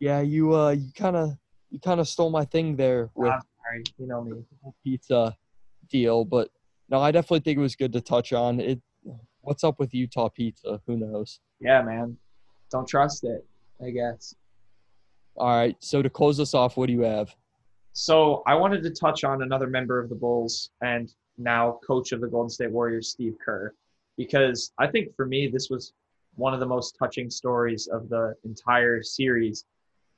Yeah, 0.00 0.20
you 0.20 0.54
uh 0.54 0.70
you 0.70 0.90
kind 0.94 1.16
of 1.16 1.36
you 1.70 1.80
kind 1.80 2.00
of 2.00 2.08
stole 2.08 2.30
my 2.30 2.44
thing 2.44 2.76
there 2.76 3.10
with 3.14 3.32
you 3.98 4.06
know 4.06 4.22
me. 4.22 4.44
pizza 4.82 5.36
deal, 5.88 6.24
but 6.24 6.50
no, 6.88 7.00
I 7.00 7.10
definitely 7.10 7.40
think 7.40 7.58
it 7.58 7.62
was 7.62 7.76
good 7.76 7.92
to 7.92 8.00
touch 8.00 8.32
on 8.32 8.60
it. 8.60 8.80
What's 9.40 9.64
up 9.64 9.78
with 9.78 9.94
Utah 9.94 10.28
pizza? 10.28 10.80
Who 10.86 10.96
knows? 10.96 11.40
Yeah, 11.60 11.82
man, 11.82 12.16
don't 12.70 12.88
trust 12.88 13.24
it. 13.24 13.46
I 13.84 13.90
guess. 13.90 14.34
All 15.36 15.48
right, 15.48 15.76
so 15.80 16.00
to 16.00 16.10
close 16.10 16.38
us 16.38 16.54
off, 16.54 16.76
what 16.76 16.86
do 16.86 16.92
you 16.92 17.00
have? 17.00 17.34
So 17.92 18.42
I 18.46 18.54
wanted 18.54 18.82
to 18.84 18.90
touch 18.90 19.24
on 19.24 19.42
another 19.42 19.66
member 19.66 20.00
of 20.00 20.08
the 20.08 20.14
Bulls 20.14 20.70
and 20.80 21.12
now 21.38 21.78
coach 21.86 22.12
of 22.12 22.20
the 22.20 22.26
Golden 22.26 22.50
State 22.50 22.70
Warriors, 22.70 23.10
Steve 23.10 23.34
Kerr, 23.44 23.74
because 24.16 24.72
I 24.78 24.86
think 24.86 25.14
for 25.16 25.26
me 25.26 25.48
this 25.48 25.70
was 25.70 25.92
one 26.36 26.54
of 26.54 26.60
the 26.60 26.66
most 26.66 26.96
touching 26.98 27.30
stories 27.30 27.86
of 27.86 28.08
the 28.08 28.34
entire 28.44 29.02
series. 29.02 29.64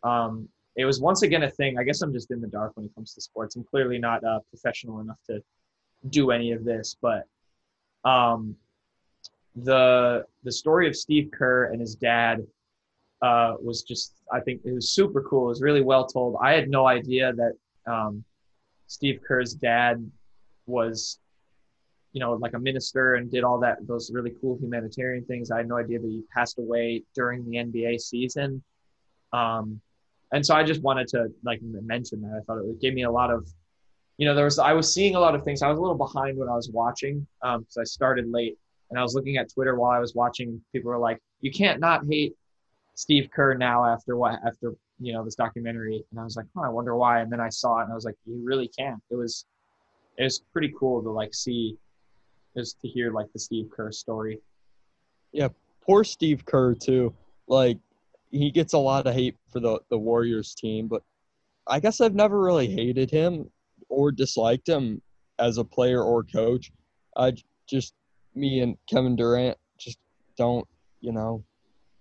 Um, 0.02 0.48
it 0.76 0.84
was 0.84 1.00
once 1.00 1.22
again 1.22 1.42
a 1.42 1.50
thing. 1.50 1.78
I 1.78 1.84
guess 1.84 2.02
I'm 2.02 2.12
just 2.12 2.30
in 2.30 2.40
the 2.40 2.46
dark 2.46 2.72
when 2.74 2.86
it 2.86 2.94
comes 2.94 3.14
to 3.14 3.20
sports. 3.20 3.56
I'm 3.56 3.64
clearly 3.64 3.98
not 3.98 4.22
uh, 4.24 4.40
professional 4.50 5.00
enough 5.00 5.18
to 5.26 5.42
do 6.10 6.30
any 6.30 6.52
of 6.52 6.64
this, 6.64 6.96
but 7.00 7.26
um, 8.04 8.56
the 9.56 10.24
the 10.44 10.52
story 10.52 10.86
of 10.86 10.94
Steve 10.94 11.30
Kerr 11.32 11.72
and 11.72 11.80
his 11.80 11.94
dad 11.94 12.46
uh, 13.22 13.54
was 13.62 13.82
just 13.82 14.14
I 14.32 14.40
think 14.40 14.60
it 14.64 14.72
was 14.72 14.90
super 14.90 15.22
cool. 15.22 15.46
It 15.46 15.48
was 15.48 15.62
really 15.62 15.82
well 15.82 16.06
told. 16.06 16.36
I 16.42 16.52
had 16.52 16.68
no 16.68 16.86
idea 16.86 17.32
that 17.32 17.52
um, 17.90 18.22
Steve 18.86 19.20
Kerr's 19.26 19.54
dad 19.54 20.08
was, 20.66 21.18
you 22.12 22.20
know, 22.20 22.34
like 22.34 22.54
a 22.54 22.58
minister 22.58 23.14
and 23.14 23.30
did 23.30 23.44
all 23.44 23.58
that 23.60 23.78
those 23.86 24.10
really 24.12 24.34
cool 24.40 24.58
humanitarian 24.60 25.24
things. 25.24 25.50
I 25.50 25.58
had 25.58 25.68
no 25.68 25.78
idea 25.78 25.98
that 26.00 26.08
he 26.08 26.22
passed 26.34 26.58
away 26.58 27.02
during 27.14 27.48
the 27.48 27.56
NBA 27.56 28.00
season. 28.00 28.62
Um, 29.32 29.80
and 30.36 30.44
so 30.44 30.54
I 30.54 30.62
just 30.62 30.82
wanted 30.82 31.08
to 31.08 31.28
like 31.44 31.60
mention 31.62 32.20
that. 32.20 32.36
I 32.36 32.44
thought 32.44 32.58
it 32.58 32.78
gave 32.78 32.92
me 32.92 33.04
a 33.04 33.10
lot 33.10 33.30
of, 33.30 33.48
you 34.18 34.26
know, 34.26 34.34
there 34.34 34.44
was 34.44 34.58
I 34.58 34.74
was 34.74 34.92
seeing 34.92 35.14
a 35.14 35.18
lot 35.18 35.34
of 35.34 35.42
things. 35.44 35.62
I 35.62 35.68
was 35.68 35.78
a 35.78 35.80
little 35.80 35.96
behind 35.96 36.36
when 36.36 36.50
I 36.50 36.54
was 36.54 36.68
watching 36.70 37.26
um, 37.40 37.60
because 37.60 37.78
I 37.78 37.84
started 37.84 38.30
late 38.30 38.58
and 38.90 38.98
I 38.98 39.02
was 39.02 39.14
looking 39.14 39.38
at 39.38 39.50
Twitter 39.50 39.76
while 39.76 39.92
I 39.92 39.98
was 39.98 40.14
watching. 40.14 40.60
People 40.72 40.90
were 40.90 40.98
like, 40.98 41.18
"You 41.40 41.50
can't 41.50 41.80
not 41.80 42.04
hate 42.04 42.34
Steve 42.96 43.30
Kerr 43.34 43.54
now 43.54 43.86
after 43.86 44.18
what 44.18 44.38
after 44.46 44.74
you 45.00 45.14
know 45.14 45.24
this 45.24 45.36
documentary," 45.36 46.04
and 46.10 46.20
I 46.20 46.24
was 46.24 46.36
like, 46.36 46.46
"Oh, 46.54 46.62
I 46.62 46.68
wonder 46.68 46.94
why." 46.96 47.20
And 47.20 47.32
then 47.32 47.40
I 47.40 47.48
saw 47.48 47.80
it, 47.80 47.84
and 47.84 47.92
I 47.92 47.94
was 47.94 48.04
like, 48.04 48.16
"You 48.26 48.38
really 48.44 48.68
can't." 48.68 49.02
It 49.10 49.16
was 49.16 49.46
it 50.18 50.24
was 50.24 50.42
pretty 50.52 50.74
cool 50.78 51.02
to 51.02 51.10
like 51.10 51.32
see, 51.32 51.78
just 52.54 52.78
to 52.82 52.88
hear 52.88 53.10
like 53.10 53.32
the 53.32 53.38
Steve 53.38 53.70
Kerr 53.74 53.90
story. 53.90 54.38
Yeah, 55.32 55.48
poor 55.80 56.04
Steve 56.04 56.44
Kerr 56.44 56.74
too. 56.74 57.14
Like 57.48 57.78
he 58.38 58.50
gets 58.50 58.72
a 58.72 58.78
lot 58.78 59.06
of 59.06 59.14
hate 59.14 59.36
for 59.50 59.60
the 59.60 59.80
the 59.90 59.98
Warriors 59.98 60.54
team, 60.54 60.88
but 60.88 61.02
I 61.66 61.80
guess 61.80 62.00
I've 62.00 62.14
never 62.14 62.40
really 62.40 62.68
hated 62.68 63.10
him 63.10 63.50
or 63.88 64.12
disliked 64.12 64.68
him 64.68 65.02
as 65.38 65.58
a 65.58 65.64
player 65.64 66.02
or 66.02 66.24
coach. 66.24 66.70
I 67.16 67.34
just 67.66 67.94
me 68.34 68.60
and 68.60 68.76
Kevin 68.88 69.16
Durant 69.16 69.56
just 69.78 69.98
don't, 70.36 70.66
you 71.00 71.12
know, 71.12 71.44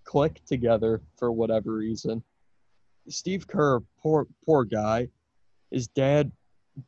click 0.04 0.40
together 0.46 1.02
for 1.16 1.32
whatever 1.32 1.74
reason. 1.74 2.22
Steve 3.08 3.46
Kerr, 3.46 3.80
poor 4.00 4.26
poor 4.44 4.64
guy. 4.64 5.08
His 5.70 5.88
dad 5.88 6.30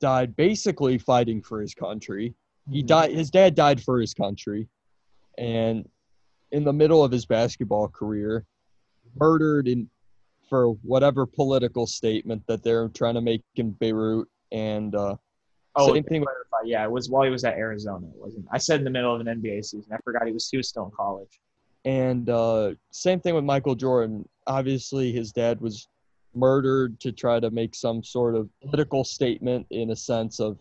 died 0.00 0.36
basically 0.36 0.98
fighting 0.98 1.42
for 1.42 1.60
his 1.60 1.74
country. 1.74 2.34
He 2.70 2.80
mm-hmm. 2.80 2.86
died 2.86 3.10
his 3.12 3.30
dad 3.30 3.54
died 3.54 3.82
for 3.82 4.00
his 4.00 4.14
country 4.14 4.68
and 5.38 5.88
in 6.50 6.64
the 6.64 6.72
middle 6.72 7.04
of 7.04 7.12
his 7.12 7.26
basketball 7.26 7.88
career 7.88 8.44
murdered 9.18 9.68
in 9.68 9.88
for 10.48 10.70
whatever 10.82 11.26
political 11.26 11.86
statement 11.86 12.42
that 12.46 12.62
they're 12.62 12.88
trying 12.88 13.14
to 13.14 13.20
make 13.20 13.42
in 13.56 13.70
Beirut 13.72 14.28
and 14.52 14.94
uh 14.94 15.16
Oh, 15.76 15.94
same 15.94 16.02
thing 16.02 16.24
clarify, 16.24 16.66
yeah, 16.66 16.82
it 16.82 16.90
was 16.90 17.08
while 17.08 17.22
he 17.22 17.30
was 17.30 17.44
at 17.44 17.54
Arizona. 17.54 18.08
It 18.08 18.16
wasn't. 18.16 18.46
I 18.50 18.58
said 18.58 18.80
in 18.80 18.84
the 18.84 18.90
middle 18.90 19.14
of 19.14 19.20
an 19.20 19.28
NBA 19.28 19.64
season. 19.64 19.92
I 19.92 19.98
forgot 20.02 20.26
he 20.26 20.32
was 20.32 20.48
he 20.50 20.56
was 20.56 20.68
still 20.68 20.86
in 20.86 20.90
college. 20.90 21.40
and 21.84 22.28
uh 22.30 22.74
same 22.90 23.20
thing 23.20 23.34
with 23.34 23.44
Michael 23.44 23.74
Jordan. 23.76 24.28
Obviously 24.46 25.12
his 25.12 25.30
dad 25.30 25.60
was 25.60 25.88
murdered 26.34 26.98
to 27.00 27.12
try 27.12 27.38
to 27.38 27.50
make 27.50 27.74
some 27.74 28.02
sort 28.02 28.34
of 28.34 28.48
political 28.60 29.04
statement 29.04 29.66
in 29.70 29.90
a 29.90 29.96
sense 29.96 30.40
of 30.40 30.58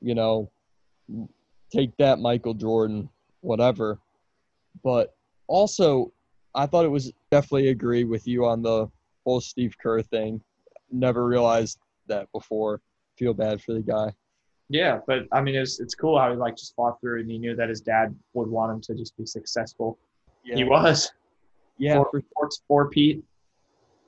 you 0.00 0.14
know 0.14 0.50
take 1.72 1.96
that 1.98 2.18
Michael 2.18 2.54
Jordan 2.54 3.08
whatever. 3.42 4.00
But 4.82 5.14
also 5.46 6.12
I 6.54 6.66
thought 6.66 6.84
it 6.84 6.88
was 6.88 7.12
definitely 7.30 7.68
agree 7.68 8.04
with 8.04 8.26
you 8.26 8.46
on 8.46 8.62
the 8.62 8.88
whole 9.24 9.40
Steve 9.40 9.74
Kerr 9.80 10.02
thing. 10.02 10.40
Never 10.90 11.26
realized 11.26 11.78
that 12.08 12.30
before. 12.32 12.80
Feel 13.16 13.34
bad 13.34 13.62
for 13.62 13.72
the 13.72 13.82
guy. 13.82 14.12
Yeah, 14.68 14.98
but 15.06 15.24
I 15.32 15.40
mean, 15.40 15.56
it's 15.56 15.80
it's 15.80 15.94
cool 15.94 16.18
how 16.18 16.30
he 16.30 16.36
like 16.36 16.56
just 16.56 16.74
fought 16.74 17.00
through, 17.00 17.20
and 17.20 17.30
he 17.30 17.38
knew 17.38 17.56
that 17.56 17.68
his 17.68 17.80
dad 17.80 18.14
would 18.34 18.48
want 18.48 18.72
him 18.72 18.80
to 18.82 18.94
just 18.94 19.16
be 19.16 19.26
successful. 19.26 19.98
He 20.42 20.64
was. 20.64 21.12
Yeah, 21.78 21.96
Four, 21.96 22.08
for, 22.10 22.22
four, 22.34 22.48
four 22.68 22.88
Pete 22.90 23.24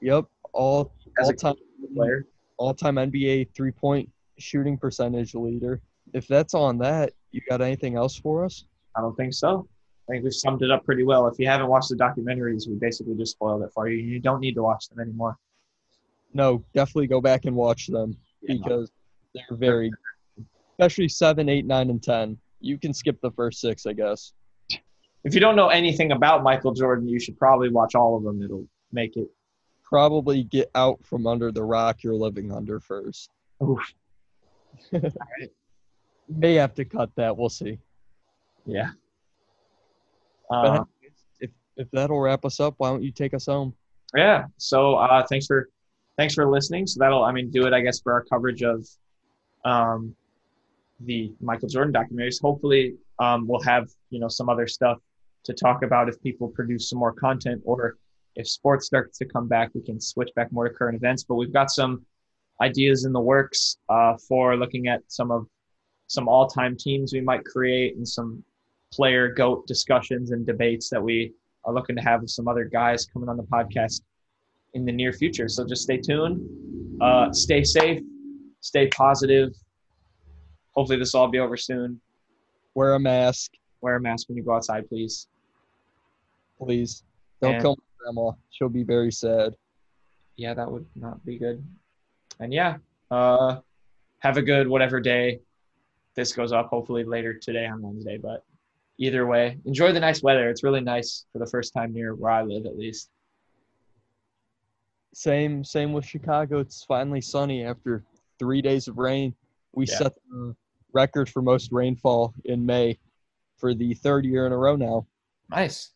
yep. 0.03 0.27
All 0.53 0.93
as 1.19 1.29
all 1.29 1.33
time 1.33 1.55
player. 1.95 2.27
all 2.59 2.75
time 2.75 2.97
NBA 2.97 3.55
three 3.55 3.71
point 3.71 4.11
shooting 4.39 4.77
percentage 4.77 5.35
leader. 5.35 5.81
If 6.13 6.29
that's 6.29 6.53
on 6.53 6.77
that, 6.79 7.15
you 7.31 7.41
got 7.49 7.63
anything 7.63 7.97
else 7.97 8.17
for 8.17 8.45
us? 8.45 8.67
I 8.95 9.01
don't 9.01 9.17
think 9.17 9.33
so. 9.33 9.67
I 10.09 10.13
think 10.13 10.25
we've 10.25 10.35
summed 10.35 10.63
it 10.63 10.71
up 10.71 10.85
pretty 10.85 11.05
well. 11.05 11.27
If 11.29 11.39
you 11.39 11.47
haven't 11.47 11.69
watched 11.69 11.89
the 11.91 11.97
documentaries, 11.97 12.69
we 12.69 12.75
basically 12.75 13.15
just 13.15 13.33
spoiled 13.33 13.63
it 13.63 13.71
for 13.73 13.89
you. 13.89 13.99
You 13.99 14.19
don't 14.19 14.41
need 14.41 14.55
to 14.55 14.63
watch 14.63 14.89
them 14.89 14.99
anymore. 15.01 15.37
No, 16.35 16.65
definitely 16.75 17.07
go 17.07 17.21
back 17.21 17.45
and 17.45 17.55
watch 17.55 17.87
them 17.87 18.17
Yeah. 18.43 18.57
because 18.57 18.91
they're 19.35 19.57
very 19.57 19.91
especially 20.79 21.09
seven, 21.09 21.49
eight, 21.49 21.67
nine, 21.67 21.91
and 21.91 22.03
ten. 22.03 22.37
You 22.61 22.79
can 22.79 22.93
skip 22.93 23.21
the 23.21 23.31
first 23.31 23.61
six, 23.61 23.87
I 23.87 23.93
guess. 23.93 24.33
If 25.25 25.35
you 25.35 25.41
don't 25.41 25.55
know 25.55 25.69
anything 25.69 26.11
about 26.13 26.43
Michael 26.43 26.73
Jordan, 26.73 27.09
you 27.09 27.21
should 27.21 27.39
probably 27.39 27.69
watch 27.69 27.95
all 27.95 28.17
of 28.17 28.25
them. 28.25 28.43
It'll 28.43 28.67
make 28.91 29.17
it. 29.17 29.29
Probably 29.85 30.43
get 30.43 30.71
out 30.75 31.05
from 31.05 31.27
under 31.27 31.53
the 31.53 31.63
rock 31.63 32.03
you're 32.03 32.15
living 32.15 32.51
under 32.51 32.81
first. 32.81 33.31
Oof. 33.63 33.79
May 36.29 36.55
have 36.55 36.75
to 36.75 36.85
cut 36.85 37.11
that. 37.17 37.37
We'll 37.37 37.51
see. 37.51 37.79
Yeah. 38.65 38.91
Uh, 40.53 40.85
if 41.41 41.51
if 41.77 41.91
that'll 41.91 42.21
wrap 42.21 42.45
us 42.45 42.61
up, 42.61 42.75
why 42.79 42.91
don't 42.91 43.03
you 43.03 43.13
take 43.13 43.35
us 43.35 43.47
home? 43.47 43.75
yeah. 44.15 44.45
So 44.59 44.97
uh, 44.97 45.25
thanks 45.27 45.47
for 45.47 45.69
thanks 46.17 46.35
for 46.35 46.49
listening. 46.51 46.87
So 46.87 46.99
that'll 47.01 47.25
I 47.25 47.33
mean 47.33 47.51
do 47.51 47.67
it 47.67 47.73
I 47.73 47.81
guess 47.81 48.01
for 48.01 48.13
our 48.13 48.25
coverage 48.25 48.63
of 48.63 48.87
um, 49.65 50.15
the 51.01 51.33
Michael 51.41 51.69
Jordan 51.69 51.93
documentaries. 51.93 52.41
Hopefully 52.41 52.95
um, 53.19 53.47
we'll 53.47 53.63
have 53.63 53.89
you 54.11 54.21
know 54.21 54.29
some 54.29 54.49
other 54.49 54.67
stuff 54.67 54.99
to 55.45 55.53
talk 55.53 55.83
about 55.83 56.09
if 56.09 56.21
people 56.23 56.49
produce 56.49 56.89
some 56.91 56.99
more 56.99 57.13
content 57.13 57.63
or 57.65 57.97
if 58.37 58.49
sports 58.49 58.87
starts 58.87 59.19
to 59.19 59.27
come 59.27 59.49
back, 59.49 59.71
we 59.75 59.83
can 59.83 60.01
switch 60.01 60.31
back 60.35 60.51
more 60.53 60.69
to 60.69 60.75
current 60.75 60.97
events. 60.97 61.25
But 61.25 61.35
we've 61.35 61.53
got 61.53 61.71
some 61.71 62.05
ideas 62.61 63.05
in 63.05 63.13
the 63.13 63.21
works 63.21 63.79
uh, 63.89 64.17
for 64.29 64.57
looking 64.57 64.89
at 64.89 65.01
some 65.09 65.31
of 65.31 65.47
some 66.07 66.29
all-time 66.29 66.77
teams 66.77 67.13
we 67.13 67.21
might 67.21 67.45
create 67.45 67.97
and 67.97 68.07
some 68.07 68.45
player 68.93 69.29
goat 69.33 69.67
discussions 69.67 70.31
and 70.31 70.47
debates 70.47 70.89
that 70.91 71.03
we 71.03 71.33
are 71.65 71.73
looking 71.73 71.97
to 71.97 72.03
have 72.03 72.21
with 72.21 72.31
some 72.31 72.49
other 72.49 72.65
guys 72.65 73.07
coming 73.07 73.29
on 73.29 73.37
the 73.37 73.43
podcast 73.45 74.03
in 74.75 74.85
the 74.85 74.93
near 74.93 75.13
future. 75.13 75.49
So 75.49 75.67
just 75.67 75.83
stay 75.83 75.99
tuned. 75.99 76.41
Uh, 77.01 77.33
stay 77.33 77.63
safe. 77.65 78.03
Stay 78.61 78.89
positive. 78.89 79.53
Hopefully 80.75 80.99
this 80.99 81.13
will 81.13 81.23
all 81.23 81.29
be 81.29 81.39
over 81.39 81.57
soon. 81.57 82.01
Wear 82.75 82.95
a 82.95 83.01
mask, 83.01 83.53
Wear 83.83 83.97
a 83.97 84.01
mask 84.01 84.29
when 84.29 84.37
you 84.39 84.45
go 84.45 84.55
outside, 84.55 84.89
please. 84.89 85.27
please. 86.59 87.03
Don't 87.41 87.55
And- 87.55 87.63
kill 87.63 87.77
my 87.77 87.85
grandma. 87.99 88.31
She'll 88.51 88.69
be 88.69 88.85
very 88.85 89.11
sad. 89.11 89.55
Yeah, 90.37 90.55
that 90.55 90.71
would 90.71 90.87
not 90.95 91.25
be 91.27 91.39
good. 91.39 91.63
And 92.41 92.53
yeah, 92.53 92.77
uh, 93.11 93.61
have 94.21 94.37
a 94.37 94.43
good 94.43 94.69
whatever 94.69 95.01
day 95.01 95.41
this 96.15 96.33
goes 96.33 96.53
up. 96.53 96.69
Hopefully 96.69 97.05
later 97.05 97.35
today 97.35 97.67
on 97.67 97.83
Wednesday. 97.83 98.17
But 98.17 98.45
either 99.03 99.27
way, 99.27 99.59
enjoy 99.65 99.91
the 99.93 100.01
nice 100.01 100.23
weather. 100.23 100.49
It's 100.49 100.63
really 100.63 100.81
nice 100.81 101.27
for 101.33 101.39
the 101.41 101.47
first 101.47 101.75
time 101.75 101.93
near 101.93 102.15
where 102.15 102.31
I 102.31 102.43
live, 102.43 102.67
at 102.67 102.77
least. 102.79 103.11
Same 105.15 105.63
same 105.65 105.93
with 105.93 106.07
Chicago. 106.07 106.61
It's 106.61 106.85
finally 106.85 107.21
sunny 107.21 107.65
after 107.65 108.05
three 108.39 108.63
days 108.63 108.89
of 108.89 108.97
rain. 108.99 109.35
We 109.73 109.87
Yeah. 109.87 109.99
set 109.99 110.15
the 110.31 110.57
record 110.93 111.29
for 111.29 111.43
most 111.43 111.71
rainfall 111.73 112.35
in 112.45 112.65
May 112.65 112.99
for 113.57 113.75
the 113.75 113.95
third 113.95 114.25
year 114.25 114.47
in 114.47 114.53
a 114.53 114.57
row 114.57 114.77
now. 114.77 115.07
Nice. 115.51 115.91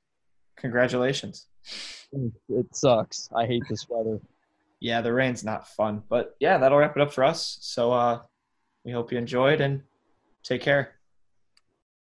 Congratulations. 0.56 1.46
It 2.48 2.74
sucks. 2.74 3.28
I 3.34 3.46
hate 3.46 3.62
this 3.68 3.88
weather. 3.88 4.20
Yeah, 4.80 5.00
the 5.00 5.12
rain's 5.12 5.42
not 5.44 5.66
fun. 5.68 6.02
But 6.08 6.36
yeah, 6.40 6.58
that'll 6.58 6.78
wrap 6.78 6.96
it 6.96 7.02
up 7.02 7.12
for 7.12 7.24
us. 7.24 7.58
So 7.60 7.92
uh, 7.92 8.22
we 8.84 8.92
hope 8.92 9.12
you 9.12 9.18
enjoyed 9.18 9.60
and 9.60 9.82
take 10.42 10.60
care. 10.62 10.95